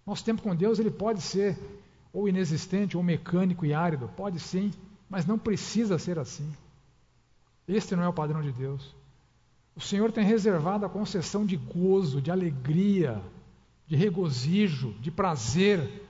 Nosso 0.06 0.24
tempo 0.24 0.41
com 0.41 0.56
Deus 0.56 0.80
ele 0.80 0.91
pode 0.91 1.22
ser 1.22 1.58
ou 2.12 2.30
inexistente 2.30 2.96
ou 2.96 3.04
mecânico 3.04 3.66
e 3.66 3.74
árido, 3.74 4.08
pode 4.16 4.39
sim, 4.39 4.72
mas 5.10 5.26
não 5.26 5.38
precisa 5.38 5.98
ser 5.98 6.18
assim. 6.18 6.50
Este 7.68 7.96
não 7.96 8.04
é 8.04 8.08
o 8.08 8.14
padrão 8.14 8.41
de 8.41 8.52
Deus. 8.52 8.96
O 9.76 9.82
Senhor 9.82 10.12
tem 10.12 10.24
reservado 10.24 10.86
a 10.86 10.90
concessão 10.90 11.46
de 11.46 11.58
gozo, 11.58 12.22
de 12.22 12.32
alegria, 12.32 13.22
de 13.86 13.96
regozijo, 13.96 14.94
de 15.02 15.12
prazer 15.12 16.04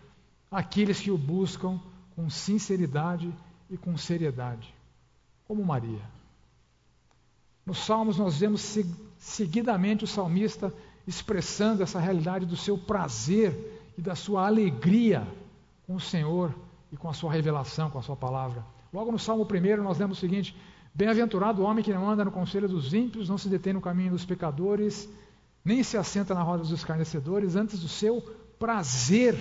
aqueles 0.52 1.00
que 1.00 1.12
o 1.12 1.18
buscam 1.18 1.80
com 2.16 2.30
sinceridade 2.30 3.34
e 3.70 3.76
com 3.76 3.98
seriedade, 3.98 4.74
como 5.48 5.66
Maria. 5.66 6.02
Nos 7.66 7.80
Salmos 7.80 8.18
nós 8.18 8.40
vemos 8.40 8.78
seguidamente 9.18 10.04
o 10.04 10.08
salmista 10.08 10.72
expressando 11.08 11.82
essa 11.82 12.00
realidade 12.00 12.46
do 12.46 12.56
seu 12.56 12.78
prazer 12.78 13.92
e 13.98 14.02
da 14.02 14.16
sua 14.16 14.46
alegria 14.46 15.28
com 15.88 15.96
o 15.96 16.00
Senhor 16.00 16.54
e 16.92 16.98
com 16.98 17.10
a 17.10 17.14
sua 17.14 17.32
revelação, 17.32 17.90
com 17.90 17.98
a 17.98 18.04
sua 18.04 18.16
palavra. 18.16 18.64
Logo 18.94 19.12
no 19.12 19.20
Salmo 19.20 19.44
1 19.46 19.84
nós 19.84 19.98
lemos 19.98 20.18
o 20.18 20.22
seguinte: 20.22 20.56
Bem-aventurado 20.96 21.62
o 21.62 21.66
homem 21.66 21.84
que 21.84 21.92
não 21.92 22.10
anda 22.10 22.24
no 22.24 22.32
conselho 22.32 22.70
dos 22.70 22.94
ímpios, 22.94 23.28
não 23.28 23.38
se 23.38 23.50
detém 23.50 23.74
no 23.74 23.82
caminho 23.82 24.12
dos 24.12 24.24
pecadores, 24.24 25.10
nem 25.64 25.84
se 25.84 25.98
assenta 25.98 26.34
na 26.34 26.42
roda 26.42 26.60
dos 26.60 26.72
escarnecedores, 26.72 27.58
antes 27.58 27.82
do 27.82 27.90
seu 27.90 28.22
prazer 28.58 29.38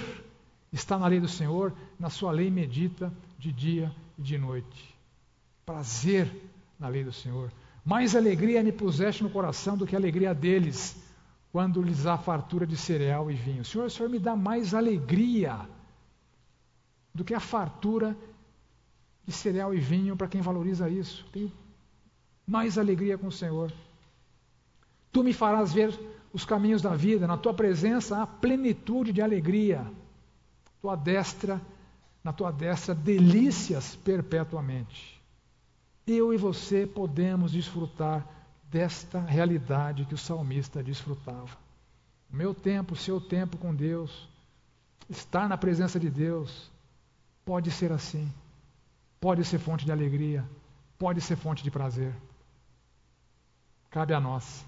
está 0.72 0.98
na 0.98 1.07
lei 1.07 1.20
do 1.20 1.28
Senhor, 1.28 1.72
na 1.96 2.11
sua 2.11 2.32
lei 2.32 2.50
medita 2.50 3.12
de 3.38 3.52
dia 3.52 3.94
e 4.18 4.22
de 4.22 4.36
noite. 4.36 4.96
Prazer 5.64 6.28
na 6.76 6.88
lei 6.88 7.05
do 7.05 7.12
Senhor. 7.12 7.52
Mais 7.84 8.16
alegria 8.16 8.61
me 8.64 8.72
puseste 8.72 9.22
no 9.22 9.30
coração 9.30 9.76
do 9.76 9.86
que 9.86 9.94
a 9.94 9.98
alegria 9.98 10.34
deles, 10.34 10.96
quando 11.52 11.80
lhes 11.80 12.05
há 12.05 12.18
fartura 12.18 12.66
de 12.66 12.76
cereal 12.76 13.30
e 13.30 13.34
vinho. 13.34 13.64
Senhor, 13.64 13.86
o 13.86 13.90
Senhor 13.90 14.09
me 14.09 14.18
dá 14.18 14.34
mais 14.34 14.74
alegria 14.74 15.61
do 17.14 17.22
que 17.22 17.32
a 17.32 17.38
fartura 17.38 18.16
de 19.27 19.33
cereal 19.33 19.75
e 19.75 19.79
vinho 19.79 20.16
para 20.16 20.29
quem 20.29 20.41
valoriza 20.41 20.89
isso. 20.89 21.25
Tenho 21.33 21.51
mais 22.47 22.79
alegria 22.79 23.16
com 23.16 23.29
o 23.29 23.33
Senhor. 23.33 23.72
Tu 25.12 25.22
me 25.22 25.33
farás 25.33 25.72
ver 25.72 25.99
os 26.33 26.45
caminhos 26.45 26.83
da 26.83 26.95
vida, 26.95 27.27
na 27.27 27.37
tua 27.37 27.55
presença 27.55 28.20
há 28.20 28.27
plenitude 28.27 29.12
de 29.12 29.22
alegria 29.22 29.87
tua 30.85 30.97
destra, 30.97 31.59
na 32.22 32.31
tua 32.31 32.53
destra 32.53 32.95
delícias 32.95 33.97
perpetuamente. 33.97 35.18
Eu 36.07 36.35
e 36.35 36.37
você 36.37 36.87
podemos 36.87 37.53
desfrutar 37.53 38.29
desta 38.70 39.18
realidade 39.18 40.05
que 40.05 40.12
o 40.12 40.18
salmista 40.18 40.83
desfrutava. 40.83 41.57
O 42.31 42.37
meu 42.37 42.53
tempo, 42.53 42.93
o 42.93 42.97
seu 42.99 43.18
tempo 43.18 43.57
com 43.57 43.75
Deus, 43.75 44.29
estar 45.09 45.49
na 45.49 45.57
presença 45.57 45.99
de 45.99 46.11
Deus, 46.11 46.70
pode 47.47 47.70
ser 47.70 47.91
assim. 47.91 48.31
Pode 49.20 49.44
ser 49.44 49.58
fonte 49.58 49.84
de 49.84 49.92
alegria, 49.92 50.44
pode 50.98 51.20
ser 51.20 51.36
fonte 51.36 51.62
de 51.62 51.70
prazer. 51.70 52.14
Cabe 53.90 54.12
a 54.12 54.20
nós. 54.20 54.64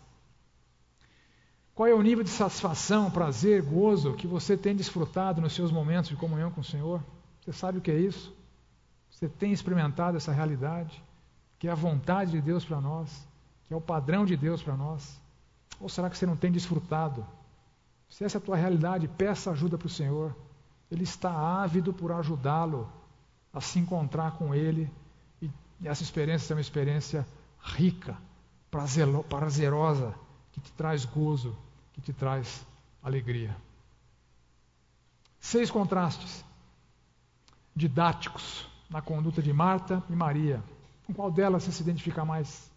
Qual 1.75 1.87
é 1.87 1.93
o 1.93 2.01
nível 2.01 2.25
de 2.25 2.31
satisfação, 2.31 3.11
prazer, 3.11 3.61
gozo 3.61 4.15
que 4.15 4.27
você 4.27 4.57
tem 4.57 4.75
desfrutado 4.75 5.43
nos 5.43 5.53
seus 5.53 5.71
momentos 5.71 6.09
de 6.09 6.17
comunhão 6.17 6.51
com 6.51 6.63
o 6.63 6.65
Senhor? 6.65 7.03
Você 7.43 7.53
sabe 7.53 7.79
o 7.79 7.81
que 7.83 7.91
é 7.91 7.99
isso? 7.99 8.35
Você 9.11 9.29
tem 9.29 9.53
experimentado 9.53 10.17
essa 10.17 10.33
realidade? 10.33 11.03
Que 11.59 11.69
é 11.69 11.71
a 11.71 11.75
vontade 11.75 12.31
de 12.31 12.41
Deus 12.41 12.65
para 12.65 12.81
nós? 12.81 13.27
Que 13.65 13.75
é 13.75 13.77
o 13.77 13.81
padrão 13.81 14.25
de 14.25 14.37
Deus 14.37 14.63
para 14.63 14.77
nós? 14.77 15.21
Ou 15.81 15.89
será 15.89 16.09
que 16.09 16.17
você 16.17 16.25
não 16.25 16.37
tem 16.37 16.51
desfrutado? 16.51 17.27
Se 18.09 18.25
essa 18.25 18.39
é 18.39 18.41
a 18.41 18.43
tua 18.43 18.57
realidade, 18.57 19.09
peça 19.09 19.51
ajuda 19.51 19.77
para 19.77 19.87
o 19.87 19.91
Senhor. 19.91 20.35
Ele 20.91 21.05
está 21.05 21.31
ávido 21.31 21.93
por 21.93 22.13
ajudá-lo 22.13 22.91
a 23.57 23.61
se 23.61 23.79
encontrar 23.79 24.33
com 24.33 24.55
Ele. 24.55 24.91
E 25.41 25.51
essa 25.85 26.03
experiência 26.03 26.53
é 26.53 26.55
uma 26.55 26.61
experiência 26.61 27.27
rica, 27.59 28.17
prazerosa, 29.29 30.15
que 30.53 30.61
te 30.61 30.71
traz 30.73 31.07
gozo, 31.07 31.57
que 31.95 32.01
te 32.03 32.13
traz 32.13 32.67
alegria. 33.03 33.57
Seis 35.41 35.71
contrastes 35.71 36.45
didáticos 37.75 38.69
na 38.91 39.01
conduta 39.01 39.43
de 39.43 39.53
Marta 39.53 40.03
e 40.11 40.13
Maria. 40.15 40.63
Com 41.07 41.15
qual 41.15 41.31
delas 41.31 41.63
você 41.63 41.73
se 41.73 41.83
identifica 41.83 42.25
mais? 42.25 42.71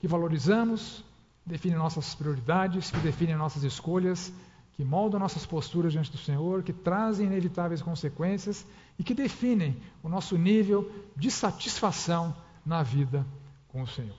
Que 0.00 0.08
valorizamos, 0.08 1.04
define 1.46 1.76
nossas 1.76 2.14
prioridades, 2.14 2.90
que 2.90 2.98
define 2.98 3.34
nossas 3.36 3.62
escolhas, 3.62 4.32
que 4.80 4.84
moldam 4.84 5.20
nossas 5.20 5.44
posturas 5.44 5.92
diante 5.92 6.10
do 6.10 6.16
Senhor, 6.16 6.62
que 6.62 6.72
trazem 6.72 7.26
inevitáveis 7.26 7.82
consequências 7.82 8.64
e 8.98 9.04
que 9.04 9.12
definem 9.12 9.76
o 10.02 10.08
nosso 10.08 10.38
nível 10.38 10.90
de 11.14 11.30
satisfação 11.30 12.34
na 12.64 12.82
vida 12.82 13.26
com 13.68 13.82
o 13.82 13.86
Senhor. 13.86 14.16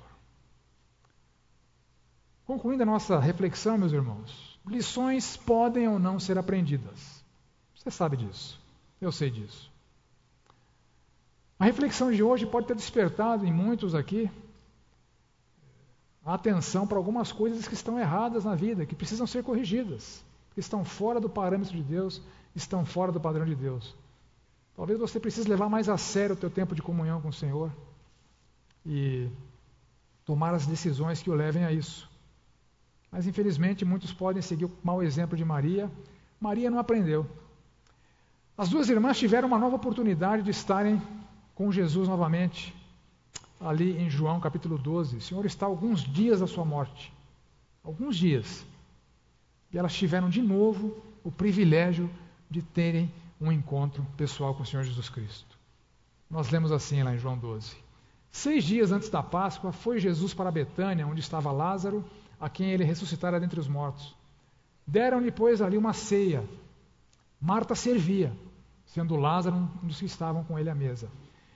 Concluindo 2.45 2.83
a 2.83 2.85
nossa 2.85 3.19
reflexão, 3.19 3.75
meus 3.75 3.91
irmãos, 3.91 4.59
lições 4.67 5.35
podem 5.35 5.87
ou 5.87 5.97
não 5.97 6.19
ser 6.19 6.37
aprendidas. 6.37 7.25
Você 7.75 7.89
sabe 7.89 8.17
disso. 8.17 8.61
Eu 9.01 9.11
sei 9.11 9.31
disso. 9.31 9.71
A 11.57 11.65
reflexão 11.65 12.11
de 12.11 12.21
hoje 12.21 12.45
pode 12.45 12.67
ter 12.67 12.75
despertado 12.75 13.47
em 13.47 13.51
muitos 13.51 13.95
aqui 13.95 14.29
a 16.23 16.35
atenção 16.35 16.85
para 16.85 16.99
algumas 16.99 17.31
coisas 17.31 17.67
que 17.67 17.73
estão 17.73 17.99
erradas 17.99 18.45
na 18.45 18.53
vida, 18.53 18.85
que 18.85 18.93
precisam 18.93 19.25
ser 19.25 19.43
corrigidas, 19.43 20.23
estão 20.55 20.83
fora 20.83 21.19
do 21.19 21.29
parâmetro 21.29 21.75
de 21.75 21.83
Deus, 21.83 22.21
estão 22.55 22.85
fora 22.85 23.11
do 23.11 23.19
padrão 23.19 23.45
de 23.45 23.55
Deus. 23.55 23.95
Talvez 24.75 24.99
você 24.99 25.19
precise 25.19 25.47
levar 25.47 25.69
mais 25.69 25.89
a 25.89 25.97
sério 25.97 26.35
o 26.35 26.37
teu 26.37 26.49
tempo 26.49 26.75
de 26.75 26.81
comunhão 26.81 27.21
com 27.21 27.29
o 27.29 27.33
Senhor 27.33 27.71
e 28.85 29.29
tomar 30.25 30.53
as 30.53 30.65
decisões 30.65 31.21
que 31.21 31.29
o 31.29 31.35
levem 31.35 31.65
a 31.65 31.71
isso. 31.71 32.09
Mas 33.11 33.27
infelizmente 33.27 33.83
muitos 33.83 34.13
podem 34.13 34.41
seguir 34.41 34.65
o 34.65 34.71
mau 34.83 35.03
exemplo 35.03 35.35
de 35.37 35.43
Maria. 35.43 35.91
Maria 36.39 36.71
não 36.71 36.79
aprendeu. 36.79 37.27
As 38.57 38.69
duas 38.69 38.89
irmãs 38.89 39.17
tiveram 39.17 39.47
uma 39.47 39.59
nova 39.59 39.75
oportunidade 39.75 40.43
de 40.43 40.51
estarem 40.51 41.01
com 41.55 41.71
Jesus 41.71 42.07
novamente, 42.07 42.75
ali 43.59 43.97
em 43.97 44.09
João 44.09 44.39
capítulo 44.39 44.77
12. 44.77 45.17
O 45.17 45.21
Senhor 45.21 45.45
está 45.45 45.65
alguns 45.65 46.01
dias 46.01 46.39
da 46.39 46.47
sua 46.47 46.65
morte. 46.65 47.13
Alguns 47.83 48.15
dias. 48.15 48.65
E 49.73 49.77
elas 49.77 49.93
tiveram 49.93 50.29
de 50.29 50.41
novo 50.41 50.95
o 51.23 51.31
privilégio 51.31 52.09
de 52.49 52.61
terem 52.61 53.11
um 53.39 53.51
encontro 53.51 54.05
pessoal 54.17 54.53
com 54.53 54.63
o 54.63 54.65
Senhor 54.65 54.83
Jesus 54.83 55.09
Cristo. 55.09 55.57
Nós 56.29 56.49
lemos 56.49 56.71
assim 56.71 57.03
lá 57.03 57.13
em 57.13 57.17
João 57.17 57.37
12. 57.37 57.75
Seis 58.31 58.63
dias 58.63 58.91
antes 58.91 59.09
da 59.09 59.21
Páscoa, 59.21 59.71
foi 59.71 59.99
Jesus 59.99 60.33
para 60.33 60.51
Betânia, 60.51 61.05
onde 61.05 61.19
estava 61.19 61.51
Lázaro, 61.51 62.03
a 62.39 62.49
quem 62.49 62.71
ele 62.71 62.83
ressuscitara 62.83 63.39
dentre 63.39 63.59
os 63.59 63.67
mortos. 63.67 64.15
Deram-lhe, 64.87 65.31
pois, 65.31 65.61
ali 65.61 65.77
uma 65.77 65.93
ceia. 65.93 66.43
Marta 67.39 67.75
servia, 67.75 68.31
sendo 68.85 69.15
Lázaro 69.15 69.57
um 69.83 69.87
dos 69.87 69.99
que 69.99 70.05
estavam 70.05 70.43
com 70.43 70.57
ele 70.57 70.69
à 70.69 70.75
mesa. 70.75 71.09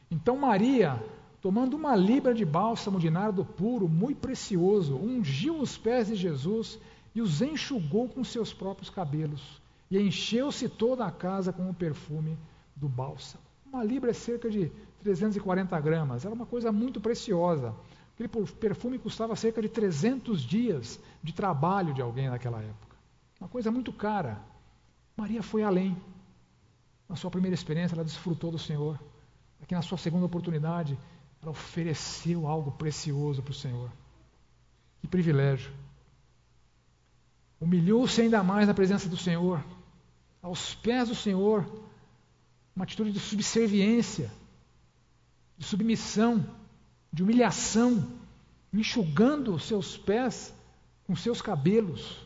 Então 0.09 0.37
Maria, 0.37 1.01
tomando 1.41 1.75
uma 1.75 1.95
libra 1.95 2.33
de 2.33 2.43
bálsamo 2.43 2.99
de 2.99 3.09
nardo 3.09 3.45
puro, 3.45 3.87
muito 3.87 4.19
precioso, 4.19 4.95
ungiu 4.95 5.59
os 5.59 5.77
pés 5.77 6.07
de 6.07 6.15
Jesus 6.15 6.79
e 7.15 7.21
os 7.21 7.41
enxugou 7.41 8.09
com 8.09 8.23
seus 8.23 8.53
próprios 8.53 8.89
cabelos, 8.89 9.61
e 9.89 9.97
encheu-se 9.97 10.67
toda 10.67 11.05
a 11.05 11.11
casa 11.11 11.53
com 11.53 11.69
o 11.69 11.73
perfume 11.73 12.37
do 12.75 12.89
bálsamo. 12.89 13.43
Uma 13.65 13.83
libra 13.83 14.11
é 14.11 14.13
cerca 14.13 14.49
de 14.49 14.69
340 15.01 15.79
gramas, 15.79 16.25
era 16.25 16.35
uma 16.35 16.45
coisa 16.45 16.71
muito 16.71 16.99
preciosa. 16.99 17.73
Aquele 18.13 18.29
perfume 18.59 18.97
custava 18.97 19.35
cerca 19.35 19.61
de 19.61 19.69
300 19.69 20.41
dias 20.41 20.99
de 21.21 21.33
trabalho 21.33 21.93
de 21.93 22.01
alguém 22.01 22.29
naquela 22.29 22.61
época. 22.61 22.95
Uma 23.39 23.49
coisa 23.49 23.69
muito 23.71 23.91
cara. 23.91 24.41
Maria 25.15 25.43
foi 25.43 25.63
além. 25.63 25.97
Na 27.07 27.15
sua 27.15 27.29
primeira 27.29 27.53
experiência, 27.53 27.95
ela 27.95 28.03
desfrutou 28.03 28.51
do 28.51 28.57
Senhor. 28.57 28.99
Aqui 29.61 29.75
na 29.75 29.81
sua 29.81 29.97
segunda 29.97 30.25
oportunidade, 30.25 30.97
ela 31.41 31.51
ofereceu 31.51 32.47
algo 32.47 32.71
precioso 32.71 33.43
para 33.43 33.51
o 33.51 33.55
Senhor. 33.55 33.91
Que 35.01 35.07
privilégio. 35.07 35.71
Humilhou-se 37.65 38.21
ainda 38.21 38.43
mais 38.43 38.67
na 38.67 38.75
presença 38.75 39.09
do 39.09 39.17
Senhor, 39.17 39.65
aos 40.39 40.75
pés 40.75 41.09
do 41.09 41.15
Senhor, 41.15 41.65
uma 42.75 42.85
atitude 42.85 43.11
de 43.11 43.19
subserviência, 43.19 44.31
de 45.57 45.65
submissão, 45.65 46.45
de 47.11 47.23
humilhação, 47.23 48.07
enxugando 48.71 49.55
os 49.55 49.63
seus 49.63 49.97
pés 49.97 50.53
com 51.07 51.15
seus 51.15 51.41
cabelos. 51.41 52.23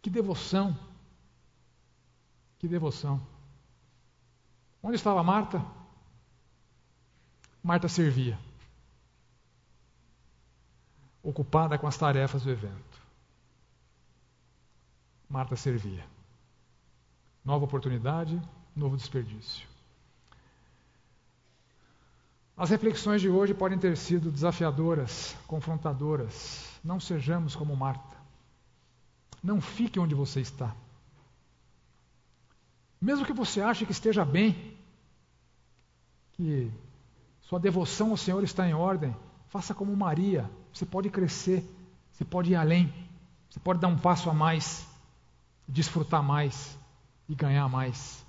Que 0.00 0.08
devoção! 0.08 0.74
Que 2.58 2.66
devoção! 2.66 3.20
Onde 4.82 4.96
estava 4.96 5.22
Marta? 5.22 5.62
Marta 7.62 7.86
servia, 7.86 8.38
ocupada 11.22 11.76
com 11.76 11.86
as 11.86 11.98
tarefas 11.98 12.44
do 12.44 12.50
evento. 12.50 12.91
Marta 15.32 15.56
servia. 15.56 16.04
Nova 17.42 17.64
oportunidade, 17.64 18.38
novo 18.76 18.98
desperdício. 18.98 19.66
As 22.54 22.68
reflexões 22.68 23.22
de 23.22 23.30
hoje 23.30 23.54
podem 23.54 23.78
ter 23.78 23.96
sido 23.96 24.30
desafiadoras, 24.30 25.34
confrontadoras. 25.46 26.68
Não 26.84 27.00
sejamos 27.00 27.56
como 27.56 27.74
Marta. 27.74 28.14
Não 29.42 29.58
fique 29.58 29.98
onde 29.98 30.14
você 30.14 30.42
está. 30.42 30.76
Mesmo 33.00 33.24
que 33.24 33.32
você 33.32 33.62
ache 33.62 33.86
que 33.86 33.92
esteja 33.92 34.26
bem, 34.26 34.76
que 36.34 36.70
sua 37.40 37.58
devoção 37.58 38.10
ao 38.10 38.18
Senhor 38.18 38.44
está 38.44 38.68
em 38.68 38.74
ordem, 38.74 39.16
faça 39.48 39.74
como 39.74 39.96
Maria. 39.96 40.48
Você 40.74 40.84
pode 40.84 41.08
crescer, 41.08 41.64
você 42.12 42.22
pode 42.22 42.52
ir 42.52 42.54
além, 42.54 42.92
você 43.48 43.58
pode 43.58 43.80
dar 43.80 43.88
um 43.88 43.98
passo 43.98 44.28
a 44.28 44.34
mais, 44.34 44.91
desfrutar 45.72 46.22
mais 46.22 46.78
e 47.28 47.34
ganhar 47.34 47.68
mais. 47.68 48.24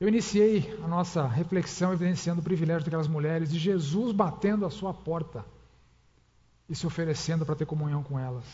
Eu 0.00 0.08
iniciei 0.08 0.76
a 0.82 0.88
nossa 0.88 1.28
reflexão 1.28 1.92
evidenciando 1.92 2.40
o 2.40 2.44
privilégio 2.44 2.84
daquelas 2.84 3.06
mulheres 3.06 3.52
e 3.52 3.58
Jesus 3.58 4.12
batendo 4.12 4.66
a 4.66 4.70
sua 4.70 4.92
porta 4.92 5.44
e 6.68 6.74
se 6.74 6.86
oferecendo 6.86 7.44
para 7.44 7.54
ter 7.54 7.66
comunhão 7.66 8.02
com 8.02 8.18
elas. 8.18 8.44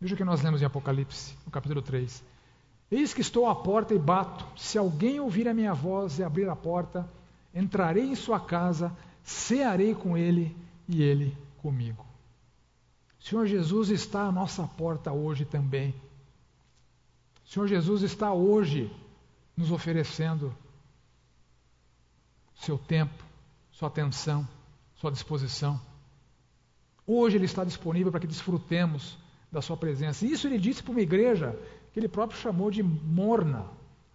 Veja 0.00 0.14
o 0.14 0.16
que 0.16 0.24
nós 0.24 0.42
lemos 0.42 0.60
em 0.60 0.64
Apocalipse, 0.64 1.36
no 1.44 1.52
capítulo 1.52 1.82
3. 1.82 2.24
Eis 2.90 3.14
que 3.14 3.20
estou 3.20 3.46
à 3.46 3.54
porta 3.54 3.94
e 3.94 3.98
bato. 3.98 4.44
Se 4.58 4.76
alguém 4.76 5.20
ouvir 5.20 5.46
a 5.48 5.54
minha 5.54 5.74
voz 5.74 6.18
e 6.18 6.24
abrir 6.24 6.48
a 6.48 6.56
porta, 6.56 7.08
entrarei 7.54 8.04
em 8.04 8.14
sua 8.14 8.40
casa, 8.40 8.90
cearei 9.22 9.94
com 9.94 10.16
ele 10.16 10.56
e 10.88 11.02
ele 11.02 11.36
comigo. 11.58 12.11
Senhor 13.22 13.46
Jesus 13.46 13.88
está 13.90 14.26
à 14.26 14.32
nossa 14.32 14.66
porta 14.66 15.12
hoje 15.12 15.44
também. 15.44 15.94
Senhor 17.44 17.68
Jesus 17.68 18.02
está 18.02 18.32
hoje 18.32 18.90
nos 19.56 19.70
oferecendo 19.70 20.52
seu 22.56 22.76
tempo, 22.76 23.22
sua 23.70 23.86
atenção, 23.86 24.46
sua 24.96 25.12
disposição. 25.12 25.80
Hoje 27.06 27.36
Ele 27.36 27.44
está 27.44 27.62
disponível 27.62 28.10
para 28.10 28.20
que 28.20 28.26
desfrutemos 28.26 29.16
da 29.52 29.62
Sua 29.62 29.76
presença. 29.76 30.26
Isso 30.26 30.48
Ele 30.48 30.58
disse 30.58 30.82
para 30.82 30.90
uma 30.90 31.00
igreja 31.00 31.56
que 31.92 32.00
Ele 32.00 32.08
próprio 32.08 32.40
chamou 32.40 32.72
de 32.72 32.82
morna. 32.82 33.66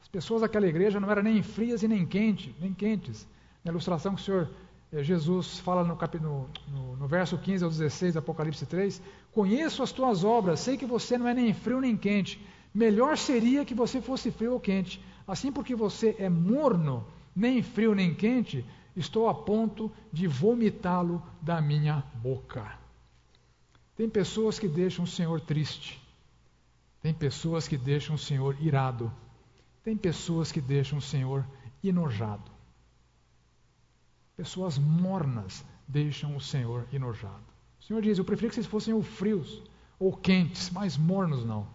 As 0.02 0.10
pessoas 0.10 0.42
daquela 0.42 0.68
igreja 0.68 1.00
não 1.00 1.10
eram 1.10 1.24
nem 1.24 1.42
frias 1.42 1.82
e 1.82 1.88
nem 1.88 2.06
quentes, 2.06 2.54
nem 2.60 2.74
quentes. 2.74 3.26
Na 3.64 3.72
ilustração 3.72 4.16
que 4.16 4.22
o 4.22 4.24
Senhor 4.26 4.50
Jesus 4.94 5.60
fala 5.60 5.84
no, 5.84 5.96
no, 5.96 6.50
no, 6.70 6.96
no, 6.96 7.08
verso 7.08 7.38
15 7.38 7.64
ao 7.64 7.70
16 7.70 8.16
Apocalipse 8.16 8.66
3, 8.66 9.02
conheço 9.34 9.84
as 9.84 9.92
tuas 9.92 10.24
obras, 10.24 10.62
sei 10.62 10.78
que 10.78 10.86
você 10.86 11.18
não 11.18 11.28
é 11.28 11.34
nem 11.34 11.54
frio 11.54 11.82
nem 11.82 11.98
quente. 11.98 12.40
Melhor 12.74 13.18
seria 13.18 13.66
que 13.66 13.74
você 13.74 14.02
fosse 14.02 14.32
frio 14.32 14.54
ou 14.54 14.60
quente. 14.60 15.04
Assim, 15.28 15.52
porque 15.52 15.76
você 15.76 16.16
é 16.18 16.30
morno, 16.30 17.06
nem 17.36 17.62
frio 17.62 17.94
nem 17.94 18.14
quente, 18.14 18.64
estou 18.96 19.28
a 19.28 19.34
ponto 19.34 19.92
de 20.12 20.26
vomitá-lo 20.26 21.22
da 21.42 21.62
minha 21.62 22.02
boca. 22.16 22.80
Tem 23.96 24.10
pessoas 24.10 24.58
que 24.58 24.68
deixam 24.68 25.04
o 25.04 25.08
Senhor 25.08 25.42
triste. 25.42 26.02
Tem 27.02 27.14
pessoas 27.14 27.68
que 27.68 27.78
deixam 27.78 28.16
o 28.16 28.20
Senhor 28.20 28.56
irado. 28.62 29.12
Tem 29.84 29.98
pessoas 29.98 30.52
que 30.52 30.62
deixam 30.62 31.00
o 31.00 31.02
Senhor 31.02 31.46
enojado. 31.84 32.57
Pessoas 34.38 34.78
mornas 34.78 35.66
deixam 35.88 36.36
o 36.36 36.40
Senhor 36.40 36.86
enojado. 36.94 37.44
O 37.82 37.84
Senhor 37.84 38.02
diz: 38.02 38.18
Eu 38.18 38.24
preferia 38.24 38.50
que 38.50 38.56
vocês 38.56 38.68
fossem 38.68 38.94
ou 38.94 39.02
frios 39.02 39.64
ou 40.00 40.16
quentes, 40.16 40.70
mas 40.70 40.96
mornos 40.96 41.44
não. 41.44 41.68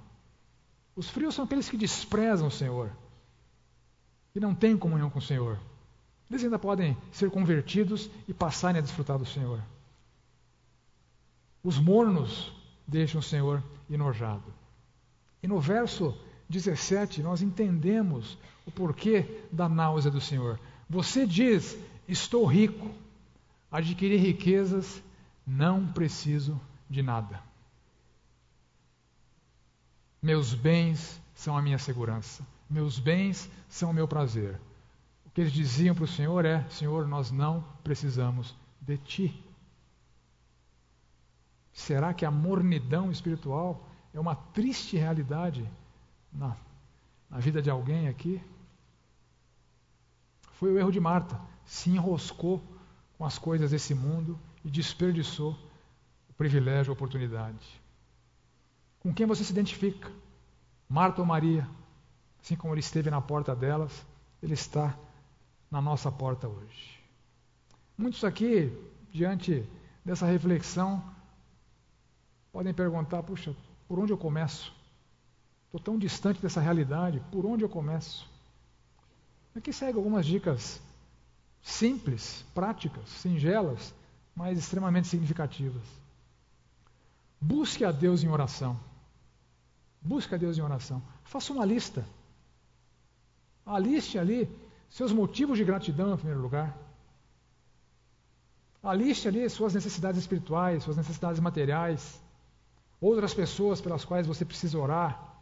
Os 0.95 1.09
frios 1.11 1.35
são 1.35 1.45
aqueles 1.45 1.69
que 1.69 1.77
desprezam 1.77 2.47
o 2.47 2.53
Senhor, 2.53 2.91
que 4.33 4.39
não 4.39 4.55
têm 4.55 4.79
comunhão 4.79 5.11
com 5.11 5.19
o 5.19 5.23
Senhor. 5.23 5.59
Eles 6.31 6.45
ainda 6.45 6.59
podem 6.59 6.97
ser 7.11 7.31
convertidos 7.31 8.09
e 8.29 8.33
passarem 8.33 8.79
a 8.79 8.83
desfrutar 8.83 9.19
do 9.19 9.27
Senhor. 9.27 9.61
Os 11.65 11.79
mornos 11.79 12.53
deixam 12.87 13.19
o 13.19 13.25
Senhor 13.25 13.63
enojado. 13.91 14.45
E 15.43 15.49
no 15.49 15.59
verso 15.59 16.17
17, 16.49 17.23
nós 17.23 17.43
entendemos 17.43 18.39
o 18.65 18.71
porquê 18.71 19.43
da 19.51 19.69
náusea 19.69 20.11
do 20.11 20.21
Senhor. 20.21 20.61
Você 20.89 21.27
diz: 21.27 21.77
Estou 22.09 22.45
rico, 22.45 22.91
adquiri 23.71 24.17
riquezas, 24.17 25.03
não 25.47 25.87
preciso 25.87 26.61
de 26.89 27.03
nada. 27.03 27.41
Meus 30.21 30.55
bens 30.55 31.21
são 31.35 31.57
a 31.57 31.63
minha 31.63 31.79
segurança, 31.79 32.47
meus 32.69 32.99
bens 32.99 33.51
são 33.69 33.91
o 33.91 33.95
meu 33.95 34.07
prazer. 34.07 34.61
O 35.27 35.31
que 35.31 35.41
eles 35.41 35.53
diziam 35.53 35.95
para 35.95 36.05
o 36.05 36.09
Senhor 36.09 36.45
é: 36.45 36.69
Senhor, 36.69 37.09
nós 37.09 37.31
não 37.31 37.65
precisamos 37.83 38.55
de 38.81 38.99
ti. 38.99 39.45
Será 41.73 42.13
que 42.13 42.25
a 42.25 42.31
mornidão 42.31 43.11
espiritual 43.11 43.89
é 44.13 44.21
uma 44.21 44.37
triste 44.37 44.97
realidade 44.97 45.67
na, 46.33 46.55
na 47.31 47.39
vida 47.39 47.63
de 47.63 47.71
alguém 47.71 48.09
aqui? 48.09 48.41
Foi 50.53 50.71
o 50.71 50.79
erro 50.79 50.93
de 50.93 51.01
Marta. 51.01 51.52
Se 51.65 51.91
enroscou 51.91 52.63
com 53.17 53.25
as 53.25 53.39
coisas 53.39 53.71
desse 53.71 53.95
mundo 53.95 54.39
e 54.65 54.71
desperdiçou 54.71 55.57
o 56.29 56.33
privilégio, 56.33 56.91
a 56.91 56.95
oportunidade. 56.95 57.81
Com 59.01 59.13
quem 59.13 59.27
você 59.27 59.45
se 59.45 59.53
identifica? 59.53 60.11
Marta 60.89 61.21
ou 61.21 61.27
Maria? 61.27 61.69
Assim 62.43 62.57
como 62.57 62.75
ele 62.75 62.81
esteve 62.81 63.11
na 63.11 63.21
porta 63.21 63.55
delas, 63.55 64.05
ele 64.43 64.55
está 64.55 64.97
na 65.71 65.81
nossa 65.81 66.11
porta 66.11 66.49
hoje. 66.49 67.01
Muitos 67.97 68.25
aqui, 68.25 68.73
diante 69.13 69.65
dessa 70.05 70.27
reflexão, 70.27 71.03
podem 72.53 72.75
perguntar: 72.75 73.23
puxa, 73.23 73.55
por 73.87 73.99
onde 73.99 74.13
eu 74.13 74.19
começo? 74.19 74.73
Estou 75.67 75.81
tão 75.81 75.99
distante 75.99 76.43
dessa 76.43 76.61
realidade, 76.61 77.23
por 77.31 77.47
onde 77.47 77.65
eu 77.65 77.69
começo? 77.69 78.29
Aqui 79.55 79.73
segue 79.73 79.97
algumas 79.97 80.27
dicas 80.27 80.81
simples, 81.63 82.45
práticas, 82.55 83.09
singelas, 83.09 83.95
mas 84.35 84.59
extremamente 84.59 85.09
significativas. 85.09 85.83
Busque 87.41 87.85
a 87.85 87.93
Deus 87.93 88.23
em 88.23 88.29
oração. 88.29 88.79
Busque 90.01 90.35
a 90.35 90.39
Deus 90.39 90.59
em 90.59 90.63
oração. 90.63 91.03
Faça 91.25 91.53
uma 91.53 91.65
lista 91.65 92.05
Aliste 93.65 94.19
ali 94.19 94.51
seus 94.91 95.13
motivos 95.13 95.57
de 95.57 95.65
gratidão 95.65 96.13
em 96.13 96.17
primeiro 96.17 96.41
lugar. 96.41 96.77
Aliste 98.83 99.29
ali 99.29 99.49
suas 99.49 99.73
necessidades 99.73 100.21
espirituais, 100.21 100.83
suas 100.83 100.97
necessidades 100.97 101.39
materiais, 101.41 102.21
outras 103.01 103.33
pessoas 103.33 103.81
pelas 103.81 104.05
quais 104.05 104.27
você 104.27 104.45
precisa 104.45 104.79
orar, 104.79 105.37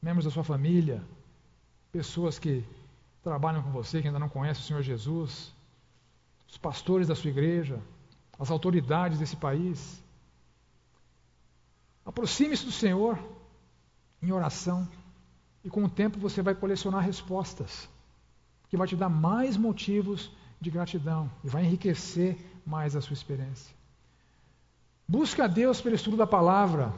membros 0.00 0.24
da 0.24 0.30
sua 0.30 0.44
família, 0.44 1.02
pessoas 1.90 2.38
que 2.38 2.64
trabalham 3.26 3.60
com 3.60 3.72
você, 3.72 4.00
que 4.00 4.06
ainda 4.06 4.20
não 4.20 4.28
conhecem 4.28 4.62
o 4.62 4.66
Senhor 4.68 4.82
Jesus, 4.82 5.52
os 6.48 6.56
pastores 6.56 7.08
da 7.08 7.16
sua 7.16 7.28
igreja, 7.28 7.80
as 8.38 8.52
autoridades 8.52 9.18
desse 9.18 9.34
país. 9.34 10.00
Aproxime-se 12.04 12.64
do 12.64 12.70
Senhor 12.70 13.18
em 14.22 14.30
oração 14.30 14.88
e 15.64 15.68
com 15.68 15.82
o 15.82 15.88
tempo 15.88 16.20
você 16.20 16.40
vai 16.40 16.54
colecionar 16.54 17.02
respostas 17.02 17.88
que 18.68 18.76
vai 18.76 18.86
te 18.86 18.94
dar 18.94 19.08
mais 19.08 19.56
motivos 19.56 20.30
de 20.60 20.70
gratidão 20.70 21.28
e 21.42 21.48
vai 21.48 21.64
enriquecer 21.64 22.38
mais 22.64 22.94
a 22.94 23.00
sua 23.00 23.14
experiência. 23.14 23.74
Busca 25.08 25.46
a 25.46 25.48
Deus 25.48 25.80
pelo 25.80 25.96
estudo 25.96 26.16
da 26.16 26.28
palavra. 26.28 26.94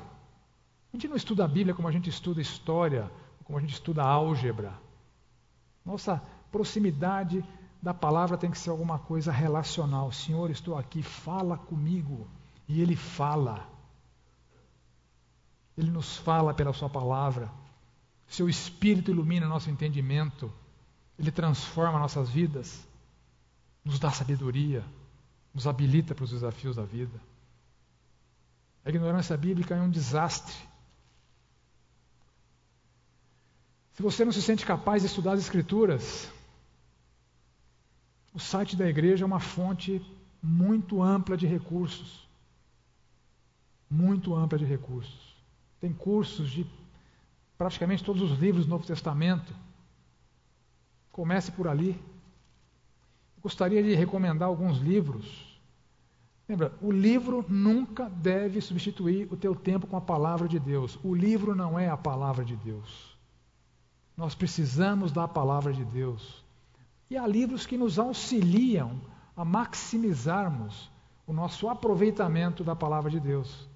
A 0.92 0.96
gente 0.96 1.08
não 1.08 1.16
estuda 1.16 1.46
a 1.46 1.48
Bíblia 1.48 1.74
como 1.74 1.88
a 1.88 1.92
gente 1.92 2.10
estuda 2.10 2.38
história, 2.38 3.10
como 3.44 3.56
a 3.56 3.62
gente 3.62 3.72
estuda 3.72 4.02
álgebra. 4.02 4.87
Nossa 5.88 6.22
proximidade 6.52 7.42
da 7.80 7.94
palavra 7.94 8.36
tem 8.36 8.50
que 8.50 8.58
ser 8.58 8.68
alguma 8.68 8.98
coisa 8.98 9.32
relacional. 9.32 10.12
Senhor, 10.12 10.50
estou 10.50 10.76
aqui, 10.76 11.02
fala 11.02 11.56
comigo. 11.56 12.28
E 12.68 12.82
Ele 12.82 12.94
fala. 12.94 13.66
Ele 15.78 15.90
nos 15.90 16.18
fala 16.18 16.52
pela 16.52 16.74
Sua 16.74 16.90
palavra. 16.90 17.50
Seu 18.26 18.50
Espírito 18.50 19.10
ilumina 19.10 19.48
nosso 19.48 19.70
entendimento. 19.70 20.52
Ele 21.18 21.30
transforma 21.30 21.98
nossas 21.98 22.28
vidas. 22.28 22.86
Nos 23.82 23.98
dá 23.98 24.10
sabedoria. 24.10 24.84
Nos 25.54 25.66
habilita 25.66 26.14
para 26.14 26.24
os 26.24 26.30
desafios 26.30 26.76
da 26.76 26.82
vida. 26.82 27.18
A 28.84 28.90
ignorância 28.90 29.38
bíblica 29.38 29.74
é 29.74 29.80
um 29.80 29.90
desastre. 29.90 30.54
Se 33.98 34.02
você 34.02 34.24
não 34.24 34.30
se 34.30 34.40
sente 34.40 34.64
capaz 34.64 35.02
de 35.02 35.08
estudar 35.08 35.32
as 35.32 35.40
Escrituras, 35.40 36.30
o 38.32 38.38
site 38.38 38.76
da 38.76 38.88
igreja 38.88 39.24
é 39.24 39.26
uma 39.26 39.40
fonte 39.40 40.00
muito 40.40 41.02
ampla 41.02 41.36
de 41.36 41.48
recursos. 41.48 42.24
Muito 43.90 44.36
ampla 44.36 44.56
de 44.56 44.64
recursos. 44.64 45.34
Tem 45.80 45.92
cursos 45.92 46.48
de 46.48 46.64
praticamente 47.58 48.04
todos 48.04 48.22
os 48.22 48.38
livros 48.38 48.66
do 48.66 48.70
Novo 48.70 48.86
Testamento. 48.86 49.52
Comece 51.10 51.50
por 51.50 51.66
ali. 51.66 52.00
Gostaria 53.42 53.82
de 53.82 53.96
recomendar 53.96 54.46
alguns 54.46 54.78
livros. 54.78 55.58
Lembra, 56.48 56.72
o 56.80 56.92
livro 56.92 57.44
nunca 57.48 58.08
deve 58.08 58.60
substituir 58.60 59.26
o 59.32 59.36
teu 59.36 59.56
tempo 59.56 59.88
com 59.88 59.96
a 59.96 60.00
palavra 60.00 60.46
de 60.46 60.60
Deus. 60.60 60.96
O 61.02 61.12
livro 61.12 61.52
não 61.52 61.76
é 61.76 61.88
a 61.88 61.96
palavra 61.96 62.44
de 62.44 62.54
Deus. 62.54 63.17
Nós 64.18 64.34
precisamos 64.34 65.12
da 65.12 65.28
palavra 65.28 65.72
de 65.72 65.84
Deus. 65.84 66.44
E 67.08 67.16
há 67.16 67.24
livros 67.24 67.64
que 67.64 67.78
nos 67.78 68.00
auxiliam 68.00 69.00
a 69.36 69.44
maximizarmos 69.44 70.90
o 71.24 71.32
nosso 71.32 71.68
aproveitamento 71.68 72.64
da 72.64 72.74
palavra 72.74 73.12
de 73.12 73.20
Deus. 73.20 73.68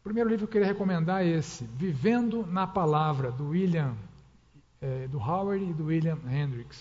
O 0.00 0.04
primeiro 0.04 0.28
livro 0.28 0.46
que 0.46 0.50
eu 0.50 0.60
queria 0.60 0.74
recomendar 0.74 1.22
é 1.22 1.28
esse, 1.28 1.64
Vivendo 1.64 2.46
na 2.46 2.66
Palavra, 2.66 3.32
do 3.32 3.48
William, 3.48 3.94
é, 4.82 5.08
do 5.08 5.18
Howard 5.18 5.64
e 5.64 5.72
do 5.72 5.86
William 5.86 6.18
Hendricks. 6.30 6.78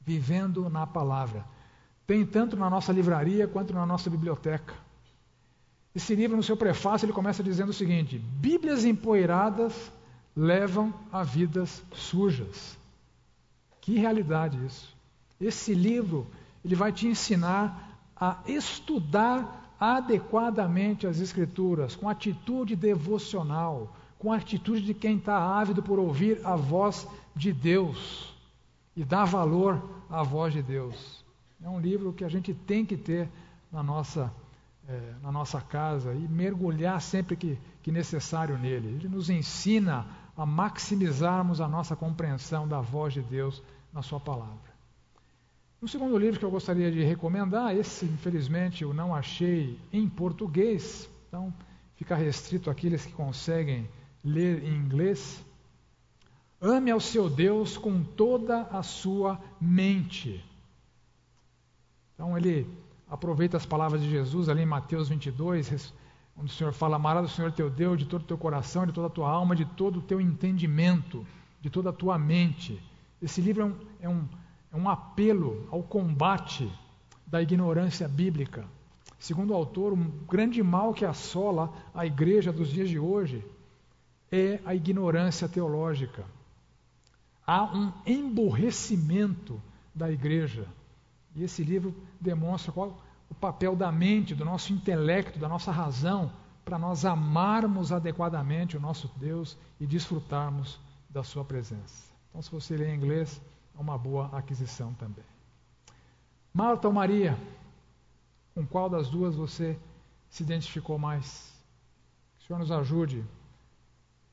Vivendo 0.00 0.68
na 0.68 0.84
Palavra. 0.84 1.44
Tem 2.08 2.26
tanto 2.26 2.56
na 2.56 2.68
nossa 2.68 2.92
livraria 2.92 3.46
quanto 3.46 3.72
na 3.72 3.86
nossa 3.86 4.10
biblioteca. 4.10 4.74
Esse 5.94 6.16
livro, 6.16 6.36
no 6.36 6.42
seu 6.42 6.56
prefácio, 6.56 7.06
ele 7.06 7.12
começa 7.12 7.40
dizendo 7.40 7.68
o 7.68 7.74
seguinte: 7.74 8.18
Bíblias 8.18 8.84
empoeiradas 8.84 9.92
levam 10.38 10.94
a 11.10 11.24
vidas 11.24 11.82
sujas. 11.92 12.78
Que 13.80 13.98
realidade 13.98 14.64
isso. 14.64 14.96
Esse 15.40 15.74
livro, 15.74 16.28
ele 16.64 16.76
vai 16.76 16.92
te 16.92 17.08
ensinar 17.08 18.00
a 18.14 18.38
estudar 18.46 19.74
adequadamente 19.80 21.08
as 21.08 21.18
escrituras, 21.18 21.96
com 21.96 22.08
atitude 22.08 22.76
devocional, 22.76 23.96
com 24.16 24.32
atitude 24.32 24.82
de 24.82 24.94
quem 24.94 25.16
está 25.16 25.36
ávido 25.36 25.82
por 25.82 25.98
ouvir 25.98 26.40
a 26.44 26.54
voz 26.54 27.08
de 27.34 27.52
Deus 27.52 28.32
e 28.96 29.04
dar 29.04 29.24
valor 29.24 29.82
à 30.08 30.22
voz 30.22 30.52
de 30.52 30.62
Deus. 30.62 31.24
É 31.60 31.68
um 31.68 31.80
livro 31.80 32.12
que 32.12 32.24
a 32.24 32.28
gente 32.28 32.54
tem 32.54 32.86
que 32.86 32.96
ter 32.96 33.28
na 33.72 33.82
nossa, 33.82 34.32
é, 34.88 35.14
na 35.20 35.32
nossa 35.32 35.60
casa 35.60 36.14
e 36.14 36.28
mergulhar 36.28 37.00
sempre 37.00 37.34
que, 37.36 37.58
que 37.82 37.90
necessário 37.90 38.56
nele. 38.56 38.88
Ele 38.88 39.08
nos 39.08 39.30
ensina 39.30 40.06
a 40.38 40.46
maximizarmos 40.46 41.60
a 41.60 41.66
nossa 41.66 41.96
compreensão 41.96 42.66
da 42.66 42.80
voz 42.80 43.12
de 43.12 43.20
Deus 43.20 43.60
na 43.92 44.02
Sua 44.02 44.20
palavra. 44.20 44.68
O 45.82 45.88
segundo 45.88 46.16
livro 46.16 46.38
que 46.38 46.44
eu 46.44 46.50
gostaria 46.50 46.92
de 46.92 47.02
recomendar, 47.02 47.76
esse 47.76 48.04
infelizmente 48.04 48.82
eu 48.82 48.94
não 48.94 49.12
achei 49.12 49.76
em 49.92 50.08
português, 50.08 51.10
então 51.26 51.52
fica 51.96 52.14
restrito 52.14 52.70
àqueles 52.70 53.04
que 53.04 53.12
conseguem 53.12 53.88
ler 54.24 54.62
em 54.62 54.76
inglês. 54.76 55.44
Ame 56.60 56.92
ao 56.92 57.00
seu 57.00 57.28
Deus 57.28 57.76
com 57.76 58.02
toda 58.02 58.62
a 58.62 58.82
sua 58.82 59.40
mente. 59.60 60.44
Então 62.14 62.36
ele 62.36 62.66
aproveita 63.08 63.56
as 63.56 63.66
palavras 63.66 64.00
de 64.02 64.10
Jesus 64.10 64.48
ali 64.48 64.62
em 64.62 64.66
Mateus 64.66 65.08
22, 65.08 65.92
onde 66.38 66.52
o 66.52 66.54
Senhor 66.54 66.72
fala: 66.72 66.96
Amarás 66.96 67.30
o 67.30 67.34
Senhor 67.34 67.52
teu 67.52 67.68
Deus 67.68 67.98
de 67.98 68.06
todo 68.06 68.22
o 68.22 68.26
teu 68.26 68.38
coração, 68.38 68.86
de 68.86 68.92
toda 68.92 69.08
a 69.08 69.10
tua 69.10 69.28
alma, 69.28 69.56
de 69.56 69.64
todo 69.64 69.98
o 69.98 70.02
teu 70.02 70.20
entendimento, 70.20 71.26
de 71.60 71.68
toda 71.68 71.90
a 71.90 71.92
tua 71.92 72.18
mente. 72.18 72.80
Esse 73.20 73.40
livro 73.40 73.62
é 73.62 73.66
um, 73.66 73.76
é 74.02 74.08
um, 74.08 74.28
é 74.72 74.76
um 74.76 74.88
apelo 74.88 75.66
ao 75.70 75.82
combate 75.82 76.70
da 77.26 77.42
ignorância 77.42 78.06
bíblica. 78.08 78.64
Segundo 79.18 79.50
o 79.50 79.54
autor, 79.54 79.92
um 79.92 80.10
grande 80.28 80.62
mal 80.62 80.94
que 80.94 81.04
assola 81.04 81.72
a 81.92 82.06
igreja 82.06 82.52
dos 82.52 82.68
dias 82.68 82.88
de 82.88 82.98
hoje 82.98 83.44
é 84.30 84.60
a 84.64 84.74
ignorância 84.74 85.48
teológica. 85.48 86.24
Há 87.44 87.64
um 87.64 87.92
emborrecimento 88.06 89.60
da 89.94 90.10
igreja. 90.10 90.66
E 91.34 91.42
esse 91.42 91.64
livro 91.64 91.94
demonstra 92.20 92.70
qual 92.70 93.02
o 93.30 93.34
papel 93.34 93.76
da 93.76 93.92
mente, 93.92 94.34
do 94.34 94.44
nosso 94.44 94.72
intelecto, 94.72 95.38
da 95.38 95.48
nossa 95.48 95.70
razão, 95.70 96.32
para 96.64 96.78
nós 96.78 97.04
amarmos 97.04 97.92
adequadamente 97.92 98.76
o 98.76 98.80
nosso 98.80 99.10
Deus 99.16 99.56
e 99.80 99.86
desfrutarmos 99.86 100.78
da 101.08 101.22
Sua 101.22 101.44
presença. 101.44 102.12
Então, 102.28 102.42
se 102.42 102.50
você 102.50 102.76
ler 102.76 102.90
em 102.90 102.96
inglês, 102.96 103.40
é 103.76 103.80
uma 103.80 103.96
boa 103.96 104.28
aquisição 104.36 104.92
também. 104.94 105.24
Marta 106.52 106.88
ou 106.88 106.92
Maria, 106.92 107.38
com 108.54 108.66
qual 108.66 108.90
das 108.90 109.08
duas 109.08 109.34
você 109.34 109.78
se 110.28 110.42
identificou 110.42 110.98
mais? 110.98 111.52
Que 112.36 112.44
o 112.44 112.46
Senhor 112.46 112.58
nos 112.58 112.70
ajude 112.70 113.24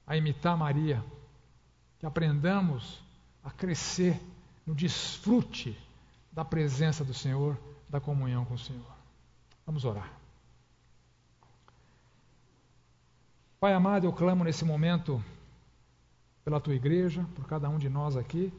a 0.07 0.17
imitar 0.17 0.57
Maria, 0.57 1.03
que 1.99 2.05
aprendamos 2.05 3.01
a 3.43 3.51
crescer 3.51 4.19
no 4.65 4.73
desfrute 4.73 5.77
da 6.31 6.43
presença 6.43 7.03
do 7.05 7.13
Senhor 7.13 7.57
da 7.89 7.99
comunhão 7.99 8.45
com 8.45 8.53
o 8.55 8.59
Senhor. 8.59 8.95
Vamos 9.65 9.85
orar. 9.85 10.11
Pai 13.59 13.73
amado, 13.73 14.05
eu 14.05 14.13
clamo 14.13 14.43
nesse 14.43 14.63
momento 14.63 15.23
pela 16.43 16.59
tua 16.59 16.75
igreja, 16.75 17.25
por 17.35 17.47
cada 17.47 17.67
um 17.67 17.79
de 17.79 17.89
nós 17.89 18.15
aqui. 18.15 18.53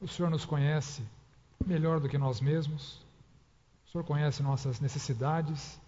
O 0.00 0.08
Senhor 0.08 0.30
nos 0.30 0.44
conhece 0.44 1.02
melhor 1.64 2.00
do 2.00 2.08
que 2.08 2.16
nós 2.16 2.40
mesmos. 2.40 3.04
O 3.86 3.90
Senhor 3.90 4.04
conhece 4.04 4.42
nossas 4.42 4.80
necessidades. 4.80 5.78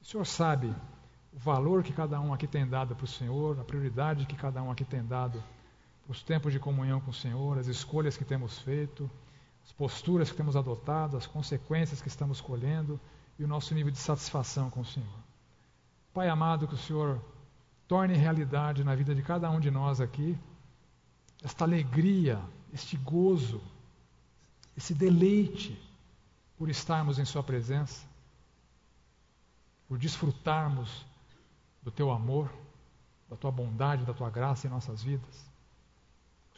O 0.00 0.04
Senhor 0.04 0.24
sabe 0.24 0.74
o 1.32 1.38
valor 1.38 1.82
que 1.82 1.92
cada 1.92 2.20
um 2.20 2.32
aqui 2.32 2.46
tem 2.46 2.66
dado 2.66 2.94
para 2.94 3.04
o 3.04 3.08
Senhor, 3.08 3.58
a 3.58 3.64
prioridade 3.64 4.26
que 4.26 4.36
cada 4.36 4.62
um 4.62 4.70
aqui 4.70 4.84
tem 4.84 5.04
dado 5.04 5.42
para 6.04 6.12
os 6.12 6.22
tempos 6.22 6.52
de 6.52 6.58
comunhão 6.58 7.00
com 7.00 7.10
o 7.10 7.14
Senhor, 7.14 7.58
as 7.58 7.66
escolhas 7.66 8.16
que 8.16 8.24
temos 8.24 8.58
feito 8.58 9.10
as 9.64 9.72
posturas 9.72 10.30
que 10.30 10.36
temos 10.36 10.56
adotado, 10.56 11.16
as 11.16 11.26
consequências 11.26 12.00
que 12.00 12.08
estamos 12.08 12.40
colhendo 12.40 13.00
e 13.38 13.44
o 13.44 13.48
nosso 13.48 13.74
nível 13.74 13.92
de 13.92 13.98
satisfação 13.98 14.70
com 14.70 14.80
o 14.80 14.84
Senhor. 14.84 15.08
Pai 16.12 16.28
amado, 16.28 16.68
que 16.68 16.74
o 16.74 16.78
Senhor 16.78 17.20
torne 17.88 18.14
realidade 18.14 18.84
na 18.84 18.94
vida 18.94 19.14
de 19.14 19.22
cada 19.22 19.50
um 19.50 19.60
de 19.60 19.70
nós 19.70 20.00
aqui 20.00 20.38
esta 21.42 21.64
alegria, 21.64 22.40
este 22.72 22.96
gozo, 22.96 23.60
esse 24.76 24.94
deleite 24.94 25.76
por 26.56 26.68
estarmos 26.70 27.18
em 27.18 27.24
Sua 27.24 27.42
presença, 27.42 28.06
por 29.88 29.98
desfrutarmos 29.98 31.04
do 31.82 31.90
Teu 31.90 32.10
amor, 32.10 32.52
da 33.28 33.36
Tua 33.36 33.50
bondade, 33.50 34.04
da 34.04 34.14
Tua 34.14 34.30
graça 34.30 34.66
em 34.66 34.70
nossas 34.70 35.02
vidas. 35.02 35.52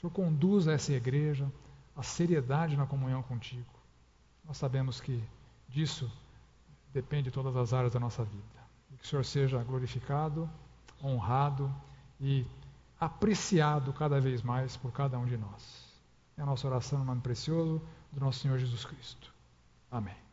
Senhor 0.04 0.12
conduza 0.12 0.72
essa 0.72 0.92
igreja 0.92 1.50
à 1.96 2.02
seriedade 2.02 2.76
na 2.76 2.86
comunhão 2.86 3.22
contigo. 3.22 3.72
Nós 4.44 4.56
sabemos 4.56 5.00
que 5.00 5.22
disso 5.68 6.10
depende 6.92 7.30
todas 7.30 7.56
as 7.56 7.72
áreas 7.72 7.92
da 7.92 8.00
nossa 8.00 8.24
vida. 8.24 8.44
E 8.92 8.96
que 8.96 9.04
o 9.04 9.06
Senhor 9.06 9.24
seja 9.24 9.62
glorificado, 9.62 10.48
honrado 11.02 11.74
e 12.20 12.46
apreciado 12.98 13.92
cada 13.92 14.20
vez 14.20 14.42
mais 14.42 14.76
por 14.76 14.92
cada 14.92 15.18
um 15.18 15.26
de 15.26 15.36
nós. 15.36 15.84
É 16.36 16.42
a 16.42 16.46
nossa 16.46 16.66
oração 16.66 16.98
no 16.98 17.04
nome 17.04 17.20
precioso 17.20 17.80
do 18.12 18.20
nosso 18.20 18.40
Senhor 18.40 18.58
Jesus 18.58 18.84
Cristo. 18.84 19.32
Amém. 19.90 20.23